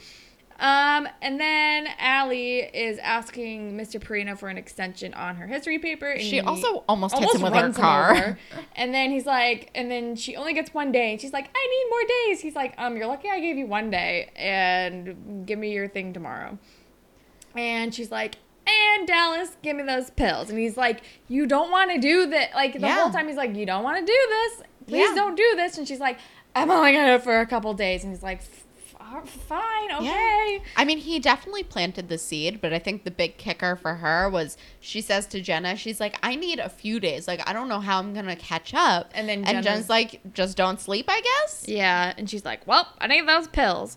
Um, 0.60 1.08
and 1.22 1.40
then 1.40 1.88
Alli 1.98 2.58
is 2.58 2.98
asking 2.98 3.78
Mr. 3.78 3.98
Perino 3.98 4.38
for 4.38 4.48
an 4.50 4.58
extension 4.58 5.14
on 5.14 5.36
her 5.36 5.46
history 5.46 5.78
paper. 5.78 6.10
And 6.10 6.20
she 6.20 6.32
he 6.32 6.40
also 6.40 6.84
almost, 6.86 7.16
hits 7.18 7.34
him 7.34 7.40
with 7.40 7.54
her 7.54 7.72
car 7.72 8.10
over. 8.12 8.38
And 8.76 8.92
then 8.92 9.10
he's 9.10 9.24
like, 9.24 9.70
and 9.74 9.90
then 9.90 10.16
she 10.16 10.36
only 10.36 10.52
gets 10.52 10.74
one 10.74 10.92
day. 10.92 11.12
And 11.12 11.20
she's 11.20 11.32
like, 11.32 11.48
I 11.54 11.66
need 11.66 11.86
more 11.90 12.02
days. 12.34 12.40
He's 12.42 12.54
like, 12.54 12.74
um, 12.76 12.94
you're 12.94 13.06
lucky 13.06 13.30
I 13.30 13.40
gave 13.40 13.56
you 13.56 13.66
one 13.66 13.90
day, 13.90 14.30
and 14.36 15.46
give 15.46 15.58
me 15.58 15.72
your 15.72 15.88
thing 15.88 16.12
tomorrow. 16.12 16.58
And 17.56 17.94
she's 17.94 18.10
like, 18.10 18.36
and 18.66 19.08
Dallas, 19.08 19.56
give 19.62 19.76
me 19.76 19.82
those 19.82 20.10
pills. 20.10 20.50
And 20.50 20.58
he's 20.58 20.76
like, 20.76 21.00
you 21.28 21.46
don't 21.46 21.70
want 21.70 21.90
to 21.90 21.98
do 21.98 22.26
that. 22.26 22.54
Like 22.54 22.74
the 22.74 22.80
Yeah. 22.80 22.96
whole 23.00 23.10
time, 23.10 23.28
he's 23.28 23.36
like, 23.36 23.56
you 23.56 23.64
don't 23.64 23.82
want 23.82 23.98
to 23.98 24.04
do 24.04 24.18
this. 24.28 24.62
Please 24.88 25.08
Yeah. 25.08 25.14
don't 25.14 25.36
do 25.36 25.52
this. 25.56 25.78
And 25.78 25.88
she's 25.88 26.00
like, 26.00 26.18
I'm 26.54 26.70
only 26.70 26.92
gonna 26.92 27.06
do 27.06 27.14
it 27.14 27.22
for 27.22 27.40
a 27.40 27.46
couple 27.46 27.72
days. 27.74 28.04
And 28.04 28.12
he's 28.12 28.22
like. 28.22 28.42
"Oh, 29.12 29.20
fine, 29.24 29.92
okay. 29.92 30.62
I 30.76 30.84
mean, 30.84 30.98
he 30.98 31.18
definitely 31.18 31.62
planted 31.64 32.08
the 32.08 32.18
seed, 32.18 32.60
but 32.60 32.72
I 32.72 32.78
think 32.78 33.04
the 33.04 33.10
big 33.10 33.36
kicker 33.38 33.76
for 33.76 33.96
her 33.96 34.28
was 34.30 34.56
she 34.80 35.00
says 35.00 35.26
to 35.28 35.40
Jenna, 35.40 35.76
she's 35.76 35.98
like, 36.00 36.16
I 36.22 36.36
need 36.36 36.58
a 36.58 36.68
few 36.68 37.00
days. 37.00 37.26
Like, 37.26 37.46
I 37.48 37.52
don't 37.52 37.68
know 37.68 37.80
how 37.80 37.98
I'm 37.98 38.12
going 38.14 38.26
to 38.26 38.36
catch 38.36 38.72
up. 38.74 39.10
And 39.14 39.28
then 39.28 39.44
and 39.44 39.64
Jenna's- 39.64 39.88
like, 39.88 40.20
just 40.32 40.56
don't 40.56 40.80
sleep, 40.80 41.06
I 41.08 41.20
guess. 41.20 41.64
Yeah, 41.66 42.14
and 42.16 42.28
she's 42.30 42.44
like, 42.44 42.66
"Well, 42.66 42.86
I 43.00 43.06
need 43.06 43.26
those 43.28 43.48
pills." 43.48 43.96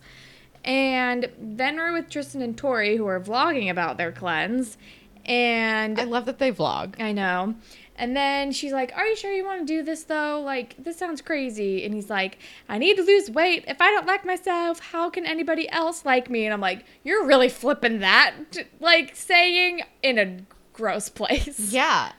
And 0.66 1.30
then 1.40 1.76
we're 1.78 1.92
with 1.94 2.10
Tristan 2.10 2.42
and 2.42 2.58
Tori, 2.58 2.96
who 2.96 3.06
are 3.06 3.20
vlogging 3.20 3.70
about 3.70 3.98
their 3.98 4.12
cleanse, 4.12 4.78
and 5.26 6.00
I 6.00 6.04
love 6.06 6.26
that 6.26 6.40
they 6.40 6.52
vlog. 6.52 7.00
I 7.02 7.12
know. 7.12 7.56
And 7.96 8.16
then 8.18 8.52
she's 8.52 8.72
like, 8.74 8.92
Are 8.96 9.06
you 9.06 9.16
sure 9.16 9.32
you 9.32 9.46
want 9.46 9.60
to 9.60 9.66
do 9.66 9.84
this 9.84 10.04
though? 10.04 10.42
Like, 10.42 10.76
this 10.84 10.98
sounds 10.98 11.22
crazy. 11.22 11.86
And 11.86 11.94
he's 11.94 12.10
like, 12.10 12.40
I 12.68 12.78
need 12.80 12.98
to 12.98 13.04
lose 13.04 13.30
weight. 13.30 13.66
If 13.68 13.80
I 13.82 13.92
don't 13.92 14.08
like 14.08 14.26
myself, 14.26 14.80
how 14.80 15.10
can 15.12 15.26
anybody 15.26 15.70
else 15.70 16.04
like 16.04 16.30
me? 16.30 16.46
And 16.46 16.54
I'm 16.54 16.62
like, 16.62 16.86
You're 17.04 17.26
really 17.26 17.50
flipping 17.50 18.00
that, 18.00 18.34
like, 18.80 19.16
saying 19.16 19.82
in 20.02 20.18
a 20.18 20.40
gross 20.74 21.10
place. 21.10 21.60
Yeah. 21.72 22.14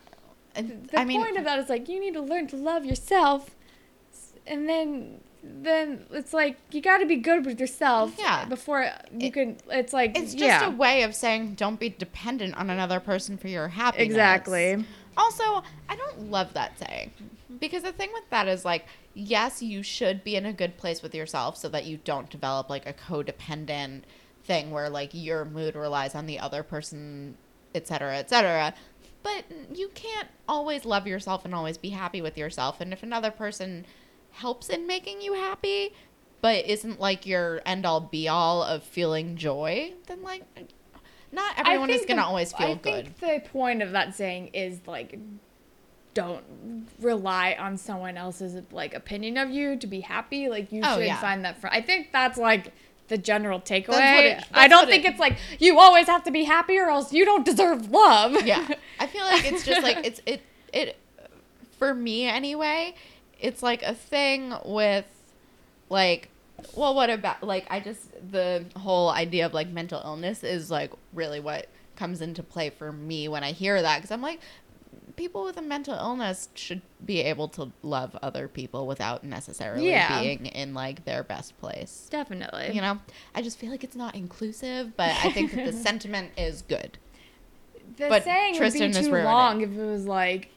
The 0.54 1.00
I 1.00 1.04
mean, 1.04 1.20
point 1.20 1.36
of 1.36 1.42
that 1.44 1.58
is 1.58 1.68
like, 1.68 1.88
you 1.88 1.98
need 1.98 2.14
to 2.14 2.20
learn 2.20 2.46
to 2.48 2.56
love 2.56 2.84
yourself. 2.84 3.50
And 4.46 4.68
then. 4.68 5.20
Then 5.46 6.06
it's 6.10 6.32
like 6.32 6.56
you 6.70 6.80
got 6.80 6.98
to 6.98 7.06
be 7.06 7.16
good 7.16 7.44
with 7.44 7.60
yourself 7.60 8.14
Yeah. 8.18 8.46
before 8.46 8.90
you 9.18 9.30
can. 9.30 9.58
It's 9.68 9.92
like 9.92 10.16
it's 10.16 10.32
just 10.32 10.40
yeah, 10.42 10.66
a 10.68 10.70
way 10.70 11.02
of 11.02 11.14
saying 11.14 11.56
don't 11.56 11.78
be 11.78 11.90
dependent 11.90 12.54
on 12.56 12.70
another 12.70 12.98
person 12.98 13.36
for 13.36 13.48
your 13.48 13.68
happiness. 13.68 14.06
exactly. 14.06 14.86
Also, 15.16 15.62
I 15.88 15.96
don't 15.96 16.30
love 16.30 16.54
that 16.54 16.78
saying 16.78 17.12
because 17.60 17.82
the 17.82 17.92
thing 17.92 18.10
with 18.12 18.28
that 18.30 18.48
is 18.48 18.64
like, 18.64 18.86
yes, 19.14 19.62
you 19.62 19.82
should 19.82 20.24
be 20.24 20.36
in 20.36 20.46
a 20.46 20.52
good 20.52 20.76
place 20.76 21.02
with 21.02 21.14
yourself 21.14 21.56
so 21.56 21.68
that 21.68 21.84
you 21.84 21.98
don't 22.04 22.30
develop 22.30 22.68
like 22.68 22.86
a 22.86 22.92
codependent 22.92 24.02
thing 24.44 24.70
where 24.70 24.90
like 24.90 25.10
your 25.12 25.44
mood 25.44 25.74
relies 25.74 26.14
on 26.14 26.26
the 26.26 26.38
other 26.38 26.62
person, 26.62 27.36
et 27.74 27.86
cetera, 27.86 28.16
et 28.16 28.28
cetera. 28.28 28.74
But 29.22 29.44
you 29.72 29.88
can't 29.94 30.28
always 30.48 30.84
love 30.84 31.06
yourself 31.06 31.44
and 31.44 31.54
always 31.54 31.78
be 31.78 31.90
happy 31.90 32.20
with 32.20 32.36
yourself. 32.36 32.80
And 32.80 32.92
if 32.92 33.02
another 33.02 33.30
person 33.30 33.86
helps 34.32 34.68
in 34.68 34.86
making 34.86 35.22
you 35.22 35.34
happy, 35.34 35.94
but 36.42 36.66
isn't 36.66 37.00
like 37.00 37.24
your 37.24 37.62
end 37.64 37.86
all 37.86 38.00
be 38.00 38.28
all 38.28 38.62
of 38.62 38.82
feeling 38.82 39.36
joy, 39.36 39.94
then 40.08 40.22
like, 40.22 40.42
not 41.34 41.58
everyone 41.58 41.90
is 41.90 42.06
gonna 42.06 42.22
always 42.24 42.52
feel 42.52 42.68
I 42.72 42.74
good. 42.74 43.16
think 43.16 43.44
the 43.44 43.48
point 43.50 43.82
of 43.82 43.92
that 43.92 44.14
saying 44.14 44.48
is 44.54 44.80
like, 44.86 45.18
don't 46.14 46.86
rely 47.00 47.56
on 47.58 47.76
someone 47.76 48.16
else's 48.16 48.62
like 48.72 48.94
opinion 48.94 49.36
of 49.36 49.50
you 49.50 49.76
to 49.76 49.86
be 49.86 50.00
happy. 50.00 50.48
Like 50.48 50.70
you 50.72 50.80
Oh, 50.84 50.96
should 50.96 51.06
yeah. 51.06 51.20
find 51.20 51.44
that. 51.44 51.60
Fr- 51.60 51.66
I 51.70 51.80
think 51.80 52.12
that's 52.12 52.38
like 52.38 52.72
the 53.08 53.18
general 53.18 53.60
takeaway. 53.60 54.36
it- 54.38 54.44
I 54.52 54.68
don't 54.68 54.86
think 54.88 55.04
it- 55.04 55.10
it's 55.10 55.20
like 55.20 55.36
you 55.58 55.78
always 55.78 56.06
have 56.06 56.22
to 56.24 56.30
be 56.30 56.44
happy 56.44 56.78
or 56.78 56.88
else 56.88 57.12
you 57.12 57.24
don't 57.24 57.44
deserve 57.44 57.90
love. 57.90 58.46
yeah 58.46 58.66
i 59.00 59.06
feel 59.06 59.24
like 59.24 59.44
it's 59.44 59.64
just 59.66 59.82
like 59.82 59.98
it's 60.06 60.20
it 60.24 60.40
it 60.72 60.96
for 61.78 61.92
me 61.92 62.24
anyway 62.26 62.94
it's 63.40 63.62
like 63.62 63.82
a 63.82 63.94
thing 63.94 64.54
with 64.64 65.04
like 65.90 66.28
well 66.74 66.94
what 66.94 67.10
about 67.10 67.42
like 67.42 67.66
i 67.70 67.80
just 67.80 68.10
the 68.30 68.64
whole 68.76 69.10
idea 69.10 69.44
of 69.46 69.52
like 69.52 69.68
mental 69.68 70.00
illness 70.04 70.42
is 70.44 70.70
like 70.70 70.92
really 71.12 71.40
what 71.40 71.66
comes 71.96 72.20
into 72.20 72.42
play 72.42 72.70
for 72.70 72.92
me 72.92 73.28
when 73.28 73.42
i 73.44 73.52
hear 73.52 73.80
that 73.82 73.96
because 73.98 74.10
i'm 74.10 74.22
like 74.22 74.40
people 75.16 75.44
with 75.44 75.56
a 75.56 75.62
mental 75.62 75.94
illness 75.94 76.48
should 76.54 76.82
be 77.04 77.20
able 77.20 77.46
to 77.46 77.70
love 77.82 78.16
other 78.22 78.48
people 78.48 78.86
without 78.86 79.22
necessarily 79.22 79.88
Yeah. 79.90 80.20
being 80.20 80.46
in 80.46 80.74
like 80.74 81.04
their 81.04 81.22
best 81.22 81.56
place 81.60 82.08
Definitely. 82.10 82.70
you 82.72 82.80
know 82.80 82.98
i 83.34 83.42
just 83.42 83.58
feel 83.58 83.70
like 83.70 83.84
it's 83.84 83.96
not 83.96 84.14
inclusive 84.14 84.96
but 84.96 85.10
i 85.24 85.30
think 85.30 85.52
that 85.52 85.66
the 85.66 85.72
sentiment 85.88 86.30
is 86.36 86.62
good 86.62 86.98
the 87.96 88.08
But 88.08 88.24
saying 88.24 88.56
Tristan 88.56 88.88
would 88.88 88.96
is 88.96 89.04
be 89.06 89.10
too 89.10 89.16
it. 89.16 89.24
long 89.24 89.60
if 89.60 89.70
it 89.70 89.76
was 89.84 90.06
like 90.06 90.48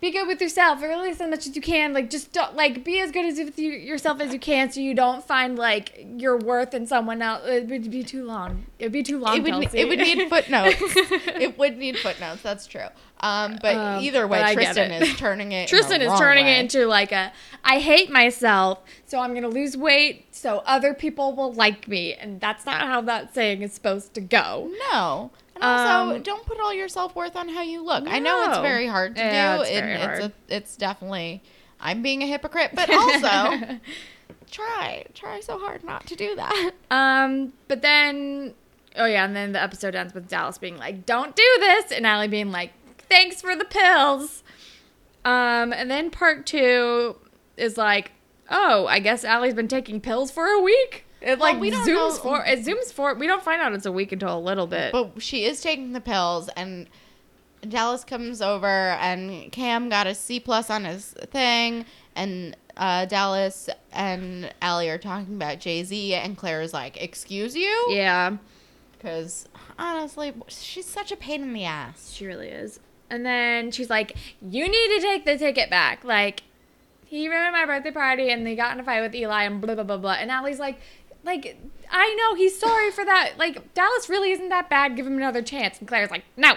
be 0.00 0.10
good 0.12 0.28
with 0.28 0.40
yourself 0.40 0.80
or 0.82 0.86
at 0.86 1.00
least 1.00 1.20
as 1.20 1.28
much 1.28 1.46
as 1.46 1.56
you 1.56 1.62
can 1.62 1.92
like 1.92 2.08
just 2.08 2.32
don't 2.32 2.54
like 2.54 2.84
be 2.84 3.00
as 3.00 3.10
good 3.10 3.24
as 3.24 3.38
with 3.38 3.58
you, 3.58 3.72
yourself 3.72 4.20
as 4.20 4.32
you 4.32 4.38
can 4.38 4.70
so 4.70 4.78
you 4.80 4.94
don't 4.94 5.24
find 5.26 5.58
like 5.58 6.06
your 6.16 6.36
worth 6.36 6.72
in 6.72 6.86
someone 6.86 7.20
else 7.20 7.42
it 7.46 7.66
would 7.68 7.90
be 7.90 8.04
too 8.04 8.24
long 8.24 8.64
it 8.78 8.84
would 8.84 8.92
be 8.92 9.02
too 9.02 9.18
long 9.18 9.36
it 9.36 9.42
would 9.42 9.50
Kelsey. 9.52 9.78
it 9.80 9.88
would 9.88 9.98
need 9.98 10.28
footnotes. 10.30 10.76
it 10.80 11.58
would 11.58 11.76
need 11.78 11.96
footnotes. 11.98 12.42
That's 12.42 12.66
true. 12.66 12.86
Um, 13.20 13.58
but 13.60 13.74
Um, 13.74 14.04
either 14.04 14.28
way, 14.28 14.40
but 14.40 14.52
Tristan 14.52 14.92
is 14.92 15.16
turning 15.16 15.50
it. 15.50 15.68
Tristan 15.68 16.00
is 16.00 16.16
turning 16.20 16.44
way. 16.44 16.58
it 16.58 16.60
into 16.60 16.86
like 16.86 17.10
a 17.10 17.32
I 17.64 17.80
hate 17.80 18.08
myself, 18.12 18.78
so 19.06 19.18
I'm 19.18 19.34
gonna 19.34 19.48
lose 19.48 19.76
weight 19.76 20.26
so 20.32 20.62
other 20.66 20.94
people 20.94 21.34
will 21.34 21.52
like 21.52 21.88
me, 21.88 22.14
and 22.14 22.40
that's 22.40 22.64
not 22.64 22.82
how 22.82 23.00
that 23.00 23.34
saying 23.34 23.62
is 23.62 23.72
supposed 23.72 24.14
to 24.14 24.20
go. 24.20 24.70
no. 24.92 25.32
And 25.60 25.64
also, 25.64 26.14
Um, 26.16 26.22
don't 26.22 26.46
put 26.46 26.60
all 26.60 26.72
your 26.72 26.88
self 26.88 27.14
worth 27.16 27.34
on 27.36 27.48
how 27.48 27.62
you 27.62 27.82
look. 27.82 28.04
I 28.06 28.18
know 28.18 28.44
it's 28.48 28.58
very 28.58 28.86
hard 28.86 29.16
to 29.16 29.20
Yeah, 29.22 29.56
do. 29.56 29.62
it's 29.62 29.70
very 29.72 29.92
and 29.94 30.02
hard. 30.02 30.20
A, 30.22 30.32
it's 30.48 30.76
definitely. 30.76 31.42
I'm 31.80 32.02
being 32.02 32.22
a 32.22 32.26
hypocrite, 32.26 32.70
but 32.74 32.88
also 32.90 33.78
try 34.50 35.04
try 35.14 35.40
so 35.40 35.58
hard 35.58 35.84
not 35.84 36.06
to 36.06 36.16
do 36.16 36.34
that. 36.36 36.72
Um, 36.90 37.52
but 37.68 37.82
then, 37.82 38.54
oh 38.96 39.04
yeah, 39.06 39.24
and 39.24 39.34
then 39.36 39.52
the 39.52 39.62
episode 39.62 39.94
ends 39.94 40.14
with 40.14 40.28
Dallas 40.28 40.58
being 40.58 40.76
like, 40.76 41.04
"Don't 41.06 41.34
do 41.36 41.56
this," 41.60 41.92
and 41.92 42.06
Alli 42.06 42.28
being 42.28 42.50
like, 42.50 42.72
"Thanks 43.08 43.40
for 43.40 43.54
the 43.54 43.64
pills." 43.64 44.42
Um, 45.24 45.72
and 45.72 45.90
then 45.90 46.10
part 46.10 46.46
two 46.46 47.16
is 47.56 47.76
like, 47.76 48.12
"Oh, 48.50 48.86
I 48.86 48.98
guess 49.00 49.24
Alli's 49.24 49.54
been 49.54 49.68
taking 49.68 50.00
pills 50.00 50.30
for 50.30 50.46
a 50.46 50.60
week." 50.60 51.04
It 51.20 51.38
Well, 51.38 51.52
like 51.52 51.60
we 51.60 51.70
don't 51.70 51.86
zooms 51.88 52.16
know- 52.16 52.22
for 52.22 52.44
it 52.44 52.64
zooms 52.64 52.92
for. 52.92 53.14
We 53.14 53.26
don't 53.26 53.42
find 53.42 53.60
out 53.60 53.72
it's 53.72 53.86
a 53.86 53.92
week 53.92 54.12
until 54.12 54.36
a 54.36 54.40
little 54.40 54.66
bit. 54.66 54.92
But 54.92 55.20
she 55.20 55.44
is 55.44 55.60
taking 55.60 55.92
the 55.92 56.00
pills, 56.00 56.48
and 56.50 56.86
Dallas 57.68 58.04
comes 58.04 58.40
over, 58.40 58.66
and 59.00 59.50
Cam 59.50 59.88
got 59.88 60.06
a 60.06 60.14
C 60.14 60.38
plus 60.38 60.70
on 60.70 60.84
his 60.84 61.06
thing, 61.30 61.84
and 62.14 62.56
uh, 62.76 63.04
Dallas 63.06 63.68
and 63.92 64.54
Alli 64.62 64.88
are 64.88 64.98
talking 64.98 65.34
about 65.34 65.58
Jay 65.58 65.82
Z, 65.82 66.14
and 66.14 66.36
Claire 66.36 66.62
is 66.62 66.72
like, 66.72 67.02
"Excuse 67.02 67.56
you," 67.56 67.86
yeah, 67.90 68.36
because 68.92 69.48
honestly, 69.76 70.32
she's 70.46 70.86
such 70.86 71.10
a 71.10 71.16
pain 71.16 71.42
in 71.42 71.52
the 71.52 71.64
ass. 71.64 72.12
she 72.14 72.26
really 72.26 72.48
is. 72.48 72.78
And 73.10 73.26
then 73.26 73.72
she's 73.72 73.90
like, 73.90 74.16
"You 74.40 74.64
need 74.68 74.96
to 74.96 75.00
take 75.00 75.24
the 75.24 75.36
ticket 75.36 75.68
back." 75.70 76.04
Like, 76.04 76.42
he 77.06 77.28
ruined 77.28 77.52
my 77.52 77.64
birthday 77.66 77.90
party, 77.90 78.30
and 78.30 78.46
they 78.46 78.54
got 78.54 78.72
in 78.74 78.80
a 78.80 78.84
fight 78.84 79.00
with 79.00 79.14
Eli, 79.16 79.42
and 79.44 79.60
blah 79.60 79.74
blah 79.74 79.82
blah 79.82 79.96
blah. 79.96 80.12
And 80.12 80.30
Alli's 80.30 80.60
like, 80.60 80.78
"Like, 81.24 81.58
I 81.90 82.14
know 82.14 82.34
he's 82.34 82.58
sorry 82.58 82.90
for 82.90 83.04
that. 83.04 83.32
Like, 83.38 83.74
Dallas 83.74 84.08
really 84.08 84.30
isn't 84.32 84.48
that 84.50 84.68
bad. 84.70 84.96
Give 84.96 85.06
him 85.06 85.16
another 85.16 85.42
chance." 85.42 85.78
And 85.78 85.88
Claire's 85.88 86.10
like, 86.10 86.24
"No, 86.36 86.54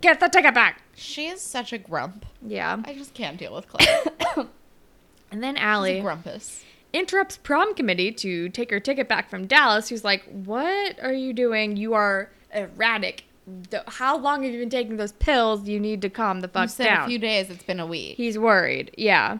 get 0.00 0.20
the 0.20 0.28
ticket 0.28 0.54
back." 0.54 0.82
She 0.94 1.26
is 1.26 1.40
such 1.40 1.72
a 1.72 1.78
grump. 1.78 2.26
Yeah. 2.46 2.80
I 2.84 2.94
just 2.94 3.14
can't 3.14 3.38
deal 3.38 3.54
with 3.54 3.68
Claire. 3.68 4.04
And 5.30 5.42
then 5.42 5.54
She's 5.54 5.62
a 5.62 5.66
Alli 5.66 6.00
grumpus. 6.02 6.62
interrupts 6.92 7.38
prom 7.38 7.74
committee 7.74 8.12
to 8.12 8.50
take 8.50 8.70
her 8.70 8.78
ticket 8.80 9.08
back 9.08 9.30
from 9.30 9.46
Dallas, 9.46 9.88
who's 9.88 10.04
like, 10.04 10.24
What 10.24 11.02
are 11.02 11.14
you 11.14 11.32
doing? 11.32 11.76
You 11.78 11.94
are 11.94 12.30
erratic. 12.54 13.24
How 13.88 14.16
long 14.18 14.42
have 14.42 14.52
you 14.52 14.60
been 14.60 14.68
taking 14.70 14.98
those 14.98 15.12
pills? 15.12 15.66
You 15.66 15.80
need 15.80 16.02
to 16.02 16.10
calm 16.10 16.40
the 16.40 16.48
You 16.48 16.52
fuck 16.52 16.68
said 16.68 16.84
down. 16.84 17.04
a 17.04 17.08
few 17.08 17.18
days. 17.18 17.48
It's 17.48 17.64
been 17.64 17.80
a 17.80 17.86
week. 17.86 18.16
He's 18.18 18.38
worried. 18.38 18.94
Yeah. 18.98 19.38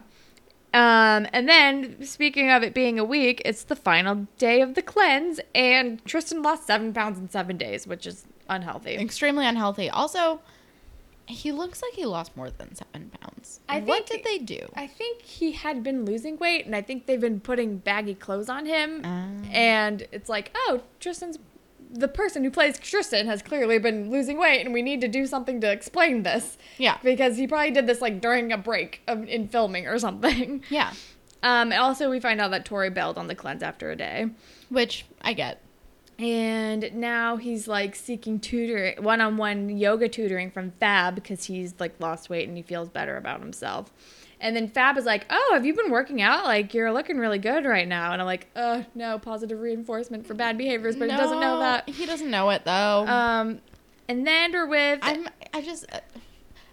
Um, 0.73 1.27
and 1.31 1.47
then, 1.47 2.03
speaking 2.03 2.49
of 2.49 2.63
it 2.63 2.73
being 2.73 2.97
a 2.97 3.03
week, 3.03 3.41
it's 3.45 3.63
the 3.63 3.75
final 3.75 4.27
day 4.37 4.61
of 4.61 4.73
the 4.73 4.81
cleanse, 4.81 5.39
and 5.53 6.03
Tristan 6.05 6.41
lost 6.41 6.65
seven 6.65 6.93
pounds 6.93 7.19
in 7.19 7.29
seven 7.29 7.57
days, 7.57 7.85
which 7.85 8.07
is 8.07 8.25
unhealthy. 8.49 8.95
Extremely 8.95 9.45
unhealthy. 9.45 9.89
Also, 9.89 10.41
he 11.27 11.51
looks 11.51 11.81
like 11.83 11.93
he 11.93 12.05
lost 12.05 12.35
more 12.35 12.49
than 12.49 12.73
seven 12.73 13.11
pounds. 13.21 13.59
I 13.69 13.81
what 13.81 14.07
think- 14.09 14.23
did 14.23 14.31
they 14.31 14.43
do? 14.43 14.67
I 14.75 14.87
think 14.87 15.21
he 15.21 15.51
had 15.51 15.83
been 15.83 16.05
losing 16.05 16.37
weight, 16.37 16.65
and 16.65 16.75
I 16.75 16.81
think 16.81 17.05
they've 17.05 17.21
been 17.21 17.39
putting 17.39 17.77
baggy 17.77 18.15
clothes 18.15 18.49
on 18.49 18.65
him. 18.65 19.01
Ah. 19.03 19.27
And 19.51 20.07
it's 20.11 20.27
like, 20.27 20.51
oh, 20.55 20.81
Tristan's 20.99 21.37
the 21.93 22.07
person 22.07 22.43
who 22.43 22.49
plays 22.49 22.77
Tristan 22.79 23.27
has 23.27 23.41
clearly 23.41 23.77
been 23.77 24.09
losing 24.09 24.37
weight, 24.37 24.65
and 24.65 24.73
we 24.73 24.81
need 24.81 24.99
to 25.01 25.07
do 25.07 25.27
something 25.27 25.61
to 25.61 25.71
explain 25.71 26.23
this. 26.23 26.57
Yeah. 26.77 26.97
Because 27.03 27.37
he 27.37 27.47
probably 27.47 27.71
did 27.71 27.87
this 27.87 28.01
like 28.01 28.19
during 28.19 28.51
a 28.51 28.57
break 28.57 29.01
of, 29.07 29.27
in 29.27 29.47
filming 29.47 29.87
or 29.87 29.99
something. 29.99 30.63
Yeah. 30.69 30.93
Um, 31.43 31.71
and 31.71 31.81
also, 31.81 32.09
we 32.09 32.19
find 32.19 32.39
out 32.39 32.51
that 32.51 32.63
Tori 32.63 32.89
bailed 32.89 33.17
on 33.17 33.27
the 33.27 33.35
cleanse 33.35 33.61
after 33.61 33.91
a 33.91 33.95
day. 33.95 34.29
Which 34.69 35.05
I 35.21 35.33
get. 35.33 35.61
And 36.17 36.93
now 36.93 37.35
he's 37.37 37.67
like 37.67 37.95
seeking 37.95 38.39
tutor, 38.39 38.95
one 38.99 39.19
on 39.19 39.37
one 39.37 39.69
yoga 39.77 40.07
tutoring 40.07 40.51
from 40.51 40.71
Fab 40.79 41.15
because 41.15 41.45
he's 41.45 41.73
like 41.79 41.99
lost 41.99 42.29
weight 42.29 42.47
and 42.47 42.55
he 42.55 42.63
feels 42.63 42.89
better 42.89 43.17
about 43.17 43.41
himself. 43.41 43.91
And 44.43 44.55
then 44.55 44.67
Fab 44.67 44.97
is 44.97 45.05
like, 45.05 45.25
Oh, 45.31 45.51
have 45.53 45.65
you 45.65 45.73
been 45.73 45.89
working 45.89 46.21
out? 46.21 46.43
Like, 46.43 46.73
you're 46.73 46.91
looking 46.91 47.17
really 47.17 47.39
good 47.39 47.65
right 47.65 47.87
now. 47.87 48.11
And 48.11 48.21
I'm 48.21 48.25
like, 48.27 48.47
Oh, 48.55 48.85
no, 48.93 49.17
positive 49.17 49.59
reinforcement 49.59 50.27
for 50.27 50.33
bad 50.35 50.57
behaviors, 50.57 50.95
but 50.97 51.09
he 51.09 51.15
doesn't 51.15 51.39
know 51.39 51.59
that. 51.59 51.87
He 51.89 52.05
doesn't 52.05 52.29
know 52.29 52.49
it 52.51 52.63
though. 52.65 53.07
Um, 53.07 53.61
and 54.09 54.27
then 54.27 54.51
we're 54.51 54.67
with. 54.67 54.99
I'm. 55.01 55.27
I 55.53 55.61
just. 55.61 55.85
Uh, 55.91 55.99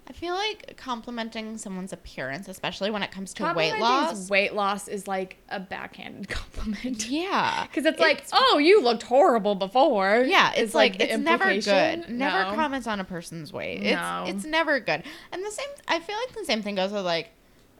I 0.08 0.12
feel 0.12 0.34
like 0.34 0.76
complimenting 0.76 1.56
someone's 1.56 1.92
appearance, 1.92 2.48
especially 2.48 2.90
when 2.90 3.04
it 3.04 3.12
comes 3.12 3.32
to 3.34 3.52
weight 3.54 3.78
loss. 3.78 4.28
Weight 4.28 4.52
loss 4.54 4.88
is 4.88 5.06
like 5.06 5.36
a 5.48 5.60
backhanded 5.60 6.28
compliment. 6.28 7.08
Yeah, 7.08 7.68
Because 7.68 7.86
it's 7.86 8.00
like, 8.00 8.24
oh, 8.32 8.58
you 8.58 8.82
looked 8.82 9.04
horrible 9.04 9.54
before. 9.54 10.24
Yeah, 10.26 10.50
it's, 10.56 10.74
like, 10.74 10.98
the 10.98 11.14
it's 11.14 11.22
never 11.22 11.54
good. 11.60 12.08
Never 12.10 12.50
No. 12.50 12.56
comment 12.56 12.88
on 12.88 12.98
a 12.98 13.04
person's 13.04 13.52
weight. 13.52 13.82
No. 13.82 14.24
It's 14.26 14.38
it's 14.38 14.44
never 14.46 14.80
good. 14.80 15.04
And 15.30 15.44
the 15.46 15.50
same 15.52 15.68
I 15.86 16.00
feel 16.00 16.16
like 16.16 16.34
the 16.34 16.44
same 16.44 16.62
thing 16.62 16.74
goes 16.74 16.90
with 16.90 17.04
like 17.04 17.30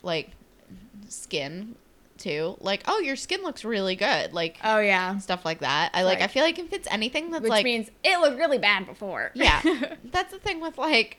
like 0.03 0.31
skin 1.09 1.77
too. 2.17 2.57
Like, 2.61 2.83
oh, 2.87 2.99
your 3.01 3.17
skin 3.17 3.43
looks 3.43 3.65
really 3.65 3.97
good. 3.97 4.33
Like 4.33 4.59
Oh 4.63 4.79
yeah. 4.79 5.19
stuff 5.19 5.45
like 5.45 5.61
that. 5.61 5.91
I 5.95 6.03
like 6.03 6.21
I 6.21 6.27
feel 6.27 6.43
like 6.43 6.59
if 6.59 6.73
it's 6.73 6.89
anything 6.91 7.31
that's 7.31 7.43
Which 7.43 7.51
like 7.51 7.65
means 7.65 7.91
it 8.05 8.21
looked 8.21 8.39
really 8.39 8.59
bad 8.59 8.87
before. 8.87 9.31
Yeah. 9.35 9.61
that's 10.05 10.33
the 10.33 10.39
thing 10.39 10.61
with 10.61 10.79
like 10.79 11.19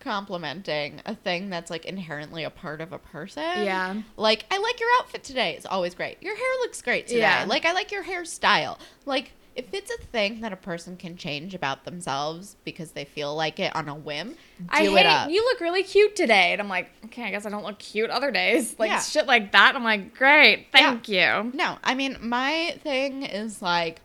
complimenting 0.00 1.00
a 1.06 1.14
thing 1.14 1.50
that's 1.50 1.70
like 1.70 1.84
inherently 1.84 2.44
a 2.44 2.50
part 2.50 2.80
of 2.80 2.92
a 2.92 2.98
person. 2.98 3.42
Yeah. 3.42 4.00
Like, 4.16 4.46
I 4.50 4.58
like 4.58 4.80
your 4.80 4.88
outfit 4.98 5.24
today. 5.24 5.54
It's 5.56 5.66
always 5.66 5.94
great. 5.94 6.22
Your 6.22 6.36
hair 6.36 6.52
looks 6.60 6.80
great 6.82 7.06
today. 7.08 7.20
Yeah. 7.20 7.44
Like, 7.46 7.64
I 7.64 7.72
like 7.72 7.92
your 7.92 8.04
hairstyle. 8.04 8.78
Like, 9.04 9.32
if 9.58 9.74
it's 9.74 9.90
a 9.90 9.98
thing 10.06 10.40
that 10.42 10.52
a 10.52 10.56
person 10.56 10.96
can 10.96 11.16
change 11.16 11.52
about 11.54 11.84
themselves 11.84 12.56
because 12.64 12.92
they 12.92 13.04
feel 13.04 13.34
like 13.34 13.58
it 13.58 13.74
on 13.76 13.88
a 13.88 13.94
whim, 13.94 14.28
do 14.30 14.36
I 14.70 14.82
it 14.84 14.90
hate, 14.90 15.06
up. 15.06 15.30
you 15.30 15.42
look 15.44 15.60
really 15.60 15.82
cute 15.82 16.14
today. 16.14 16.52
And 16.52 16.60
I'm 16.60 16.68
like, 16.68 16.90
okay, 17.06 17.24
I 17.24 17.30
guess 17.32 17.44
I 17.44 17.50
don't 17.50 17.64
look 17.64 17.78
cute 17.78 18.08
other 18.08 18.30
days. 18.30 18.76
Like 18.78 18.90
Yeah. 18.90 19.00
shit 19.00 19.26
like 19.26 19.52
that. 19.52 19.74
I'm 19.74 19.82
like, 19.84 20.14
great, 20.14 20.68
thank 20.72 21.08
you. 21.08 21.50
No, 21.54 21.76
I 21.82 21.94
mean 21.94 22.16
my 22.20 22.78
thing 22.82 23.24
is 23.24 23.60
like 23.60 24.00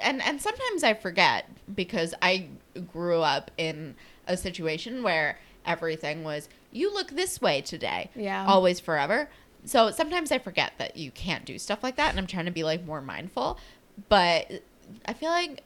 and 0.00 0.22
and 0.22 0.40
sometimes 0.40 0.82
I 0.84 0.94
forget 0.94 1.46
because 1.74 2.14
I 2.20 2.48
grew 2.92 3.20
up 3.22 3.50
in 3.56 3.94
a 4.26 4.36
situation 4.36 5.02
where 5.02 5.38
everything 5.66 6.24
was 6.24 6.48
you 6.72 6.92
look 6.92 7.10
this 7.12 7.40
way 7.40 7.60
today. 7.60 8.10
Yeah. 8.14 8.44
Always 8.46 8.80
forever. 8.80 9.28
So 9.64 9.90
sometimes 9.90 10.30
I 10.30 10.38
forget 10.38 10.72
that 10.78 10.96
you 10.96 11.10
can't 11.10 11.44
do 11.44 11.58
stuff 11.58 11.82
like 11.82 11.96
that 11.96 12.10
and 12.10 12.18
I'm 12.18 12.26
trying 12.26 12.44
to 12.44 12.50
be 12.52 12.62
like 12.62 12.84
more 12.84 13.00
mindful, 13.00 13.58
but 14.08 14.62
I 15.06 15.12
feel 15.12 15.30
like 15.30 15.62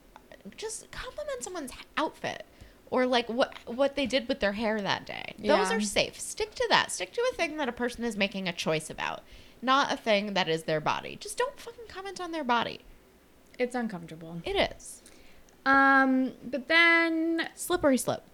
just 0.56 0.90
compliment 0.90 1.42
someone's 1.44 1.72
outfit 1.96 2.44
or 2.90 3.06
like 3.06 3.28
what 3.28 3.54
what 3.66 3.96
they 3.96 4.06
did 4.06 4.28
with 4.28 4.40
their 4.40 4.52
hair 4.52 4.80
that 4.80 5.06
day. 5.06 5.34
Those 5.38 5.70
are 5.70 5.80
safe. 5.80 6.18
Stick 6.20 6.54
to 6.56 6.66
that. 6.70 6.90
Stick 6.92 7.12
to 7.12 7.22
a 7.32 7.34
thing 7.36 7.56
that 7.56 7.68
a 7.68 7.72
person 7.72 8.04
is 8.04 8.16
making 8.16 8.48
a 8.48 8.52
choice 8.52 8.90
about, 8.90 9.20
not 9.62 9.92
a 9.92 9.96
thing 9.96 10.34
that 10.34 10.48
is 10.48 10.64
their 10.64 10.80
body. 10.80 11.16
Just 11.16 11.38
don't 11.38 11.58
fucking 11.58 11.86
comment 11.88 12.20
on 12.20 12.32
their 12.32 12.44
body. 12.44 12.80
It's 13.58 13.74
uncomfortable. 13.74 14.42
It 14.44 14.56
is 14.76 15.02
Um, 15.64 16.32
but 16.44 16.68
then 16.68 17.48
slippery 17.54 17.98
slope. 17.98 18.24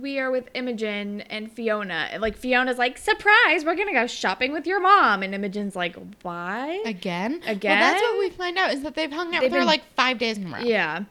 We 0.00 0.18
are 0.18 0.30
with 0.30 0.48
Imogen 0.54 1.20
and 1.22 1.50
Fiona. 1.52 2.08
Like 2.18 2.36
Fiona's 2.36 2.78
like, 2.78 2.98
surprise, 2.98 3.64
we're 3.64 3.76
gonna 3.76 3.92
go 3.92 4.06
shopping 4.06 4.52
with 4.52 4.66
your 4.66 4.80
mom. 4.80 5.22
And 5.22 5.34
Imogen's 5.34 5.76
like, 5.76 5.96
why? 6.22 6.82
Again? 6.84 7.40
Again? 7.46 7.78
Well, 7.78 7.92
that's 7.92 8.02
what 8.02 8.18
we 8.18 8.30
find 8.30 8.58
out 8.58 8.72
is 8.72 8.82
that 8.82 8.94
they've 8.94 9.12
hung 9.12 9.34
out 9.34 9.40
They've 9.42 9.50
for 9.50 9.58
been- 9.58 9.66
like 9.66 9.84
five 9.94 10.18
days 10.18 10.36
in 10.38 10.46
a 10.48 10.56
row. 10.56 10.62
Yeah. 10.64 11.04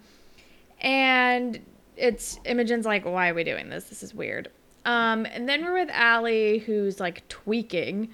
And 0.81 1.59
it's 1.95 2.39
Imogen's 2.45 2.85
like, 2.85 3.05
why 3.05 3.29
are 3.29 3.33
we 3.33 3.43
doing 3.43 3.69
this? 3.69 3.85
This 3.85 4.03
is 4.03 4.13
weird. 4.13 4.49
Um, 4.85 5.25
and 5.25 5.47
then 5.47 5.63
we're 5.63 5.73
with 5.79 5.89
Alli, 5.91 6.59
who's 6.59 6.99
like 6.99 7.25
tweaking, 7.29 8.09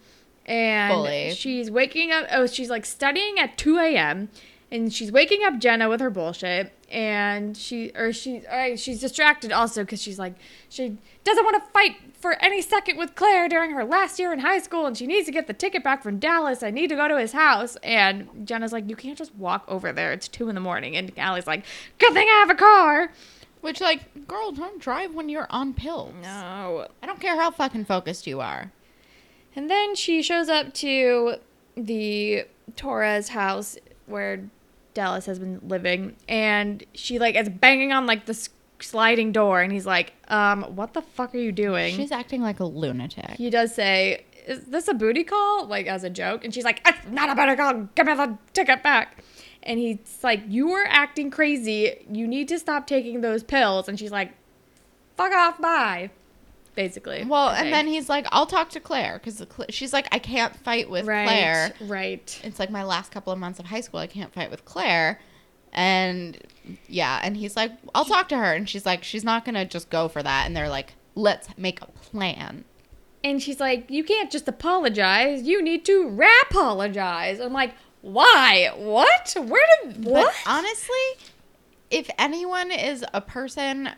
and 0.46 0.94
Fully. 0.94 1.32
she's 1.34 1.72
waking 1.72 2.12
up. 2.12 2.28
Oh, 2.32 2.46
she's 2.46 2.70
like 2.70 2.86
studying 2.86 3.40
at 3.40 3.58
two 3.58 3.78
a.m. 3.80 4.30
and 4.72 4.94
she's 4.94 5.12
waking 5.12 5.44
up 5.44 5.60
Jenna 5.60 5.90
with 5.90 6.00
her 6.00 6.10
bullshit, 6.10 6.74
and 6.90 7.56
she 7.56 7.92
or 7.96 8.12
she 8.14 8.44
or 8.52 8.78
she's 8.78 9.00
distracted 9.00 9.52
also 9.52 9.84
because 9.84 10.02
she's 10.02 10.20
like 10.20 10.36
she 10.70 10.98
doesn't 11.24 11.44
want 11.44 11.64
to 11.64 11.72
fight 11.72 11.98
for 12.20 12.34
any 12.44 12.62
second 12.62 12.98
with 12.98 13.16
Claire 13.16 13.48
during 13.48 13.72
her 13.72 13.84
last 13.84 14.20
year 14.20 14.34
in 14.34 14.40
high 14.40 14.60
school, 14.60 14.86
and 14.86 14.98
she 14.98 15.08
needs 15.08 15.26
to 15.26 15.32
get 15.32 15.48
the 15.48 15.54
ticket 15.54 15.84
back 15.84 16.04
from 16.04 16.20
Dallas. 16.20 16.64
I 16.64 16.72
need 16.72 16.90
to 16.90 16.96
go 16.96 17.08
to 17.08 17.18
his 17.18 17.32
house, 17.32 17.78
and 17.84 18.28
Jenna's 18.46 18.74
like, 18.74 18.90
you 18.90 18.96
can't 18.96 19.18
just 19.18 19.34
walk 19.36 19.64
over 19.68 19.92
there. 19.94 20.12
It's 20.12 20.28
two 20.28 20.50
in 20.50 20.56
the 20.56 20.62
morning, 20.62 20.98
and 20.98 21.12
Alli's 21.18 21.48
like, 21.48 21.66
good 21.98 22.14
thing 22.14 22.28
I 22.28 22.40
have 22.40 22.50
a 22.50 22.56
car. 22.56 23.12
Which, 23.62 23.82
like, 23.82 24.26
girl, 24.26 24.54
don't 24.54 24.80
drive 24.80 25.14
when 25.14 25.28
you're 25.28 25.48
on 25.50 25.74
pills. 25.74 26.14
No. 26.22 26.88
I 27.04 27.06
don't 27.06 27.20
care 27.20 27.36
how 27.36 27.52
fucking 27.52 27.86
focused 27.86 28.26
you 28.26 28.40
are. 28.40 28.72
And 29.54 29.70
then 29.70 29.96
she 29.96 30.22
shows 30.22 30.48
up 30.48 30.74
to 30.76 31.36
the 31.76 32.46
Torres 32.78 33.30
house 33.30 33.78
where 34.06 34.50
Dallas 35.00 35.26
has 35.28 35.40
been 35.40 35.62
living, 35.64 36.18
and 36.28 36.84
she 36.94 37.20
like 37.20 37.36
is 37.36 37.48
banging 37.48 37.94
on 37.94 38.06
like 38.06 38.26
the 38.26 38.36
sliding 38.82 39.32
door, 39.32 39.62
and 39.62 39.72
he's 39.72 39.86
like, 39.86 40.12
"Um, 40.28 40.64
what 40.76 40.94
the 40.94 41.02
fuck 41.02 41.34
are 41.34 41.38
you 41.38 41.54
doing?" 41.54 41.96
She's 41.96 42.12
acting 42.12 42.42
like 42.42 42.60
a 42.60 42.66
lunatic. 42.66 43.32
he 43.38 43.50
does 43.50 43.74
say, 43.74 44.26
"Is 44.46 44.66
this 44.66 44.90
a 44.90 44.94
booty 44.94 45.24
call?" 45.24 45.66
Like 45.68 45.88
as 45.88 46.04
a 46.04 46.10
joke, 46.10 46.44
and 46.44 46.54
she's 46.54 46.66
like, 46.66 46.82
"It's 46.86 47.08
not 47.08 47.30
a 47.30 47.36
booty 47.36 47.56
call. 47.56 47.88
Give 47.96 48.08
me 48.08 48.14
the 48.14 48.38
ticket 48.52 48.84
back." 48.84 49.24
And 49.64 49.80
he's 49.80 50.20
like, 50.22 50.42
"You 50.50 50.72
are 50.74 50.86
acting 50.90 51.32
crazy. 51.32 52.06
You 52.12 52.28
need 52.28 52.50
to 52.50 52.60
stop 52.60 52.86
taking 52.86 53.22
those 53.22 53.42
pills." 53.42 53.88
And 53.88 53.98
she's 53.98 54.12
like, 54.12 54.34
"Fuck 55.16 55.32
off, 55.32 55.62
bye." 55.62 56.10
Basically. 56.80 57.26
Well, 57.26 57.50
and 57.50 57.74
then 57.74 57.88
he's 57.88 58.08
like, 58.08 58.26
I'll 58.32 58.46
talk 58.46 58.70
to 58.70 58.80
Claire 58.80 59.20
because 59.22 59.46
she's 59.70 59.92
like, 59.92 60.08
I 60.14 60.20
can't 60.20 60.56
fight 60.56 60.90
with 60.90 61.06
right, 61.06 61.28
Claire. 61.28 61.74
right. 61.82 62.42
It's 62.42 62.58
like 62.58 62.70
my 62.72 62.86
last 62.86 63.12
couple 63.12 63.34
of 63.34 63.38
months 63.38 63.60
of 63.60 63.66
high 63.66 63.82
school. 63.82 64.00
I 64.00 64.08
can't 64.08 64.34
fight 64.34 64.50
with 64.50 64.64
Claire. 64.64 65.20
And 65.74 66.38
yeah, 66.88 67.20
and 67.22 67.36
he's 67.36 67.58
like, 67.58 67.74
I'll 67.94 68.06
talk 68.06 68.30
to 68.30 68.38
her. 68.38 68.54
And 68.54 68.70
she's 68.70 68.86
like, 68.86 69.04
she's 69.04 69.26
not 69.26 69.44
going 69.44 69.56
to 69.56 69.66
just 69.66 69.90
go 69.90 70.08
for 70.08 70.24
that. 70.24 70.46
And 70.46 70.56
they're 70.56 70.70
like, 70.70 70.94
let's 71.16 71.50
make 71.58 71.82
a 71.82 71.88
plan. 71.88 72.64
And 73.26 73.44
she's 73.44 73.60
like, 73.60 73.92
You 73.92 74.06
can't 74.06 74.32
just 74.32 74.48
apologize. 74.48 75.42
You 75.44 75.62
need 75.62 75.84
to 75.84 76.08
rap-apologize. 76.08 77.42
I'm 77.42 77.52
like, 77.52 77.74
Why? 78.02 78.72
What? 78.74 79.36
Where 79.38 79.66
did. 79.84 80.06
What? 80.06 80.34
But 80.46 80.50
honestly, 80.50 80.96
if 81.92 82.10
anyone 82.18 82.72
is 82.72 83.04
a 83.14 83.20
person, 83.20 83.90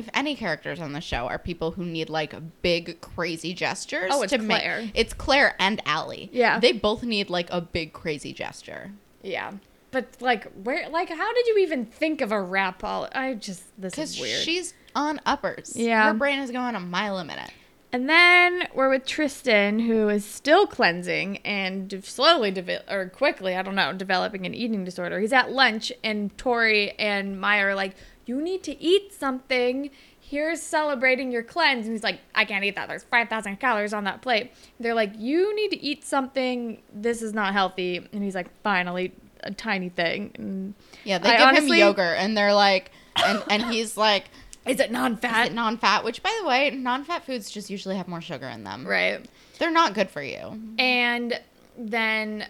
if 0.00 0.08
any 0.14 0.34
characters 0.34 0.80
on 0.80 0.92
the 0.92 1.00
show 1.00 1.26
are 1.28 1.38
people 1.38 1.70
who 1.70 1.84
need 1.84 2.08
like 2.10 2.34
big 2.62 3.00
crazy 3.00 3.54
gestures, 3.54 4.10
Oh, 4.12 4.22
it's 4.22 4.32
to 4.32 4.38
make- 4.38 4.58
Claire. 4.62 4.90
it's 4.94 5.12
Claire 5.14 5.54
and 5.60 5.80
Alli. 5.86 6.28
Yeah. 6.32 6.58
they 6.58 6.72
both 6.72 7.02
need 7.04 7.30
like 7.30 7.48
a 7.50 7.60
big 7.60 7.92
crazy 7.92 8.32
gesture. 8.32 8.90
yeah. 9.22 9.52
But, 9.92 10.06
like, 10.20 10.44
where. 10.52 10.88
Like, 10.88 11.08
how 11.08 11.32
did 11.34 11.46
you 11.48 11.58
even 11.58 11.84
think 11.84 12.20
of 12.20 12.30
a 12.30 12.40
rap? 12.40 12.78
Pol- 12.78 13.08
I 13.12 13.34
just. 13.34 13.64
This 13.76 13.98
is 13.98 14.20
weird. 14.20 14.40
she's 14.40 14.72
on 14.94 15.20
uppers. 15.26 15.72
Yeah. 15.74 16.06
her 16.06 16.14
brain 16.14 16.38
is 16.38 16.52
going 16.52 16.76
a 16.76 16.80
mile 16.80 17.18
a 17.18 17.24
minute. 17.24 17.50
And 17.92 18.08
then 18.08 18.68
we're 18.72 18.88
with 18.88 19.04
Tristan, 19.04 19.80
who 19.80 20.08
is 20.08 20.24
still 20.24 20.64
cleansing 20.68 21.38
and 21.38 22.04
slowly, 22.04 22.54
or 22.88 23.08
quickly, 23.08 23.56
I 23.56 23.62
don't 23.62 23.74
know, 23.74 23.92
developing 23.92 24.46
an 24.46 24.54
eating 24.54 24.84
disorder. 24.84 25.18
He's 25.18 25.32
at 25.32 25.50
lunch, 25.50 25.90
and 26.04 26.38
Tori 26.38 26.92
and 26.92 27.40
Maya 27.40 27.64
are 27.64 27.74
like, 27.74 27.96
You 28.30 28.40
need 28.40 28.62
to 28.62 28.80
eat 28.80 29.12
something. 29.12 29.90
Here's 30.20 30.62
celebrating 30.62 31.32
your 31.32 31.42
cleanse. 31.42 31.86
And 31.86 31.92
he's 31.94 32.04
like, 32.04 32.20
I 32.32 32.44
can't 32.44 32.64
eat 32.64 32.76
that. 32.76 32.86
There's 32.88 33.02
5,000 33.02 33.56
calories 33.58 33.92
on 33.92 34.04
that 34.04 34.22
plate. 34.22 34.52
They're 34.78 34.94
like, 34.94 35.12
You 35.18 35.52
need 35.56 35.70
to 35.70 35.82
eat 35.82 36.04
something. 36.04 36.80
This 36.94 37.22
is 37.22 37.34
not 37.34 37.52
healthy. 37.52 37.96
And 38.12 38.22
he's 38.22 38.36
like, 38.36 38.48
eat 38.62 39.10
a 39.42 39.50
tiny 39.50 39.88
thing. 39.88 40.30
And 40.36 40.74
Yeah, 41.02 41.18
they 41.18 41.30
I 41.30 41.38
give 41.38 41.46
honestly- 41.48 41.78
him 41.80 41.86
yogurt, 41.88 42.18
and 42.18 42.36
they're 42.36 42.54
like, 42.54 42.92
and 43.16 43.42
and 43.50 43.62
he's 43.64 43.96
like, 43.96 44.26
is 44.66 44.78
it 44.78 44.92
non 44.92 45.14
is 45.14 45.18
fat? 45.20 45.46
it 45.48 45.52
non-fat? 45.54 46.04
Which, 46.04 46.22
by 46.22 46.32
the 46.40 46.46
way, 46.46 46.70
non-fat 46.70 47.24
foods 47.24 47.50
just 47.50 47.68
usually 47.68 47.96
have 47.96 48.06
more 48.06 48.20
sugar 48.20 48.46
in 48.46 48.62
them. 48.62 48.86
Right. 48.86 49.26
They're 49.58 49.72
not 49.72 49.94
good 49.94 50.08
for 50.10 50.22
you. 50.22 50.60
And 50.78 51.40
then 51.76 52.46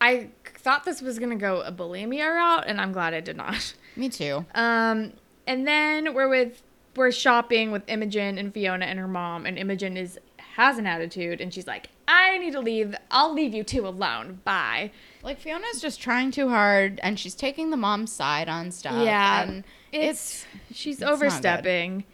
I 0.00 0.28
thought 0.58 0.84
this 0.84 1.02
was 1.02 1.18
gonna 1.18 1.36
go 1.36 1.60
a 1.60 1.70
bulimia 1.70 2.34
route, 2.34 2.64
and 2.66 2.80
I'm 2.80 2.92
glad 2.92 3.12
it 3.12 3.26
did 3.26 3.36
not. 3.36 3.74
Me 3.96 4.08
too. 4.08 4.44
Um, 4.54 5.12
and 5.46 5.66
then 5.66 6.14
we're 6.14 6.28
with 6.28 6.62
we're 6.96 7.12
shopping 7.12 7.70
with 7.72 7.82
Imogen 7.88 8.38
and 8.38 8.52
Fiona 8.52 8.84
and 8.86 8.98
her 8.98 9.08
mom, 9.08 9.46
and 9.46 9.58
Imogen 9.58 9.96
is 9.96 10.18
has 10.54 10.76
an 10.78 10.86
attitude, 10.86 11.40
and 11.40 11.52
she's 11.52 11.66
like, 11.66 11.88
"I 12.06 12.38
need 12.38 12.52
to 12.52 12.60
leave. 12.60 12.94
I'll 13.10 13.32
leave 13.32 13.54
you 13.54 13.64
two 13.64 13.86
alone. 13.86 14.40
Bye." 14.44 14.90
Like 15.22 15.40
Fiona's 15.40 15.80
just 15.80 16.00
trying 16.00 16.30
too 16.30 16.48
hard, 16.48 17.00
and 17.02 17.18
she's 17.18 17.34
taking 17.34 17.70
the 17.70 17.76
mom's 17.76 18.12
side 18.12 18.48
on 18.48 18.70
stuff. 18.70 19.04
yeah, 19.04 19.42
and 19.42 19.64
it's, 19.92 20.46
she's 20.72 20.98
good. 20.98 21.08
overstepping. 21.08 22.04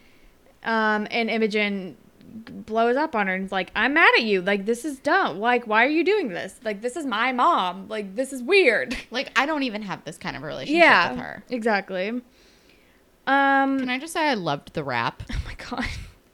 Um, 0.65 1.07
and 1.11 1.31
Imogen 1.31 1.97
blows 2.29 2.97
up 2.97 3.15
on 3.15 3.27
her 3.27 3.35
and 3.35 3.47
is 3.47 3.53
like, 3.53 3.71
"I'm 3.75 3.95
mad 3.95 4.11
at 4.17 4.23
you. 4.23 4.43
Like 4.43 4.67
this 4.67 4.85
is 4.85 4.99
dumb. 4.99 5.39
Like 5.39 5.67
why 5.67 5.85
are 5.85 5.91
you 5.91 6.05
doing 6.05 6.29
this? 6.29 6.59
Like 6.63 6.81
this 6.81 6.97
is 6.97 7.07
my 7.07 7.33
mom. 7.33 7.89
Like 7.89 8.15
this 8.15 8.33
is 8.33 8.43
weird." 8.43 8.97
like 9.11 9.31
I 9.39 9.47
don't 9.47 9.63
even 9.63 9.83
have 9.83 10.05
this 10.05 10.19
kind 10.19 10.37
of 10.37 10.43
relationship 10.43 10.83
yeah, 10.83 11.11
with 11.11 11.21
her. 11.21 11.45
exactly. 11.51 12.09
Um, 13.27 13.79
Can 13.81 13.91
I 13.91 13.99
just 13.99 14.15
say 14.15 14.27
I 14.27 14.35
loved 14.35 14.73
the 14.73 14.83
rap? 14.83 15.23
oh 15.33 15.43
my 15.45 15.55
god. 15.55 15.87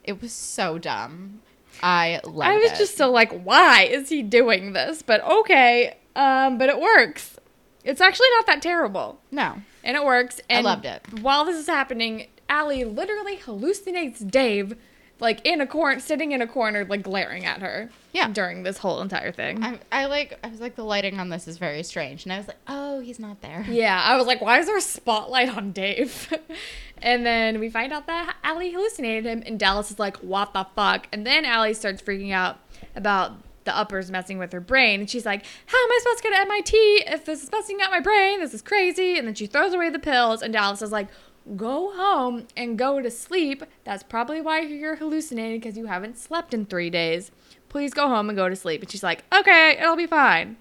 It 0.04 0.20
was 0.20 0.32
so 0.32 0.78
dumb. 0.78 1.40
I 1.82 2.20
loved 2.24 2.48
I 2.48 2.58
was 2.58 2.72
it. 2.72 2.78
just 2.78 2.96
so 2.96 3.10
like, 3.10 3.42
why 3.42 3.82
is 3.82 4.08
he 4.08 4.22
doing 4.22 4.74
this? 4.74 5.02
But 5.02 5.22
okay, 5.24 5.96
um, 6.14 6.56
but 6.58 6.68
it 6.68 6.78
works. 6.78 7.36
It's 7.84 8.00
actually 8.00 8.28
not 8.36 8.46
that 8.46 8.62
terrible, 8.62 9.20
no. 9.30 9.60
and 9.82 9.96
it 9.96 10.04
works. 10.04 10.40
And 10.48 10.66
I 10.66 10.70
loved 10.70 10.86
it. 10.86 11.02
While 11.20 11.44
this 11.44 11.56
is 11.56 11.66
happening, 11.66 12.28
Alli 12.48 12.84
literally 12.84 13.36
hallucinates 13.36 14.28
Dave, 14.30 14.76
like 15.20 15.40
in 15.44 15.60
a 15.60 15.66
corner, 15.66 16.00
sitting 16.00 16.32
in 16.32 16.42
a 16.42 16.46
corner, 16.46 16.84
like 16.84 17.02
glaring 17.02 17.44
at 17.44 17.60
her. 17.60 17.90
Yeah. 18.12 18.28
During 18.28 18.62
this 18.62 18.78
whole 18.78 19.00
entire 19.00 19.32
thing. 19.32 19.62
I, 19.62 19.78
I 19.90 20.04
like. 20.06 20.38
I 20.44 20.48
was 20.48 20.60
like, 20.60 20.76
the 20.76 20.84
lighting 20.84 21.18
on 21.18 21.28
this 21.28 21.48
is 21.48 21.58
very 21.58 21.82
strange, 21.82 22.24
and 22.24 22.32
I 22.32 22.38
was 22.38 22.48
like, 22.48 22.58
oh, 22.68 23.00
he's 23.00 23.18
not 23.18 23.40
there. 23.40 23.64
yeah, 23.68 24.00
I 24.00 24.16
was 24.16 24.26
like, 24.26 24.40
why 24.40 24.58
is 24.58 24.66
there 24.66 24.76
a 24.76 24.80
spotlight 24.80 25.56
on 25.56 25.72
Dave? 25.72 26.32
and 27.02 27.26
then 27.26 27.58
we 27.58 27.70
find 27.70 27.92
out 27.92 28.06
that 28.06 28.36
Alli 28.44 28.70
hallucinated 28.70 29.24
him, 29.24 29.42
and 29.46 29.58
Dallas 29.58 29.90
is 29.90 29.98
like, 29.98 30.18
what 30.18 30.52
the 30.52 30.66
fuck? 30.76 31.08
And 31.12 31.26
then 31.26 31.44
Alli 31.44 31.74
starts 31.74 32.00
freaking 32.02 32.32
out 32.32 32.58
about 32.94 33.32
the 33.64 33.76
uppers 33.76 34.10
messing 34.10 34.38
with 34.38 34.52
her 34.52 34.60
brain. 34.60 35.00
And 35.00 35.10
she's 35.10 35.26
like, 35.26 35.44
How 35.66 35.78
am 35.78 35.90
I 35.90 35.98
supposed 36.02 36.18
to 36.18 36.24
go 36.24 36.30
to 36.30 36.40
MIT 36.40 36.76
if 37.06 37.24
this 37.24 37.42
is 37.42 37.50
messing 37.50 37.80
up 37.80 37.90
my 37.90 38.00
brain? 38.00 38.40
This 38.40 38.54
is 38.54 38.62
crazy. 38.62 39.18
And 39.18 39.26
then 39.26 39.34
she 39.34 39.46
throws 39.46 39.72
away 39.72 39.90
the 39.90 39.98
pills, 39.98 40.42
and 40.42 40.52
Dallas 40.52 40.82
is 40.82 40.92
like, 40.92 41.08
Go 41.56 41.92
home 41.94 42.46
and 42.56 42.78
go 42.78 43.00
to 43.02 43.10
sleep. 43.10 43.64
That's 43.84 44.02
probably 44.02 44.40
why 44.40 44.60
you're 44.60 44.96
hallucinating 44.96 45.60
because 45.60 45.76
you 45.76 45.86
haven't 45.86 46.16
slept 46.16 46.54
in 46.54 46.64
three 46.64 46.88
days. 46.90 47.30
Please 47.68 47.92
go 47.92 48.08
home 48.08 48.30
and 48.30 48.36
go 48.36 48.48
to 48.48 48.56
sleep. 48.56 48.80
And 48.80 48.90
she's 48.90 49.02
like, 49.02 49.24
Okay, 49.32 49.76
it'll 49.78 49.96
be 49.96 50.06
fine. 50.06 50.56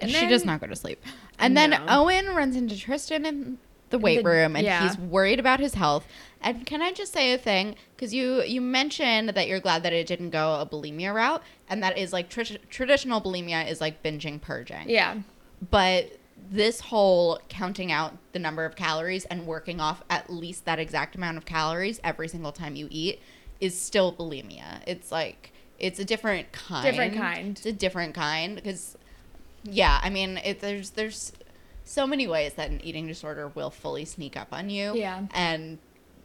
And 0.00 0.10
she 0.10 0.20
then- 0.20 0.28
does 0.30 0.44
not 0.44 0.60
go 0.60 0.66
to 0.68 0.76
sleep. 0.76 1.02
And 1.38 1.56
then 1.56 1.72
Owen 1.88 2.26
runs 2.34 2.54
into 2.54 2.78
Tristan 2.78 3.24
in 3.24 3.58
the 3.88 3.98
weight 3.98 4.22
the- 4.22 4.28
room, 4.30 4.54
and 4.56 4.64
yeah. 4.64 4.86
he's 4.86 4.98
worried 4.98 5.40
about 5.40 5.58
his 5.58 5.74
health. 5.74 6.06
And 6.42 6.64
can 6.66 6.80
I 6.82 6.92
just 6.92 7.12
say 7.12 7.32
a 7.32 7.38
thing? 7.38 7.74
Because 7.96 8.14
you 8.14 8.42
you 8.42 8.60
mentioned 8.60 9.30
that 9.30 9.48
you're 9.48 9.58
glad 9.60 9.82
that 9.82 9.92
it 9.92 10.06
didn't 10.06 10.30
go 10.30 10.54
a 10.60 10.66
bulimia 10.66 11.12
route, 11.14 11.42
and 11.68 11.82
that 11.82 11.98
is 11.98 12.12
like 12.12 12.28
tr- 12.28 12.56
traditional 12.70 13.20
bulimia 13.20 13.68
is 13.68 13.80
like 13.80 14.02
binging, 14.02 14.40
purging. 14.40 14.88
Yeah. 14.88 15.16
But 15.70 16.12
this 16.50 16.80
whole 16.80 17.38
counting 17.48 17.92
out 17.92 18.16
the 18.32 18.38
number 18.38 18.64
of 18.64 18.74
calories 18.74 19.24
and 19.26 19.46
working 19.46 19.80
off 19.80 20.02
at 20.10 20.28
least 20.28 20.64
that 20.64 20.78
exact 20.80 21.14
amount 21.14 21.36
of 21.36 21.44
calories 21.44 22.00
every 22.02 22.26
single 22.26 22.50
time 22.52 22.74
you 22.74 22.88
eat 22.90 23.20
is 23.60 23.78
still 23.78 24.12
bulimia. 24.12 24.80
It's 24.86 25.12
like 25.12 25.52
it's 25.78 25.98
a 26.00 26.04
different 26.04 26.50
kind. 26.52 26.84
Different 26.84 27.14
kind. 27.16 27.56
It's 27.56 27.66
a 27.66 27.72
different 27.72 28.14
kind 28.14 28.56
because 28.56 28.96
yeah, 29.62 30.00
I 30.02 30.10
mean, 30.10 30.38
it, 30.38 30.60
there's 30.60 30.90
there's 30.90 31.32
so 31.84 32.06
many 32.06 32.26
ways 32.26 32.54
that 32.54 32.70
an 32.70 32.80
eating 32.84 33.06
disorder 33.06 33.48
will 33.48 33.70
fully 33.70 34.04
sneak 34.04 34.36
up 34.36 34.48
on 34.52 34.70
you. 34.70 34.94
Yeah. 34.96 35.22
And 35.32 35.78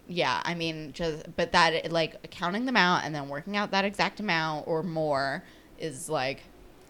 yeah, 0.07 0.41
I 0.43 0.55
mean, 0.55 0.91
just 0.93 1.35
but 1.35 1.51
that 1.51 1.91
like 1.91 2.31
counting 2.31 2.65
them 2.65 2.77
out 2.77 3.03
and 3.03 3.13
then 3.13 3.29
working 3.29 3.55
out 3.57 3.71
that 3.71 3.85
exact 3.85 4.19
amount 4.19 4.67
or 4.67 4.81
more 4.81 5.43
is 5.77 6.09
like 6.09 6.41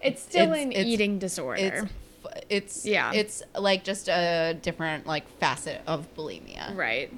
It's 0.01 0.21
still 0.21 0.51
It's- 0.53 0.63
an 0.65 0.71
it's- 0.71 0.85
eating 0.85 1.19
disorder. 1.19 1.61
it's 1.83 1.91
it's 2.49 2.85
Yeah. 2.85 3.11
it's 3.13 3.41
like 3.57 3.83
just 3.83 4.07
a 4.09 4.57
different 4.61 5.05
like 5.07 5.27
facet 5.39 5.81
of 5.87 6.13
bulimia. 6.15 6.75
Right. 6.75 7.11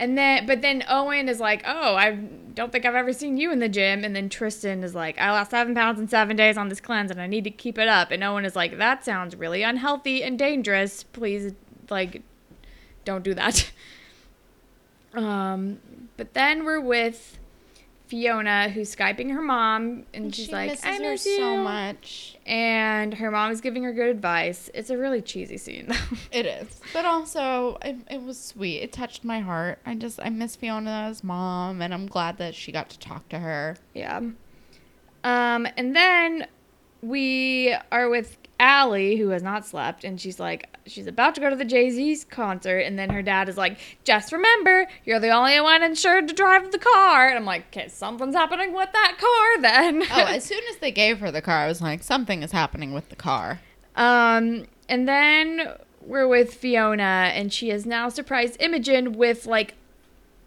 And 0.00 0.16
then, 0.16 0.46
but 0.46 0.62
then 0.62 0.84
Owen 0.88 1.28
is 1.28 1.40
like, 1.40 1.64
"Oh, 1.66 1.96
I 1.96 2.12
don't 2.12 2.70
think 2.70 2.86
I've 2.86 2.94
ever 2.94 3.12
seen 3.12 3.36
you 3.36 3.50
in 3.50 3.58
the 3.58 3.68
gym." 3.68 4.04
And 4.04 4.14
then 4.14 4.28
Tristan 4.28 4.84
is 4.84 4.94
like, 4.94 5.18
"I 5.18 5.32
lost 5.32 5.50
seven 5.50 5.74
pounds 5.74 5.98
in 5.98 6.06
seven 6.06 6.36
days 6.36 6.56
on 6.56 6.68
this 6.68 6.80
cleanse, 6.80 7.10
and 7.10 7.20
I 7.20 7.26
need 7.26 7.42
to 7.44 7.50
keep 7.50 7.78
it 7.78 7.88
up." 7.88 8.12
And 8.12 8.22
Owen 8.22 8.44
is 8.44 8.54
like, 8.54 8.78
"That 8.78 9.04
sounds 9.04 9.34
really 9.34 9.64
unhealthy 9.64 10.22
and 10.22 10.38
dangerous. 10.38 11.02
Please, 11.02 11.52
like, 11.90 12.22
don't 13.04 13.24
do 13.24 13.34
that." 13.34 13.70
Um, 15.14 15.78
but 16.16 16.34
then 16.34 16.64
we're 16.64 16.80
with 16.80 17.37
Fiona, 18.08 18.70
who's 18.70 18.94
skyping 18.94 19.30
her 19.32 19.42
mom, 19.42 20.04
and, 20.14 20.34
she's 20.34 20.46
she 20.46 20.52
like, 20.52 20.84
"I 20.84 20.96
her 20.96 21.12
miss 21.12 21.24
so 21.24 21.58
much. 21.58 22.38
And 22.46 23.12
her 23.14 23.30
mom 23.30 23.52
is 23.52 23.60
giving 23.60 23.84
her 23.84 23.92
good 23.92 24.08
advice. 24.08 24.70
It's 24.72 24.88
a 24.88 24.96
really 24.96 25.20
cheesy 25.20 25.58
scene, 25.58 25.86
though. 25.88 26.16
It 26.32 26.46
is, 26.46 26.80
but 26.94 27.04
also 27.04 27.76
it, 27.82 27.96
it 28.10 28.22
was 28.22 28.40
sweet. 28.40 28.78
It 28.78 28.92
touched 28.92 29.24
my 29.24 29.40
heart. 29.40 29.78
I 29.84 29.94
just 29.94 30.18
I 30.22 30.30
miss 30.30 30.56
Fiona's 30.56 31.22
mom, 31.22 31.82
and 31.82 31.92
I'm 31.92 32.06
glad 32.06 32.38
that 32.38 32.54
she 32.54 32.72
got 32.72 32.88
to 32.90 32.98
talk 32.98 33.28
to 33.28 33.38
her. 33.38 33.76
Yeah. 33.94 34.18
Um, 35.24 35.68
and 35.76 35.94
then 35.94 36.46
we 37.02 37.74
are 37.92 38.08
with 38.08 38.38
Alli, 38.60 39.16
who 39.16 39.28
has 39.28 39.42
not 39.42 39.64
slept, 39.64 40.02
and 40.02 40.20
she's 40.20 40.40
like, 40.40 40.76
she's 40.86 41.06
about 41.06 41.34
to 41.36 41.40
go 41.40 41.48
to 41.48 41.56
the 41.56 41.64
Jay 41.64 41.90
Z's 41.90 42.24
concert, 42.24 42.78
and 42.78 42.98
then 42.98 43.10
her 43.10 43.22
dad 43.22 43.48
is 43.48 43.56
like, 43.56 43.78
just 44.04 44.32
remember, 44.32 44.88
you're 45.04 45.20
the 45.20 45.30
only 45.30 45.60
one 45.60 45.82
insured 45.82 46.26
to 46.28 46.34
drive 46.34 46.72
the 46.72 46.78
car. 46.78 47.28
And 47.28 47.36
I'm 47.36 47.44
like, 47.44 47.66
okay, 47.68 47.88
something's 47.88 48.34
happening 48.34 48.72
with 48.72 48.90
that 48.92 49.16
car 49.18 49.62
then. 49.62 50.02
Oh, 50.10 50.24
as 50.34 50.44
soon 50.44 50.62
as 50.70 50.78
they 50.78 50.90
gave 50.90 51.20
her 51.20 51.30
the 51.30 51.42
car, 51.42 51.58
I 51.58 51.68
was 51.68 51.80
like, 51.80 52.02
something 52.02 52.42
is 52.42 52.52
happening 52.52 52.92
with 52.92 53.08
the 53.10 53.16
car. 53.16 53.60
Um, 53.94 54.66
and 54.88 55.06
then 55.06 55.74
we're 56.00 56.26
with 56.26 56.54
Fiona, 56.54 57.30
and 57.34 57.52
she 57.52 57.68
has 57.68 57.86
now 57.86 58.08
surprised 58.08 58.56
Imogen 58.60 59.12
with 59.12 59.46
like 59.46 59.74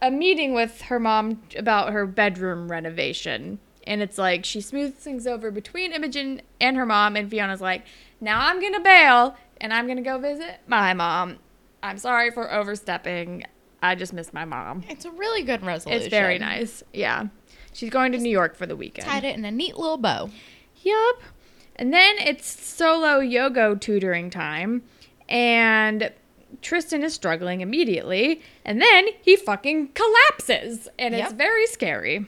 a 0.01 0.11
meeting 0.11 0.53
with 0.53 0.81
her 0.83 0.99
mom 0.99 1.41
about 1.55 1.93
her 1.93 2.05
bedroom 2.05 2.69
renovation. 2.69 3.59
And 3.85 4.01
it's 4.01 4.17
like 4.17 4.45
she 4.45 4.61
smooths 4.61 5.03
things 5.03 5.25
over 5.25 5.51
between 5.51 5.91
Imogen 5.91 6.41
and 6.59 6.77
her 6.77 6.85
mom, 6.85 7.15
and 7.15 7.29
Fiona's 7.29 7.61
like, 7.61 7.83
now 8.19 8.45
I'm 8.47 8.61
gonna 8.61 8.79
bail 8.79 9.35
and 9.59 9.73
I'm 9.73 9.87
gonna 9.87 10.01
go 10.01 10.17
visit 10.19 10.59
my 10.67 10.93
mom. 10.93 11.39
I'm 11.81 11.97
sorry 11.97 12.31
for 12.31 12.51
overstepping. 12.51 13.43
I 13.81 13.95
just 13.95 14.13
miss 14.13 14.31
my 14.31 14.45
mom. 14.45 14.83
It's 14.87 15.05
a 15.05 15.11
really 15.11 15.41
good 15.43 15.65
resolution. 15.65 16.03
It's 16.03 16.11
very 16.11 16.37
nice. 16.37 16.83
Yeah. 16.93 17.27
She's 17.73 17.89
going 17.89 18.11
to 18.11 18.17
New 18.17 18.29
York 18.29 18.55
for 18.55 18.67
the 18.67 18.75
weekend. 18.75 19.07
Tied 19.07 19.23
it 19.23 19.35
in 19.35 19.45
a 19.45 19.51
neat 19.51 19.77
little 19.77 19.97
bow. 19.97 20.29
Yup. 20.83 21.21
And 21.77 21.91
then 21.91 22.17
it's 22.19 22.45
solo 22.45 23.19
yoga 23.19 23.75
tutoring 23.75 24.29
time, 24.29 24.83
and 25.27 26.11
Tristan 26.61 27.01
is 27.01 27.13
struggling 27.13 27.61
immediately, 27.61 28.41
and 28.63 28.79
then 28.79 29.07
he 29.21 29.35
fucking 29.35 29.93
collapses, 29.93 30.89
and 30.99 31.15
it's 31.15 31.33
very 31.33 31.65
scary. 31.65 32.27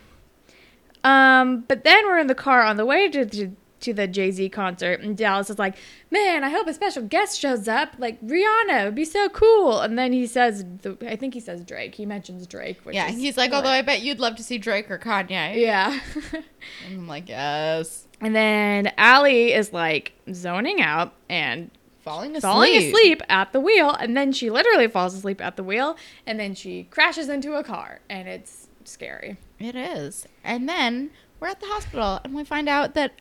Um, 1.03 1.61
but 1.67 1.83
then 1.83 2.05
we're 2.05 2.19
in 2.19 2.27
the 2.27 2.35
car 2.35 2.61
on 2.63 2.77
the 2.77 2.85
way 2.85 3.09
to, 3.09 3.25
to 3.25 3.51
to 3.81 3.93
the 3.93 4.07
Jay 4.07 4.31
Z 4.31 4.47
concert, 4.47 5.01
and 5.01 5.17
Dallas 5.17 5.49
is 5.49 5.59
like, 5.59 5.75
"Man, 6.09 6.43
I 6.45 6.49
hope 6.49 6.67
a 6.67 6.73
special 6.73 7.03
guest 7.03 7.37
shows 7.37 7.67
up, 7.67 7.89
like 7.97 8.21
Rihanna. 8.21 8.85
Would 8.85 8.95
be 8.95 9.03
so 9.03 9.27
cool." 9.27 9.81
And 9.81 9.99
then 9.99 10.13
he 10.13 10.25
says, 10.25 10.63
the, 10.83 10.97
"I 11.05 11.17
think 11.17 11.33
he 11.33 11.41
says 11.41 11.65
Drake. 11.65 11.95
He 11.95 12.05
mentions 12.05 12.47
Drake." 12.47 12.79
Which 12.83 12.95
Yeah, 12.95 13.09
he's 13.09 13.35
like, 13.35 13.51
although 13.51 13.67
I 13.69 13.81
bet 13.81 14.01
you'd 14.01 14.21
love 14.21 14.37
to 14.37 14.43
see 14.43 14.57
Drake 14.57 14.89
or 14.89 14.97
Kanye. 14.97 15.57
yeah. 15.59 15.99
I'm 16.89 17.07
like, 17.07 17.27
yes. 17.27 18.07
And 18.21 18.33
then 18.33 18.93
Alli 18.97 19.51
is 19.51 19.73
like 19.73 20.13
zoning 20.33 20.81
out 20.81 21.13
and 21.27 21.69
Falling 22.03 22.31
asleep. 22.37 22.41
falling 22.41 22.75
asleep 22.77 23.21
at 23.27 23.51
the 23.51 23.59
wheel. 23.59 23.91
And 23.91 24.15
then 24.15 24.31
she 24.31 24.49
literally 24.49 24.87
falls 24.87 25.13
asleep 25.13 25.41
at 25.41 25.57
the 25.57 25.63
wheel. 25.63 25.97
And 26.25 26.39
then 26.39 26.55
she 26.55 26.83
crashes 26.89 27.27
into 27.27 27.55
a 27.55 27.63
car. 27.65 27.99
And 28.09 28.29
it's 28.29 28.69
scary. 28.85 29.35
It 29.63 29.75
is. 29.75 30.27
And 30.43 30.67
then 30.67 31.11
we're 31.39 31.47
at 31.47 31.59
the 31.59 31.67
hospital 31.67 32.19
and 32.23 32.33
we 32.33 32.43
find 32.43 32.67
out 32.67 32.93
that 32.95 33.13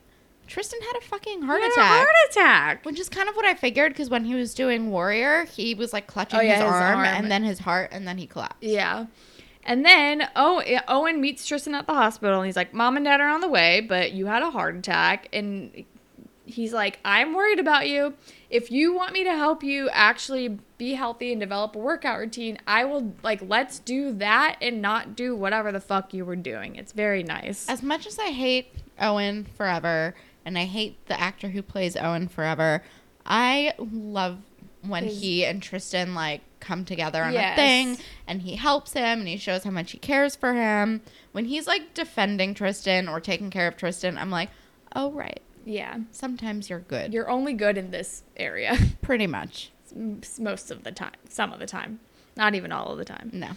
Tristan 0.46 0.80
had 0.80 0.96
a 0.96 1.00
fucking 1.06 1.42
heart 1.42 1.58
He 1.60 1.64
had 1.64 1.70
a 1.70 1.72
attack. 1.74 1.98
heart 1.98 2.08
attack. 2.30 2.84
Which 2.84 2.98
is 3.00 3.08
kind 3.08 3.28
of 3.28 3.36
what 3.36 3.44
I 3.46 3.54
figured 3.54 3.92
because 3.92 4.10
when 4.10 4.24
he 4.24 4.34
was 4.34 4.54
doing 4.54 4.90
Warrior, 4.90 5.44
he 5.44 5.74
was 5.74 5.92
like 5.92 6.06
clutching 6.06 6.40
Oh, 6.40 6.42
yeah, 6.42 6.54
his, 6.56 6.62
his 6.64 6.72
arm, 6.72 6.98
arm. 6.98 7.06
and 7.06 7.30
then 7.30 7.44
his 7.44 7.60
heart 7.60 7.90
and 7.92 8.06
then 8.06 8.18
he 8.18 8.26
collapsed. 8.26 8.62
Yeah. 8.62 9.06
And 9.64 9.84
then 9.84 10.28
oh, 10.34 10.62
Owen 10.88 11.20
meets 11.20 11.46
Tristan 11.46 11.74
at 11.76 11.86
the 11.86 11.94
hospital. 11.94 12.40
And 12.40 12.46
he's 12.46 12.56
like, 12.56 12.74
Mom 12.74 12.96
and 12.96 13.04
Dad 13.04 13.20
are 13.20 13.28
on 13.28 13.40
the 13.40 13.48
way, 13.48 13.80
but 13.80 14.12
you 14.12 14.26
had 14.26 14.42
a 14.42 14.50
heart 14.50 14.74
attack. 14.76 15.28
And 15.32 15.84
he's 16.44 16.72
like, 16.72 16.98
I'm 17.04 17.34
worried 17.34 17.60
about 17.60 17.88
you. 17.88 18.14
If 18.52 18.70
you 18.70 18.94
want 18.94 19.14
me 19.14 19.24
to 19.24 19.34
help 19.34 19.62
you 19.64 19.88
actually 19.90 20.58
be 20.76 20.92
healthy 20.92 21.32
and 21.32 21.40
develop 21.40 21.74
a 21.74 21.78
workout 21.78 22.18
routine, 22.18 22.58
I 22.66 22.84
will 22.84 23.14
like 23.22 23.40
let's 23.48 23.78
do 23.78 24.12
that 24.16 24.56
and 24.60 24.82
not 24.82 25.16
do 25.16 25.34
whatever 25.34 25.72
the 25.72 25.80
fuck 25.80 26.12
you 26.12 26.26
were 26.26 26.36
doing. 26.36 26.76
It's 26.76 26.92
very 26.92 27.22
nice. 27.22 27.66
As 27.66 27.82
much 27.82 28.06
as 28.06 28.18
I 28.18 28.26
hate 28.30 28.68
Owen 29.00 29.46
forever 29.56 30.14
and 30.44 30.58
I 30.58 30.64
hate 30.66 31.04
the 31.06 31.18
actor 31.18 31.48
who 31.48 31.62
plays 31.62 31.96
Owen 31.96 32.28
forever, 32.28 32.82
I 33.24 33.72
love 33.78 34.36
when 34.86 35.06
he 35.06 35.46
and 35.46 35.62
Tristan 35.62 36.14
like 36.14 36.42
come 36.60 36.84
together 36.84 37.24
on 37.24 37.32
Yes. 37.32 37.54
a 37.54 37.56
thing 37.56 38.04
and 38.26 38.42
he 38.42 38.56
helps 38.56 38.92
him 38.92 39.20
and 39.20 39.28
he 39.28 39.38
shows 39.38 39.64
how 39.64 39.70
much 39.70 39.92
he 39.92 39.98
cares 39.98 40.36
for 40.36 40.52
him. 40.52 41.00
When 41.32 41.46
he's 41.46 41.66
like 41.66 41.94
defending 41.94 42.52
Tristan 42.52 43.08
or 43.08 43.18
taking 43.18 43.48
care 43.48 43.66
of 43.66 43.78
Tristan, 43.78 44.18
I'm 44.18 44.30
like, 44.30 44.50
"Oh 44.94 45.10
right. 45.12 45.40
Yeah. 45.64 45.98
Sometimes 46.10 46.68
you're 46.70 46.80
good." 46.80 47.12
You're 47.12 47.30
only 47.30 47.52
good 47.52 47.76
in 47.78 47.90
this 47.90 48.22
area 48.36 48.76
pretty 49.02 49.26
much. 49.26 49.70
most 50.38 50.70
of 50.70 50.84
the 50.84 50.92
time. 50.92 51.12
Some 51.28 51.52
of 51.52 51.58
the 51.60 51.66
time. 51.66 52.00
Not 52.36 52.54
even 52.54 52.72
all 52.72 52.88
of 52.92 52.98
the 52.98 53.04
time. 53.04 53.30
No. 53.32 53.50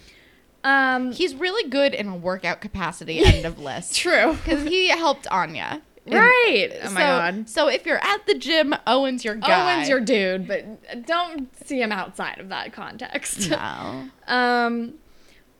Um 0.64 1.12
He's 1.12 1.34
really 1.34 1.68
good 1.70 1.94
in 1.94 2.08
a 2.08 2.16
workout 2.16 2.60
capacity 2.60 3.24
end 3.24 3.44
of 3.46 3.58
list. 3.68 3.94
true. 3.96 4.36
Cuz 4.44 4.64
he 4.64 4.88
helped 4.88 5.26
Anya. 5.28 5.80
And 6.04 6.14
Right. 6.14 6.70
Oh 6.84 6.90
my 6.90 7.00
so, 7.00 7.06
god. 7.06 7.48
So 7.48 7.68
if 7.68 7.84
you're 7.86 8.04
at 8.04 8.26
the 8.26 8.34
gym, 8.34 8.74
Owen's 8.86 9.24
your 9.24 9.34
guy. 9.34 9.76
Owen's 9.76 9.88
your 9.88 10.00
dude, 10.00 10.46
but 10.46 11.04
don't 11.06 11.48
see 11.66 11.80
him 11.80 11.90
outside 11.90 12.38
of 12.38 12.48
that 12.50 12.72
context. 12.72 13.50
no. 13.50 14.08
Um, 14.28 14.94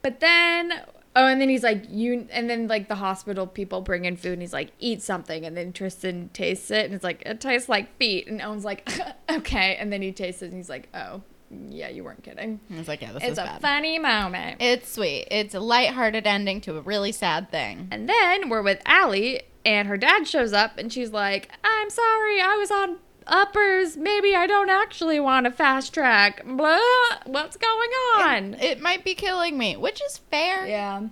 but 0.01 0.19
then 0.19 0.73
oh, 1.17 1.27
and 1.27 1.41
then 1.41 1.49
he's 1.49 1.63
like 1.63 1.83
you, 1.89 2.27
and 2.31 2.49
then 2.49 2.67
like 2.67 2.87
the 2.87 2.95
hospital 2.95 3.47
people 3.47 3.81
bring 3.81 4.05
in 4.05 4.15
food, 4.15 4.33
and 4.33 4.41
he's 4.41 4.53
like 4.53 4.71
eat 4.79 5.01
something, 5.01 5.43
and 5.43 5.57
then 5.57 5.73
Tristan 5.73 6.29
tastes 6.31 6.71
it, 6.71 6.85
and 6.85 6.93
it's 6.93 7.03
like 7.03 7.23
it 7.25 7.41
tastes 7.41 7.67
like 7.67 7.97
feet, 7.97 8.27
and 8.27 8.41
Owen's 8.41 8.63
like 8.63 8.87
okay, 9.29 9.75
and 9.75 9.91
then 9.91 10.01
he 10.01 10.11
tastes 10.11 10.41
it, 10.41 10.45
and 10.45 10.55
he's 10.55 10.69
like 10.69 10.87
oh, 10.93 11.21
yeah, 11.49 11.89
you 11.89 12.03
weren't 12.03 12.23
kidding. 12.23 12.59
I 12.71 12.77
was 12.77 12.87
like, 12.87 13.01
yeah, 13.01 13.13
this 13.13 13.23
it's 13.23 13.31
is 13.33 13.37
a 13.39 13.43
bad. 13.43 13.61
funny 13.61 13.99
moment. 13.99 14.61
it's 14.61 14.91
sweet. 14.91 15.27
It's 15.31 15.55
a 15.55 15.59
lighthearted 15.59 16.27
ending 16.27 16.61
to 16.61 16.77
a 16.77 16.81
really 16.81 17.11
sad 17.11 17.51
thing. 17.51 17.87
And 17.91 18.07
then 18.07 18.49
we're 18.49 18.61
with 18.61 18.81
Alli, 18.85 19.41
and 19.65 19.87
her 19.87 19.97
dad 19.97 20.27
shows 20.27 20.53
up, 20.53 20.77
and 20.77 20.91
she's 20.91 21.11
like, 21.11 21.49
I'm 21.63 21.89
sorry, 21.89 22.41
I 22.41 22.57
was 22.57 22.71
on 22.71 22.97
uppers. 23.27 23.97
Maybe 23.97 24.35
I 24.35 24.47
don't 24.47 24.69
actually 24.69 25.19
want 25.19 25.47
a 25.47 25.51
fast 25.51 25.93
track. 25.93 26.43
Blah, 26.45 26.79
what's 27.25 27.57
going 27.57 27.89
on? 28.17 28.53
It 28.55 28.81
might 28.81 29.03
be 29.03 29.15
killing 29.15 29.57
me, 29.57 29.75
which 29.77 30.01
is 30.03 30.19
fair. 30.31 30.65
yeah. 30.67 31.07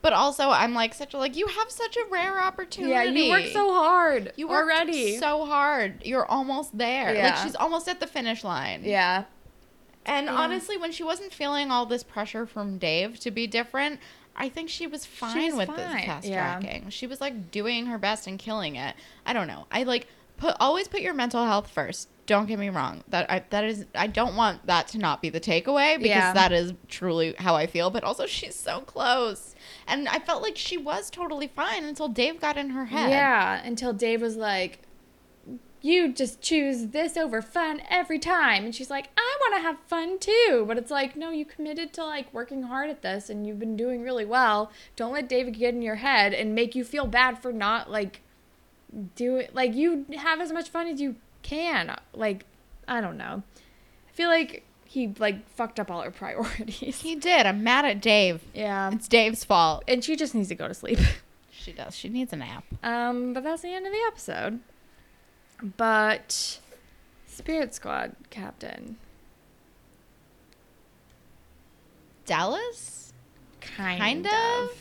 But 0.00 0.12
also, 0.12 0.50
I'm 0.50 0.74
like 0.74 0.94
such 0.94 1.14
a 1.14 1.18
like 1.18 1.36
you 1.36 1.46
have 1.46 1.70
such 1.70 1.96
a 1.96 2.04
rare 2.10 2.42
opportunity. 2.42 2.92
Yeah, 2.92 3.04
you 3.04 3.30
work 3.30 3.46
so 3.52 3.72
hard 3.72 4.32
you 4.36 4.48
worked 4.48 4.64
already. 4.72 5.16
so 5.18 5.44
hard. 5.46 6.02
You're 6.04 6.26
almost 6.26 6.76
there. 6.76 7.14
Yeah. 7.14 7.26
Like 7.26 7.36
she's 7.36 7.54
almost 7.54 7.88
at 7.88 8.00
the 8.00 8.08
finish 8.08 8.42
line. 8.42 8.82
yeah. 8.84 9.24
And 10.04 10.26
Yeah. 10.26 10.34
honestly, 10.34 10.76
when 10.76 10.90
she 10.90 11.04
wasn't 11.04 11.32
feeling 11.32 11.70
all 11.70 11.86
this 11.86 12.02
pressure 12.02 12.46
from 12.46 12.78
Dave 12.78 13.20
to 13.20 13.30
be 13.30 13.46
different, 13.46 14.00
I 14.34 14.48
think 14.48 14.68
she 14.70 14.88
was 14.88 15.06
fine 15.06 15.36
she 15.38 15.52
was 15.52 15.68
with 15.68 15.76
this 15.76 15.86
fine, 15.86 16.06
fast 16.06 16.26
yeah. 16.26 16.58
tracking. 16.58 16.90
She 16.90 17.06
was 17.06 17.20
like 17.20 17.52
doing 17.52 17.86
her 17.86 17.98
best 17.98 18.26
and 18.26 18.40
killing 18.40 18.74
it. 18.74 18.96
I 19.24 19.32
don't 19.32 19.46
know. 19.46 19.66
I 19.70 19.84
like 19.84 20.08
put 20.42 20.56
always 20.60 20.88
put 20.88 21.00
your 21.00 21.14
mental 21.14 21.44
health 21.44 21.70
first. 21.70 22.08
Don't 22.26 22.46
get 22.46 22.58
me 22.58 22.68
wrong. 22.68 23.02
That 23.08 23.30
I 23.30 23.44
that 23.50 23.64
is 23.64 23.86
I 23.94 24.06
don't 24.08 24.36
want 24.36 24.66
that 24.66 24.88
to 24.88 24.98
not 24.98 25.22
be 25.22 25.28
the 25.30 25.40
takeaway 25.40 25.96
because 25.96 26.08
Yeah. 26.08 26.32
that 26.32 26.52
is 26.52 26.72
truly 26.88 27.34
how 27.38 27.54
I 27.54 27.66
feel. 27.66 27.90
But 27.90 28.04
also, 28.04 28.26
she's 28.26 28.54
so 28.54 28.80
close, 28.80 29.54
and 29.86 30.08
I 30.08 30.18
felt 30.18 30.42
like 30.42 30.56
she 30.56 30.76
was 30.76 31.10
totally 31.10 31.46
fine 31.48 31.84
until 31.84 32.08
Dave 32.08 32.40
got 32.40 32.56
in 32.56 32.70
her 32.70 32.86
head. 32.86 33.10
Yeah, 33.10 33.62
until 33.64 33.92
Dave 33.92 34.20
was 34.20 34.36
like, 34.36 34.80
You 35.80 36.12
just 36.12 36.40
choose 36.40 36.88
this 36.88 37.16
over 37.16 37.42
fun 37.42 37.82
every 37.90 38.18
time. 38.20 38.64
And 38.64 38.74
she's 38.74 38.90
like, 38.90 39.08
I 39.16 39.36
want 39.40 39.54
to 39.56 39.62
have 39.62 39.78
fun 39.88 40.18
too. 40.20 40.64
But 40.66 40.78
it's 40.78 40.90
like, 40.92 41.16
No, 41.16 41.30
you 41.30 41.44
committed 41.44 41.92
to 41.94 42.04
like 42.04 42.32
working 42.32 42.62
hard 42.64 42.88
at 42.88 43.02
this 43.02 43.28
and 43.30 43.46
you've 43.46 43.58
been 43.58 43.76
doing 43.76 44.02
really 44.02 44.24
well. 44.24 44.70
Don't 44.96 45.12
let 45.12 45.28
David 45.28 45.58
get 45.58 45.74
in 45.74 45.82
your 45.82 45.96
head 45.96 46.32
and 46.34 46.54
make 46.54 46.74
you 46.76 46.84
feel 46.84 47.06
bad 47.06 47.40
for 47.42 47.52
not 47.52 47.90
like 47.90 48.22
do 49.14 49.36
it. 49.36 49.54
Like, 49.54 49.74
you 49.74 50.06
have 50.16 50.40
as 50.40 50.52
much 50.52 50.68
fun 50.68 50.86
as 50.86 51.00
you 51.00 51.16
can. 51.42 51.96
Like, 52.12 52.44
I 52.86 53.00
don't 53.00 53.16
know. 53.16 53.42
I 54.08 54.12
feel 54.12 54.28
like 54.28 54.64
he 54.84 55.14
like 55.18 55.48
fucked 55.50 55.80
up 55.80 55.90
all 55.90 56.02
her 56.02 56.10
priorities. 56.22 57.00
He 57.00 57.14
did. 57.14 57.46
I'm 57.46 57.64
mad 57.64 57.84
at 57.84 58.00
Dave. 58.02 58.42
Yeah. 58.54 58.90
It's 58.92 59.08
Dave's 59.08 59.44
fault. 59.44 59.84
And 59.88 60.04
she 60.04 60.16
just 60.16 60.34
needs 60.34 60.48
to 60.48 60.54
go 60.54 60.68
to 60.68 60.74
sleep. 60.74 60.98
She 61.54 61.70
does. 61.70 61.94
She 61.94 62.08
needs 62.08 62.32
a 62.32 62.36
nap. 62.36 62.64
Um, 62.82 63.34
but 63.34 63.44
that's 63.44 63.62
the 63.62 63.68
end 63.68 63.86
of 63.86 63.92
the 63.92 64.00
episode. 64.08 64.58
But 65.76 66.58
Spirit 67.28 67.72
Squad 67.72 68.16
captain, 68.30 68.96
Dallas? 72.26 73.12
kind, 73.60 74.00
Kind 74.00 74.26
of. 74.26 74.32
of? 74.70 74.76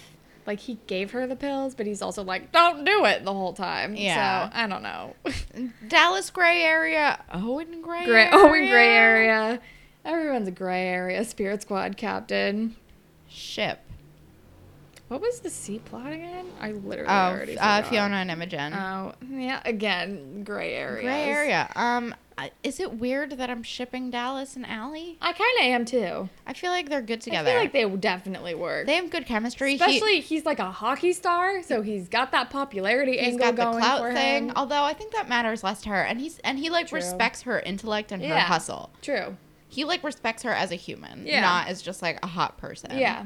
Like 0.48 0.60
he 0.60 0.80
gave 0.88 1.12
her 1.12 1.28
the 1.28 1.36
pills, 1.36 1.76
but 1.76 1.86
he's 1.86 2.02
also 2.02 2.24
like, 2.24 2.52
"Don't 2.52 2.84
do 2.84 3.06
it" 3.06 3.24
the 3.24 3.34
whole 3.34 3.54
time. 3.54 3.96
Yeah. 3.96 4.50
So 4.50 4.56
I 4.56 4.68
don't 4.68 4.84
know. 4.84 5.16
Dallas 5.88 6.30
gray 6.30 6.64
area. 6.64 7.24
Owen 7.32 7.82
gray 7.82 8.06
gray. 8.06 8.24
area. 8.26 8.46
In 8.64 8.70
gray 8.70 8.90
area. 8.96 9.62
Everyone's 10.04 10.48
a 10.48 10.52
gray 10.52 10.88
area. 10.88 11.24
Spirit 11.26 11.62
Squad 11.62 11.96
captain. 11.98 12.76
Ship. 13.30 13.80
What 15.10 15.20
was 15.22 15.42
the 15.42 15.50
C 15.50 15.80
plot 15.80 16.14
again? 16.14 16.46
I 16.62 16.72
literally 16.72 17.10
Oh, 17.10 17.14
already 17.14 17.58
uh, 17.58 17.78
forgot. 17.82 17.88
Fiona 17.92 18.16
and 18.16 18.32
Imogen. 18.32 18.74
Oh, 18.74 19.14
yeah. 19.30 19.62
Again, 19.66 20.44
gray 20.46 20.74
area. 20.74 21.02
gray 21.04 21.24
area. 21.24 21.72
Um, 21.76 22.16
is 22.64 22.80
it 22.80 22.94
weird 22.94 23.32
that 23.32 23.50
I'm 23.50 23.64
shipping 23.64 24.10
Dallas 24.10 24.56
and 24.56 24.66
Alli? 24.66 25.18
I 25.22 25.34
kind 25.34 25.58
of 25.60 25.66
am 25.66 25.86
too. 25.86 26.30
I 26.48 26.54
feel 26.54 26.72
like 26.72 26.90
they're 26.90 27.02
good 27.02 27.22
together. 27.22 27.50
I 27.50 27.54
feel 27.54 27.62
like 27.62 27.72
they 27.94 27.98
definitely 27.98 28.56
work. 28.56 28.88
They 28.88 28.96
have 28.96 29.10
good 29.10 29.26
chemistry. 29.26 29.72
He- 29.72 29.76
Especially 29.76 30.20
he's 30.22 30.46
like 30.46 30.60
a 30.60 30.72
hockey 30.72 31.14
star, 31.14 31.62
so 31.64 31.82
he's 31.82 32.08
got 32.08 32.32
that 32.32 32.50
popularity 32.50 33.18
he's 33.18 33.34
angle 33.34 33.40
got 33.40 33.56
the 33.56 33.62
going 33.64 33.78
clout 33.80 34.00
for 34.02 34.14
thing. 34.14 34.50
him. 34.50 34.54
Although 34.56 34.84
I 34.84 34.94
think 34.94 35.14
that 35.14 35.28
matters 35.30 35.64
less 35.64 35.82
to 35.84 35.90
her, 35.90 36.02
and 36.02 36.20
he's 36.20 36.40
and 36.40 36.58
he 36.60 36.70
like 36.70 36.88
True. 36.88 36.98
respects 36.98 37.44
her 37.44 37.60
intellect 37.60 38.12
and 38.12 38.24
her 38.24 38.40
hustle. 38.40 38.90
True. 39.02 39.38
He 39.68 39.86
like 39.86 40.04
respects 40.04 40.44
her 40.44 40.52
as 40.52 40.72
a 40.72 40.76
human, 40.76 41.26
Yeah. 41.26 41.42
not 41.42 41.68
as 41.68 41.82
just 41.82 42.02
like 42.02 42.20
a 42.24 42.28
hot 42.28 42.58
person. 42.58 42.98
Yeah. 42.98 43.26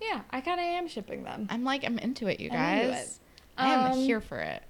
Yeah, 0.00 0.20
I 0.30 0.40
kind 0.42 0.60
of 0.60 0.66
am 0.66 0.88
shipping 0.88 1.24
them. 1.24 1.46
I'm 1.50 1.64
like 1.64 1.84
I'm 1.84 1.98
into 1.98 2.26
it, 2.26 2.38
you 2.40 2.50
I'm 2.50 2.56
guys. 2.56 2.84
into 2.84 2.98
it. 3.00 3.08
I 3.58 3.72
am 3.72 3.92
Um, 3.92 3.98
here 3.98 4.20
for 4.20 4.38
it. 4.38 4.62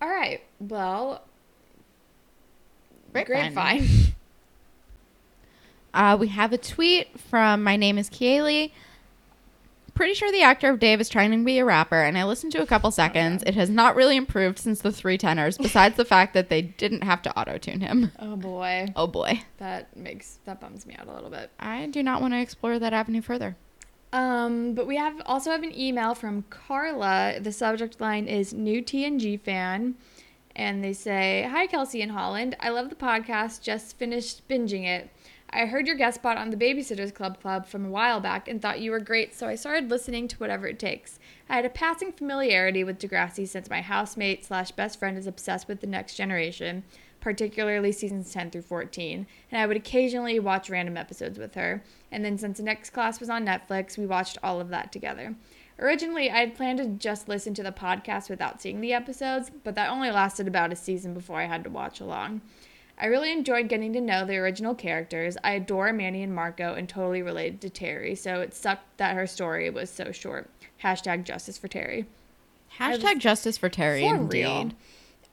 All 0.00 0.08
right. 0.08 0.42
Well, 0.58 1.22
Grapevine. 3.12 3.52
grapevine. 3.54 3.88
Uh, 5.94 6.16
we 6.18 6.28
have 6.28 6.54
a 6.54 6.58
tweet 6.58 7.20
from 7.20 7.62
my 7.62 7.76
name 7.76 7.98
is 7.98 8.08
Kaylee. 8.08 8.70
Pretty 9.94 10.14
sure 10.14 10.32
the 10.32 10.40
actor 10.40 10.70
of 10.70 10.78
Dave 10.80 11.02
is 11.02 11.10
trying 11.10 11.30
to 11.32 11.44
be 11.44 11.58
a 11.58 11.66
rapper, 11.66 12.00
and 12.00 12.16
I 12.16 12.24
listened 12.24 12.52
to 12.52 12.62
a 12.62 12.66
couple 12.66 12.90
seconds. 12.90 13.42
It 13.46 13.54
has 13.56 13.68
not 13.68 13.94
really 13.94 14.16
improved 14.16 14.58
since 14.58 14.80
the 14.80 14.90
three 14.90 15.18
tenors, 15.18 15.58
besides 15.58 15.96
the 15.98 16.06
fact 16.06 16.32
that 16.32 16.48
they 16.48 16.62
didn't 16.62 17.02
have 17.02 17.20
to 17.22 17.38
auto 17.38 17.58
tune 17.58 17.80
him. 17.82 18.10
oh 18.18 18.36
boy, 18.36 18.88
Oh 18.96 19.06
boy. 19.06 19.42
that 19.58 19.94
makes 19.94 20.38
that 20.46 20.62
bums 20.62 20.86
me 20.86 20.96
out 20.98 21.08
a 21.08 21.12
little 21.12 21.28
bit. 21.28 21.50
I 21.60 21.84
do 21.88 22.02
not 22.02 22.22
want 22.22 22.32
to 22.32 22.40
explore 22.40 22.78
that 22.78 22.94
avenue 22.94 23.20
further. 23.20 23.56
Um, 24.14 24.72
but 24.72 24.86
we 24.86 24.96
have 24.96 25.20
also 25.26 25.50
have 25.50 25.62
an 25.62 25.78
email 25.78 26.14
from 26.14 26.44
Carla. 26.48 27.34
The 27.38 27.52
subject 27.52 28.00
line 28.00 28.28
is 28.28 28.54
new 28.54 28.80
TNG 28.82 29.38
fan. 29.38 29.96
And 30.54 30.84
they 30.84 30.92
say, 30.92 31.48
Hi, 31.50 31.66
Kelsey 31.66 32.02
and 32.02 32.12
Holland. 32.12 32.56
I 32.60 32.68
love 32.68 32.90
the 32.90 32.94
podcast. 32.94 33.62
Just 33.62 33.98
finished 33.98 34.46
binging 34.48 34.84
it. 34.84 35.10
I 35.54 35.66
heard 35.66 35.86
your 35.86 35.96
guest 35.96 36.14
spot 36.14 36.38
on 36.38 36.48
the 36.48 36.56
Babysitters 36.56 37.12
Club 37.12 37.38
Club 37.38 37.66
from 37.66 37.84
a 37.84 37.90
while 37.90 38.20
back 38.20 38.48
and 38.48 38.62
thought 38.62 38.80
you 38.80 38.90
were 38.90 39.00
great, 39.00 39.34
so 39.34 39.46
I 39.46 39.54
started 39.54 39.90
listening 39.90 40.26
to 40.28 40.36
whatever 40.38 40.66
it 40.66 40.78
takes. 40.78 41.18
I 41.46 41.56
had 41.56 41.66
a 41.66 41.70
passing 41.70 42.10
familiarity 42.10 42.84
with 42.84 42.98
Degrassi 42.98 43.46
since 43.46 43.68
my 43.68 43.82
housemate 43.82 44.46
slash 44.46 44.70
best 44.70 44.98
friend 44.98 45.18
is 45.18 45.26
obsessed 45.26 45.68
with 45.68 45.82
the 45.82 45.86
next 45.86 46.14
generation, 46.14 46.84
particularly 47.20 47.92
seasons 47.92 48.32
10 48.32 48.50
through 48.50 48.62
14, 48.62 49.26
and 49.50 49.60
I 49.60 49.66
would 49.66 49.76
occasionally 49.76 50.40
watch 50.40 50.70
random 50.70 50.96
episodes 50.96 51.38
with 51.38 51.54
her. 51.54 51.82
And 52.10 52.24
then 52.24 52.38
since 52.38 52.56
the 52.56 52.64
next 52.64 52.90
class 52.90 53.20
was 53.20 53.28
on 53.28 53.44
Netflix, 53.44 53.98
we 53.98 54.06
watched 54.06 54.38
all 54.42 54.58
of 54.58 54.70
that 54.70 54.90
together. 54.90 55.34
Originally, 55.82 56.30
I 56.30 56.38
had 56.38 56.54
planned 56.54 56.78
to 56.78 56.86
just 56.86 57.28
listen 57.28 57.54
to 57.54 57.62
the 57.64 57.72
podcast 57.72 58.30
without 58.30 58.62
seeing 58.62 58.80
the 58.80 58.92
episodes, 58.92 59.50
but 59.64 59.74
that 59.74 59.90
only 59.90 60.12
lasted 60.12 60.46
about 60.46 60.72
a 60.72 60.76
season 60.76 61.12
before 61.12 61.40
I 61.40 61.46
had 61.46 61.64
to 61.64 61.70
watch 61.70 61.98
along. 62.00 62.40
I 62.96 63.06
really 63.06 63.32
enjoyed 63.32 63.68
getting 63.68 63.92
to 63.94 64.00
know 64.00 64.24
the 64.24 64.36
original 64.36 64.76
characters. 64.76 65.36
I 65.42 65.52
adore 65.52 65.92
Manny 65.92 66.22
and 66.22 66.32
Marco 66.32 66.74
and 66.74 66.88
totally 66.88 67.20
related 67.20 67.60
to 67.62 67.68
Terry, 67.70 68.14
so 68.14 68.40
it 68.40 68.54
sucked 68.54 68.96
that 68.98 69.16
her 69.16 69.26
story 69.26 69.68
was 69.70 69.90
so 69.90 70.12
short. 70.12 70.48
Hashtag 70.84 71.24
justice 71.24 71.58
for 71.58 71.66
Terry. 71.66 72.06
Hashtag 72.78 73.14
was- 73.14 73.22
justice 73.22 73.58
for 73.58 73.68
Terry, 73.68 74.08
For 74.08 74.14
indeed. 74.14 74.44
real. 74.44 74.70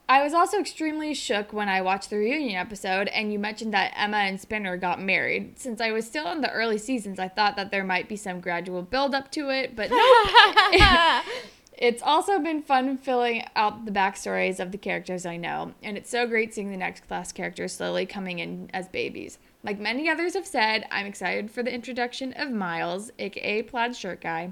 I 0.10 0.24
was 0.24 0.34
also 0.34 0.58
extremely 0.58 1.14
shook 1.14 1.54
when 1.54 1.70
I 1.70 1.82
watched 1.82 2.10
the 2.10 2.18
reunion 2.18 2.56
episode 2.56 3.10
and 3.10 3.32
you 3.32 3.38
mentioned 3.38 3.76
that 3.76 3.94
Emma 3.96 4.18
and 4.18 4.42
Spinner 4.42 4.76
got 4.76 5.00
married. 5.00 5.60
Since 5.60 5.80
I 5.80 5.92
was 5.92 6.08
still 6.08 6.32
in 6.32 6.42
the 6.42 6.52
early 6.52 6.80
seasons, 6.80 7.20
I 7.20 7.28
thought 7.28 7.56
that 7.58 7.70
there 7.70 7.84
might 7.84 8.10
be 8.10 8.16
some 8.16 8.40
gradual 8.40 8.82
build 8.82 9.14
up 9.14 9.32
to 9.34 9.52
it, 9.52 9.76
but 9.76 9.92
nope. 9.92 11.24
It's 11.80 12.04
also 12.04 12.40
been 12.40 12.62
fun 12.62 12.98
filling 12.98 13.46
out 13.56 13.86
the 13.86 13.92
backstories 13.92 14.60
of 14.60 14.74
the 14.74 14.78
characters 14.78 15.26
I 15.26 15.38
know, 15.38 15.76
and 15.82 15.96
it's 15.96 16.10
so 16.10 16.28
great 16.28 16.54
seeing 16.54 16.72
the 16.72 16.78
next 16.78 17.08
class 17.08 17.32
characters 17.32 17.72
slowly 17.72 18.06
coming 18.06 18.40
in 18.40 18.70
as 18.74 18.90
babies. 18.90 19.40
Like 19.64 19.80
many 19.80 20.10
others 20.10 20.34
have 20.34 20.46
said, 20.46 20.86
I'm 20.92 21.06
excited 21.06 21.50
for 21.50 21.64
the 21.64 21.74
introduction 21.74 22.34
of 22.34 22.52
Miles, 22.52 23.12
aka 23.18 23.64
Plaid 23.64 23.96
Shirt 23.96 24.20
Guy, 24.20 24.52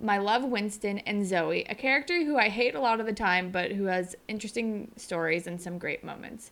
my 0.00 0.18
love 0.18 0.44
Winston, 0.44 0.98
and 1.00 1.26
Zoe, 1.26 1.64
a 1.68 1.74
character 1.74 2.24
who 2.24 2.36
I 2.36 2.48
hate 2.48 2.74
a 2.74 2.80
lot 2.80 3.00
of 3.00 3.06
the 3.06 3.12
time, 3.12 3.50
but 3.50 3.72
who 3.72 3.84
has 3.84 4.16
interesting 4.28 4.90
stories 4.96 5.46
and 5.46 5.60
some 5.60 5.78
great 5.78 6.04
moments. 6.04 6.50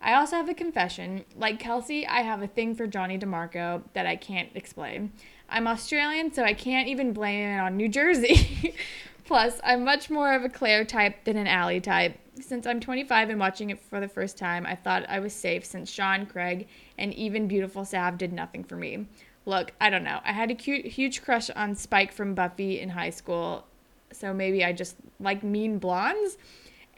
I 0.00 0.14
also 0.14 0.36
have 0.36 0.48
a 0.48 0.54
confession. 0.54 1.24
Like 1.36 1.58
Kelsey, 1.58 2.06
I 2.06 2.22
have 2.22 2.42
a 2.42 2.46
thing 2.46 2.74
for 2.74 2.86
Johnny 2.86 3.18
DeMarco 3.18 3.82
that 3.94 4.06
I 4.06 4.16
can't 4.16 4.50
explain. 4.54 5.12
I'm 5.48 5.66
Australian, 5.66 6.32
so 6.32 6.44
I 6.44 6.54
can't 6.54 6.88
even 6.88 7.12
blame 7.12 7.48
it 7.48 7.58
on 7.58 7.76
New 7.76 7.88
Jersey. 7.88 8.74
Plus, 9.24 9.60
I'm 9.62 9.84
much 9.84 10.08
more 10.08 10.32
of 10.34 10.44
a 10.44 10.48
Claire 10.48 10.84
type 10.84 11.24
than 11.24 11.36
an 11.36 11.46
Alli 11.46 11.80
type. 11.80 12.18
Since 12.40 12.66
I'm 12.66 12.80
25 12.80 13.30
and 13.30 13.40
watching 13.40 13.70
it 13.70 13.80
for 13.80 14.00
the 14.00 14.08
first 14.08 14.38
time, 14.38 14.64
I 14.64 14.74
thought 14.74 15.08
I 15.08 15.18
was 15.18 15.32
safe 15.32 15.64
since 15.64 15.90
Sean, 15.90 16.24
Craig, 16.24 16.68
and 16.96 17.12
even 17.14 17.48
beautiful 17.48 17.84
Sav 17.84 18.16
did 18.16 18.32
nothing 18.32 18.64
for 18.64 18.76
me. 18.76 19.06
Look, 19.48 19.72
I 19.80 19.88
don't 19.88 20.04
know. 20.04 20.20
I 20.26 20.32
had 20.32 20.50
a 20.50 20.54
cute, 20.54 20.84
huge 20.84 21.22
crush 21.22 21.48
on 21.48 21.74
Spike 21.74 22.12
from 22.12 22.34
Buffy 22.34 22.78
in 22.78 22.90
high 22.90 23.08
school, 23.08 23.64
so 24.12 24.34
maybe 24.34 24.62
I 24.62 24.74
just 24.74 24.96
like 25.18 25.42
mean 25.42 25.78
blondes. 25.78 26.36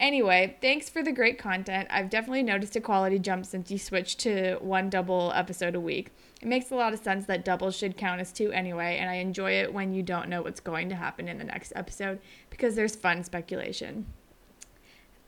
Anyway, 0.01 0.57
thanks 0.61 0.91
for 0.91 1.01
the 1.01 1.13
great 1.13 1.39
content. 1.39 1.87
I've 1.93 2.11
definitely 2.11 2.43
noticed 2.43 2.75
a 2.75 2.81
quality 2.81 3.21
jump 3.21 3.47
since 3.47 3.71
you 3.71 3.79
switched 3.79 4.19
to 4.21 4.57
one 4.57 4.91
double 4.91 5.31
episode 5.33 5.77
a 5.77 5.81
week. 5.81 6.11
It 6.43 6.49
makes 6.49 6.73
a 6.73 6.75
lot 6.75 6.93
of 6.93 6.99
sense 6.99 7.25
that 7.27 7.45
doubles 7.45 7.77
should 7.77 7.97
count 7.97 8.21
as 8.21 8.33
two 8.33 8.51
anyway, 8.51 8.97
and 8.99 9.09
I 9.09 9.15
enjoy 9.15 9.53
it 9.53 9.73
when 9.73 9.95
you 9.95 10.03
don't 10.03 10.29
know 10.29 10.43
what's 10.43 10.59
going 10.59 10.89
to 10.89 10.97
happen 10.97 11.29
in 11.29 11.39
the 11.39 11.45
next 11.45 11.73
episode 11.77 12.19
because 12.51 12.75
there's 12.75 12.97
fun 12.97 13.23
speculation. 13.23 14.07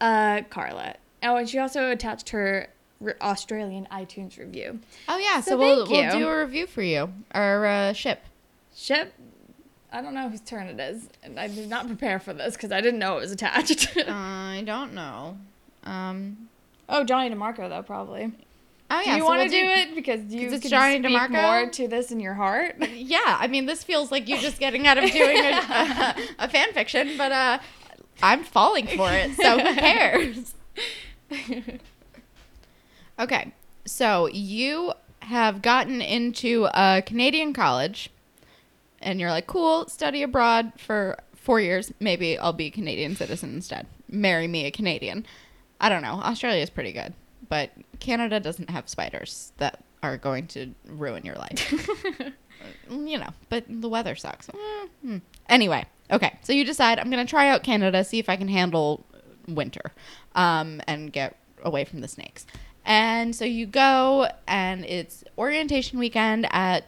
Uh, 0.01 0.43
Carla. 0.51 0.97
Oh, 1.23 1.37
and 1.37 1.49
she 1.49 1.61
also 1.61 1.89
attached 1.93 2.31
her 2.31 2.67
re- 3.03 3.15
Australian 3.21 3.87
iTunes 3.91 4.39
review. 4.39 4.81
Oh 5.09 5.19
yeah, 5.19 5.41
so, 5.41 5.53
So 5.53 5.59
we'll 5.59 5.87
we'll 5.89 6.13
do 6.13 6.29
a 6.29 6.41
review 6.41 6.67
for 6.67 6.83
you. 6.83 7.13
Our 7.33 7.67
uh, 7.67 7.93
ship. 7.93 8.23
Ship. 8.75 9.13
I 9.93 10.01
don't 10.01 10.15
know 10.15 10.29
whose 10.31 10.41
turn 10.41 10.69
it 10.69 10.81
is, 10.81 11.09
and 11.23 11.39
I 11.39 11.49
did 11.49 11.69
not 11.69 11.87
prepare 11.87 12.19
for 12.19 12.33
this 12.33 12.55
because 12.55 12.73
I 12.73 12.81
didn't 12.81 12.99
know 12.99 13.19
it 13.19 13.21
was 13.21 13.33
attached. 13.33 13.95
I 14.09 14.63
don't 14.65 14.95
know. 14.95 15.37
Um. 15.85 16.49
oh, 16.89 17.05
Johnny 17.05 17.29
DeMarco 17.35 17.69
though 17.69 17.83
probably. 17.83 18.33
Oh 18.91 19.01
yeah. 19.01 19.05
do 19.05 19.11
you 19.13 19.19
so 19.21 19.25
want 19.25 19.51
to 19.51 19.57
we'll 19.57 19.65
do 19.65 19.81
it 19.81 19.95
because 19.95 20.21
you 20.33 20.51
can 20.51 20.61
Johnny 20.61 20.99
speak 20.99 21.17
DeMarco? 21.17 21.31
more 21.31 21.71
to 21.71 21.89
this 21.89 22.11
in 22.11 22.21
your 22.21 22.35
heart? 22.35 22.77
Yeah, 22.95 23.19
I 23.41 23.47
mean, 23.49 23.67
this 23.67 23.83
feels 23.83 24.11
like 24.13 24.29
you 24.29 24.39
just 24.39 24.59
getting 24.59 24.87
out 24.87 24.97
of 24.97 25.11
doing 25.13 25.39
a, 25.39 25.51
a, 25.51 26.15
a 26.41 26.49
fan 26.49 26.73
fiction, 26.73 27.17
but 27.19 27.33
uh, 27.33 27.59
I'm 28.23 28.45
falling 28.45 28.87
for 28.87 29.11
it, 29.11 29.35
so 29.35 29.59
who 29.59 29.75
cares? 29.75 30.55
Okay, 33.23 33.53
so 33.85 34.27
you 34.27 34.93
have 35.21 35.63
gotten 35.63 36.03
into 36.03 36.67
a 36.75 37.05
Canadian 37.07 37.53
college, 37.53 38.11
and 39.01 39.21
you're 39.21 39.31
like, 39.31 39.47
cool, 39.47 39.87
study 39.89 40.25
abroad 40.25 40.73
for 40.77 41.17
four 41.37 41.61
years. 41.61 41.93
Maybe 42.01 42.37
I'll 42.37 42.53
be 42.53 42.67
a 42.67 42.71
Canadian 42.71 43.15
citizen 43.15 43.55
instead. 43.55 43.87
Marry 44.09 44.49
me 44.49 44.67
a 44.67 44.73
Canadian. 44.73 45.25
I 45.81 45.89
don't 45.89 46.03
know. 46.03 46.15
Australia's 46.15 46.69
pretty 46.69 46.91
good, 46.91 47.15
but 47.49 47.71
Canada 48.01 48.41
doesn't 48.41 48.71
have 48.71 48.89
spiders 48.89 49.53
that 49.59 49.85
are 50.03 50.17
going 50.17 50.49
to 50.49 50.75
ruin 50.87 51.25
your 51.25 51.37
life. 51.37 51.73
you 52.91 53.19
know, 53.19 53.31
but 53.51 53.65
the 53.69 53.89
weather 53.89 54.17
sucks. 54.17 54.49
Mm, 54.49 54.89
hmm. 55.01 55.19
Anyway, 55.49 55.85
okay, 56.11 56.41
so 56.43 56.53
you 56.53 56.65
decide 56.65 56.99
I'm 56.99 57.09
going 57.09 57.25
to 57.25 57.31
try 57.31 57.51
out 57.51 57.63
Canada, 57.63 58.03
see 58.03 58.19
if 58.19 58.29
I 58.29 58.35
can 58.35 58.49
handle 58.49 59.07
winter 59.47 59.93
um, 60.35 60.83
and 60.89 61.13
get 61.13 61.37
away 61.63 61.85
from 61.85 62.01
the 62.01 62.09
snakes. 62.09 62.47
And 62.85 63.35
so 63.35 63.45
you 63.45 63.67
go, 63.67 64.29
and 64.47 64.85
it's 64.85 65.25
orientation 65.39 65.99
weekend 65.99 66.47
at 66.51 66.85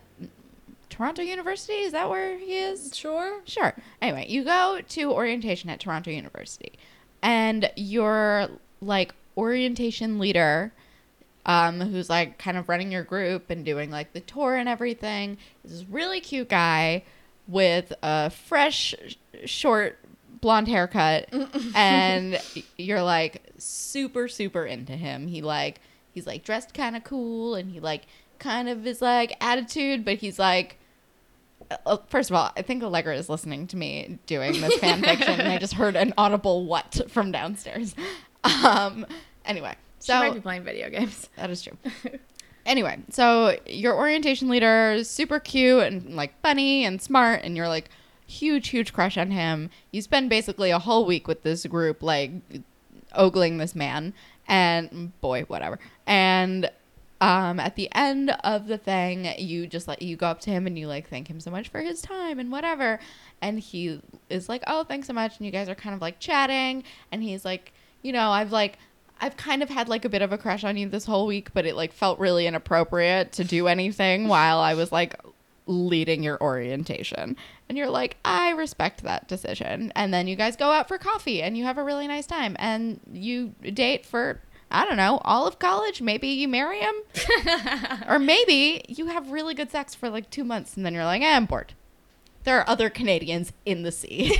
Toronto 0.91 1.23
University. 1.23 1.75
Is 1.75 1.93
that 1.93 2.11
where 2.11 2.39
he 2.39 2.57
is? 2.57 2.95
sure. 2.97 3.41
Sure. 3.45 3.75
Anyway, 4.01 4.27
you 4.29 4.45
go 4.45 4.81
to 4.91 5.13
orientation 5.13 5.71
at 5.71 5.81
Toronto 5.81 6.11
University, 6.11 6.73
and 7.23 7.71
your 7.77 8.49
like 8.81 9.15
orientation 9.37 10.19
leader, 10.19 10.73
um, 11.47 11.81
who's 11.81 12.11
like 12.11 12.39
kind 12.39 12.57
of 12.57 12.69
running 12.69 12.93
your 12.93 13.03
group 13.03 13.51
and 13.51 13.65
doing 13.65 13.91
like 13.91 14.13
the 14.13 14.21
tour 14.21 14.57
and 14.57 14.69
everything, 14.69 15.39
is 15.65 15.71
this 15.71 15.89
really 15.89 16.21
cute 16.21 16.49
guy 16.49 17.03
with 17.47 17.93
a 18.03 18.31
fresh, 18.31 18.95
short 19.45 19.99
blonde 20.45 20.69
haircut, 20.69 21.27
and 21.75 22.39
you're 22.77 23.03
like 23.03 23.43
super, 23.57 24.29
super 24.29 24.67
into 24.67 24.93
him. 24.93 25.27
He 25.27 25.41
like 25.41 25.81
he's 26.13 26.27
like 26.27 26.45
dressed 26.45 26.75
kind 26.75 26.95
of 26.95 27.03
cool, 27.03 27.55
and 27.55 27.71
he 27.71 27.81
like 27.81 28.03
kind 28.39 28.69
of 28.69 28.87
is 28.87 29.01
like 29.01 29.35
attitude, 29.41 30.05
but 30.05 30.17
he's 30.19 30.39
like 30.39 30.79
uh, 31.87 31.97
first 32.09 32.29
of 32.29 32.37
all, 32.37 32.53
I 32.59 32.61
think 32.61 32.83
Allegra 32.83 33.17
is 33.17 33.31
listening 33.31 33.67
to 33.69 33.77
me 33.79 34.19
doing 34.27 34.61
this 34.61 34.75
fan 34.77 35.03
fiction, 35.03 35.41
and 35.41 35.49
I 35.49 35.57
just 35.57 35.73
heard 35.73 35.97
an 35.97 36.13
audible 36.19 36.67
"what" 36.67 37.11
from 37.11 37.33
downstairs. 37.33 37.95
Um. 38.63 39.07
Anyway, 39.47 39.75
so 40.01 40.13
She 40.13 40.19
might 40.19 40.35
be 40.35 40.41
playing 40.41 40.65
video 40.65 40.91
games. 40.91 41.31
that 41.37 41.49
is 41.49 41.63
true. 41.63 41.79
Anyway, 42.67 42.99
so 43.11 43.59
your 43.67 43.95
orientation 43.95 44.49
leader 44.49 44.93
is 44.93 45.09
super 45.09 45.39
cute 45.39 45.83
and 45.83 46.15
like 46.15 46.39
funny 46.43 46.85
and 46.85 47.01
smart, 47.01 47.41
and 47.43 47.57
you're 47.57 47.69
like 47.69 47.89
huge, 48.27 48.69
huge 48.69 48.93
crush 48.93 49.17
on 49.17 49.31
him. 49.31 49.71
You 49.91 50.03
spend 50.03 50.31
basically 50.31 50.71
a 50.71 50.79
whole 50.79 51.05
week 51.05 51.29
with 51.29 51.43
this 51.43 51.67
group, 51.67 52.03
like 52.03 52.33
ogling 53.13 53.59
this 53.59 53.75
man, 53.75 54.15
and 54.47 55.19
boy, 55.21 55.43
whatever. 55.43 55.79
And 56.07 56.71
um, 57.21 57.61
at 57.61 57.77
the 57.77 57.89
end 57.95 58.31
of 58.43 58.67
the 58.67 58.79
thing, 58.79 59.27
you 59.39 59.67
just 59.67 59.89
like 59.89 60.03
you 60.03 60.17
go 60.17 60.27
up 60.27 60.41
to 60.41 60.51
him 60.51 60.67
and 60.67 60.79
you 60.79 60.89
like 60.89 61.09
thank 61.09 61.29
him 61.29 61.41
so 61.41 61.51
much 61.51 61.69
for 61.69 61.81
his 61.81 62.03
time 62.03 62.39
and 62.39 62.51
whatever. 62.51 63.01
And 63.41 63.59
he 63.59 64.01
is 64.29 64.49
like, 64.49 64.63
"Oh, 64.67 64.85
thanks 64.85 65.07
so 65.07 65.13
much." 65.13 65.39
And 65.39 65.47
you 65.47 65.53
guys 65.53 65.69
are 65.69 65.75
kind 65.75 65.95
of 65.95 66.01
like 66.01 66.19
chatting, 66.19 66.85
and 67.13 67.23
he's 67.23 67.45
like, 67.45 67.73
"You 68.03 68.13
know, 68.13 68.31
I've 68.31 68.53
like." 68.53 68.79
I've 69.21 69.37
kind 69.37 69.63
of 69.63 69.71
had 69.71 69.89
like 69.89 70.05
a 70.05 70.09
bit 70.09 70.23
of 70.23 70.33
a 70.33 70.39
crush 70.39 70.65
on 70.65 70.77
you 70.77 70.89
this 70.89 71.05
whole 71.05 71.27
week, 71.27 71.55
but 71.55 71.65
it 71.65 71.77
like 71.77 71.93
felt 71.93 72.19
really 72.19 72.49
inappropriate 72.49 73.31
to 73.35 73.45
do 73.45 73.69
anything 73.69 74.27
while 74.27 74.59
I 74.59 74.75
was 74.75 74.91
like 74.91 75.15
leading 75.67 76.23
your 76.23 76.41
orientation. 76.43 77.37
And 77.69 77.79
you're 77.79 77.91
like, 77.91 78.17
I 78.25 78.51
respect 78.51 79.03
that 79.03 79.29
decision. 79.29 79.93
And 79.97 80.13
then 80.13 80.27
you 80.27 80.37
guys 80.37 80.57
go 80.57 80.71
out 80.71 80.89
for 80.89 80.99
coffee 80.99 81.43
and 81.43 81.57
you 81.57 81.65
have 81.65 81.79
a 81.79 81.85
really 81.85 82.07
nice 82.07 82.27
time 82.27 82.57
and 82.59 83.01
you 83.11 83.55
date 83.73 84.05
for 84.05 84.41
I 84.71 84.85
don't 84.87 84.97
know, 84.97 85.21
all 85.25 85.47
of 85.47 85.61
college. 85.61 86.03
Maybe 86.03 86.29
you 86.29 86.49
marry 86.49 86.81
him. 86.81 86.95
or 88.09 88.19
maybe 88.19 88.85
you 88.89 89.07
have 89.07 89.31
really 89.31 89.55
good 89.55 89.71
sex 89.71 89.95
for 89.95 90.11
like 90.11 90.31
two 90.31 90.43
months 90.43 90.77
and 90.77 90.85
then 90.85 90.95
you're 90.95 91.05
like, 91.05 91.23
eh, 91.23 91.37
I'm 91.37 91.45
bored. 91.47 91.75
There 92.43 92.59
are 92.59 92.69
other 92.69 92.91
Canadians 92.91 93.53
in 93.65 93.85
the 93.85 93.93
sea. 93.93 94.37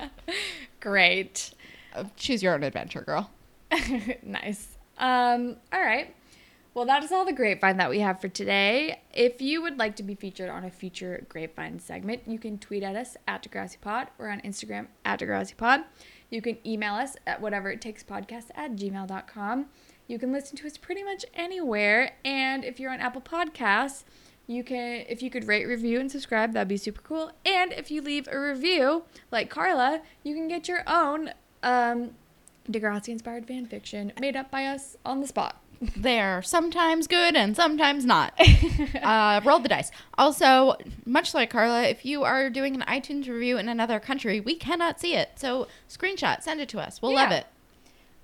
Great. 0.80 1.52
Uh, 1.94 2.04
Choose 2.16 2.42
your 2.42 2.54
own 2.54 2.64
adventure, 2.64 3.02
girl. 3.02 3.30
nice. 4.22 4.76
Um, 4.98 5.56
all 5.72 5.80
right. 5.80 6.14
Well, 6.74 6.86
that 6.86 7.04
is 7.04 7.12
all 7.12 7.24
the 7.24 7.32
grapevine 7.32 7.76
that 7.76 7.88
we 7.88 8.00
have 8.00 8.20
for 8.20 8.26
today. 8.26 9.00
If 9.12 9.40
you 9.40 9.62
would 9.62 9.78
like 9.78 9.94
to 9.94 10.02
be 10.02 10.16
featured 10.16 10.50
on 10.50 10.64
a 10.64 10.70
future 10.70 11.24
grapevine 11.28 11.78
segment, 11.78 12.22
you 12.26 12.36
can 12.36 12.58
tweet 12.58 12.82
at 12.82 12.96
us 12.96 13.16
at 13.28 13.44
DeGrassiPod 13.44 14.08
or 14.18 14.28
on 14.28 14.40
Instagram 14.40 14.88
at 15.04 15.20
DeGrassiPod. 15.20 15.84
You 16.30 16.42
can 16.42 16.58
email 16.66 16.94
us 16.94 17.14
at 17.28 17.40
whatever 17.40 17.70
it 17.70 17.80
takes 17.80 18.02
podcast 18.02 18.46
at 18.56 18.72
gmail.com. 18.74 19.66
You 20.08 20.18
can 20.18 20.32
listen 20.32 20.56
to 20.58 20.66
us 20.66 20.76
pretty 20.76 21.04
much 21.04 21.24
anywhere. 21.32 22.16
And 22.24 22.64
if 22.64 22.80
you're 22.80 22.90
on 22.90 22.98
Apple 22.98 23.20
Podcasts, 23.20 24.02
you 24.48 24.64
can 24.64 25.04
if 25.08 25.22
you 25.22 25.30
could 25.30 25.46
rate, 25.46 25.66
review, 25.66 26.00
and 26.00 26.10
subscribe, 26.10 26.54
that'd 26.54 26.66
be 26.66 26.76
super 26.76 27.02
cool. 27.02 27.30
And 27.46 27.72
if 27.72 27.92
you 27.92 28.02
leave 28.02 28.26
a 28.26 28.38
review, 28.38 29.04
like 29.30 29.48
Carla, 29.48 30.02
you 30.24 30.34
can 30.34 30.48
get 30.48 30.66
your 30.66 30.82
own 30.88 31.30
um, 31.62 32.16
Degrassi 32.68 33.10
inspired 33.10 33.46
fan 33.46 33.66
fiction 33.66 34.12
made 34.20 34.34
up 34.34 34.50
by 34.50 34.66
us 34.66 34.96
on 35.04 35.20
the 35.20 35.28
spot. 35.28 35.63
They're 35.96 36.42
sometimes 36.42 37.06
good 37.06 37.36
and 37.36 37.56
sometimes 37.56 38.04
not. 38.04 38.32
uh, 39.02 39.40
roll 39.44 39.58
the 39.58 39.68
dice. 39.68 39.90
Also, 40.16 40.76
much 41.04 41.34
like 41.34 41.50
Carla, 41.50 41.82
if 41.84 42.04
you 42.04 42.24
are 42.24 42.50
doing 42.50 42.74
an 42.74 42.82
iTunes 42.82 43.28
review 43.28 43.58
in 43.58 43.68
another 43.68 44.00
country, 44.00 44.40
we 44.40 44.54
cannot 44.54 45.00
see 45.00 45.14
it. 45.14 45.32
So, 45.36 45.68
screenshot, 45.88 46.42
send 46.42 46.60
it 46.60 46.68
to 46.70 46.80
us. 46.80 47.02
We'll 47.02 47.14
love 47.14 47.32
it. 47.32 47.46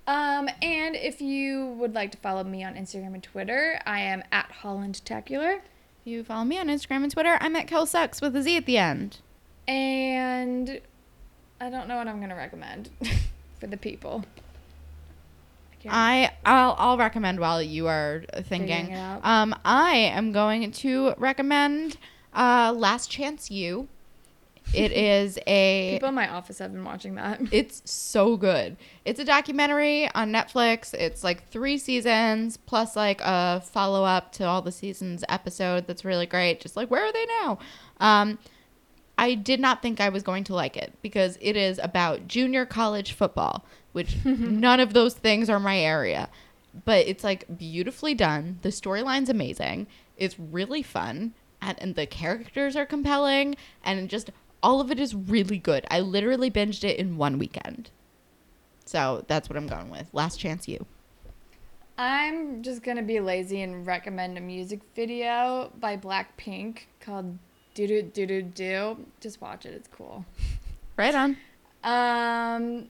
Um, 0.06 0.48
and 0.61 0.96
if 0.96 1.20
you 1.20 1.66
would 1.78 1.94
like 1.94 2.11
to 2.12 2.18
follow 2.18 2.42
me 2.42 2.64
on 2.64 2.74
Instagram 2.74 3.14
and 3.14 3.22
Twitter, 3.22 3.80
I 3.86 4.00
am 4.00 4.24
at 4.32 4.50
HollandTacular. 4.62 5.56
If 5.56 6.06
you 6.06 6.24
follow 6.24 6.44
me 6.44 6.58
on 6.58 6.66
Instagram 6.66 7.04
and 7.04 7.12
Twitter, 7.12 7.38
I'm 7.40 7.54
at 7.54 7.66
KelSucks 7.66 8.20
with 8.20 8.34
a 8.34 8.42
Z 8.42 8.56
at 8.56 8.66
the 8.66 8.78
end. 8.78 9.18
And 9.68 10.80
I 11.61 11.70
don't 11.70 11.86
know 11.86 11.96
what 11.96 12.08
I'm 12.08 12.20
gonna 12.20 12.34
recommend 12.34 12.90
for 13.61 13.66
the 13.66 13.76
people. 13.76 14.24
I 15.89 16.31
I'll, 16.45 16.74
I'll 16.78 16.99
recommend 16.99 17.41
while 17.41 17.62
you 17.62 17.87
are 17.87 18.24
thinking. 18.43 18.95
Um, 19.22 19.55
I 19.64 19.95
am 19.97 20.33
going 20.33 20.70
to 20.72 21.14
recommend 21.16 21.97
uh, 22.35 22.74
Last 22.76 23.11
Chance 23.11 23.51
U. 23.51 23.89
It 24.74 24.93
is 24.93 25.39
a 25.47 25.93
people 25.95 26.11
in 26.11 26.14
my 26.14 26.28
office 26.28 26.59
have 26.59 26.72
been 26.72 26.85
watching 26.85 27.14
that. 27.16 27.41
It's 27.53 27.83
so 27.91 28.37
good. 28.37 28.76
It's 29.05 29.18
a 29.18 29.24
documentary 29.24 30.09
on 30.14 30.33
Netflix. 30.33 30.95
It's 30.95 31.24
like 31.24 31.49
three 31.49 31.78
seasons 31.78 32.57
plus 32.57 32.97
like 32.97 33.20
a 33.22 33.61
follow 33.61 34.05
up 34.05 34.33
to 34.33 34.45
all 34.45 34.62
the 34.62 34.72
seasons 34.72 35.24
episode 35.28 35.87
that's 35.87 36.05
really 36.05 36.26
great. 36.26 36.61
Just 36.61 36.76
like 36.76 36.91
where 36.91 37.05
are 37.05 37.12
they 37.12 37.26
now? 37.43 37.59
Um, 37.99 38.39
I 39.21 39.35
did 39.35 39.61
not 39.61 39.83
think 39.83 40.01
I 40.01 40.09
was 40.09 40.23
going 40.23 40.45
to 40.45 40.55
like 40.55 40.79
it 40.79 40.95
because 41.03 41.37
it 41.43 41.55
is 41.55 41.79
about 41.79 42.27
junior 42.27 42.64
college 42.64 43.12
football, 43.12 43.66
which 43.93 44.16
none 44.25 44.81
of 44.81 44.95
those 44.95 45.12
things 45.12 45.51
are 45.51 45.61
my 45.61 45.79
area. 45.79 46.31
But 46.87 47.07
it's 47.07 47.23
like 47.23 47.59
beautifully 47.59 48.14
done. 48.14 48.59
The 48.62 48.71
storyline's 48.71 49.29
amazing. 49.29 49.89
It's 50.16 50.41
really 50.41 50.83
fun. 50.83 51.35
And, 51.61 51.77
and 51.83 51.95
the 51.97 52.07
characters 52.07 52.77
are 52.77 52.87
compelling. 52.87 53.57
And 53.85 54.09
just 54.09 54.31
all 54.62 54.81
of 54.81 54.91
it 54.91 54.99
is 54.99 55.14
really 55.14 55.59
good. 55.59 55.85
I 55.91 56.01
literally 56.01 56.51
binged 56.51 56.83
it 56.83 56.99
in 56.99 57.18
one 57.18 57.39
weekend. 57.39 57.91
So 58.87 59.27
that's 59.29 59.51
what 59.51 59.59
I'm 59.59 59.66
going 59.66 59.91
with. 59.91 60.09
Last 60.14 60.41
Chance 60.41 60.66
U. 60.66 60.87
I'm 61.99 62.62
just 62.62 62.83
gonna 62.83 63.03
be 63.03 63.21
lazy 63.21 63.61
and 63.61 63.87
recommend 63.87 64.39
a 64.39 64.41
music 64.41 64.81
video 64.95 65.71
by 65.79 65.99
Blackpink 65.99 66.85
called 67.01 67.39
Do 67.75 67.87
Do 67.87 68.03
Do 68.03 68.27
Do 68.27 68.43
Do. 68.43 68.97
Just 69.21 69.41
watch 69.41 69.66
it, 69.66 69.75
it's 69.75 69.89
cool. 69.89 70.25
Right 70.97 71.14
on. 71.14 71.37
Um, 71.83 72.89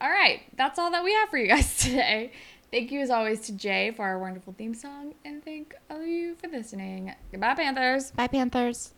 all 0.00 0.10
right, 0.10 0.42
that's 0.56 0.78
all 0.78 0.90
that 0.90 1.02
we 1.04 1.12
have 1.14 1.28
for 1.30 1.38
you 1.38 1.48
guys 1.48 1.76
today. 1.78 2.32
Thank 2.70 2.92
you 2.92 3.00
as 3.00 3.08
always 3.08 3.40
to 3.46 3.52
Jay 3.52 3.92
for 3.92 4.04
our 4.04 4.18
wonderful 4.18 4.54
theme 4.58 4.74
song, 4.74 5.14
and 5.24 5.42
thank 5.42 5.74
all 5.90 6.00
of 6.02 6.06
you 6.06 6.34
for 6.34 6.48
listening. 6.48 7.14
Goodbye, 7.30 7.54
Panthers. 7.54 8.10
Bye, 8.10 8.26
Panthers. 8.26 8.92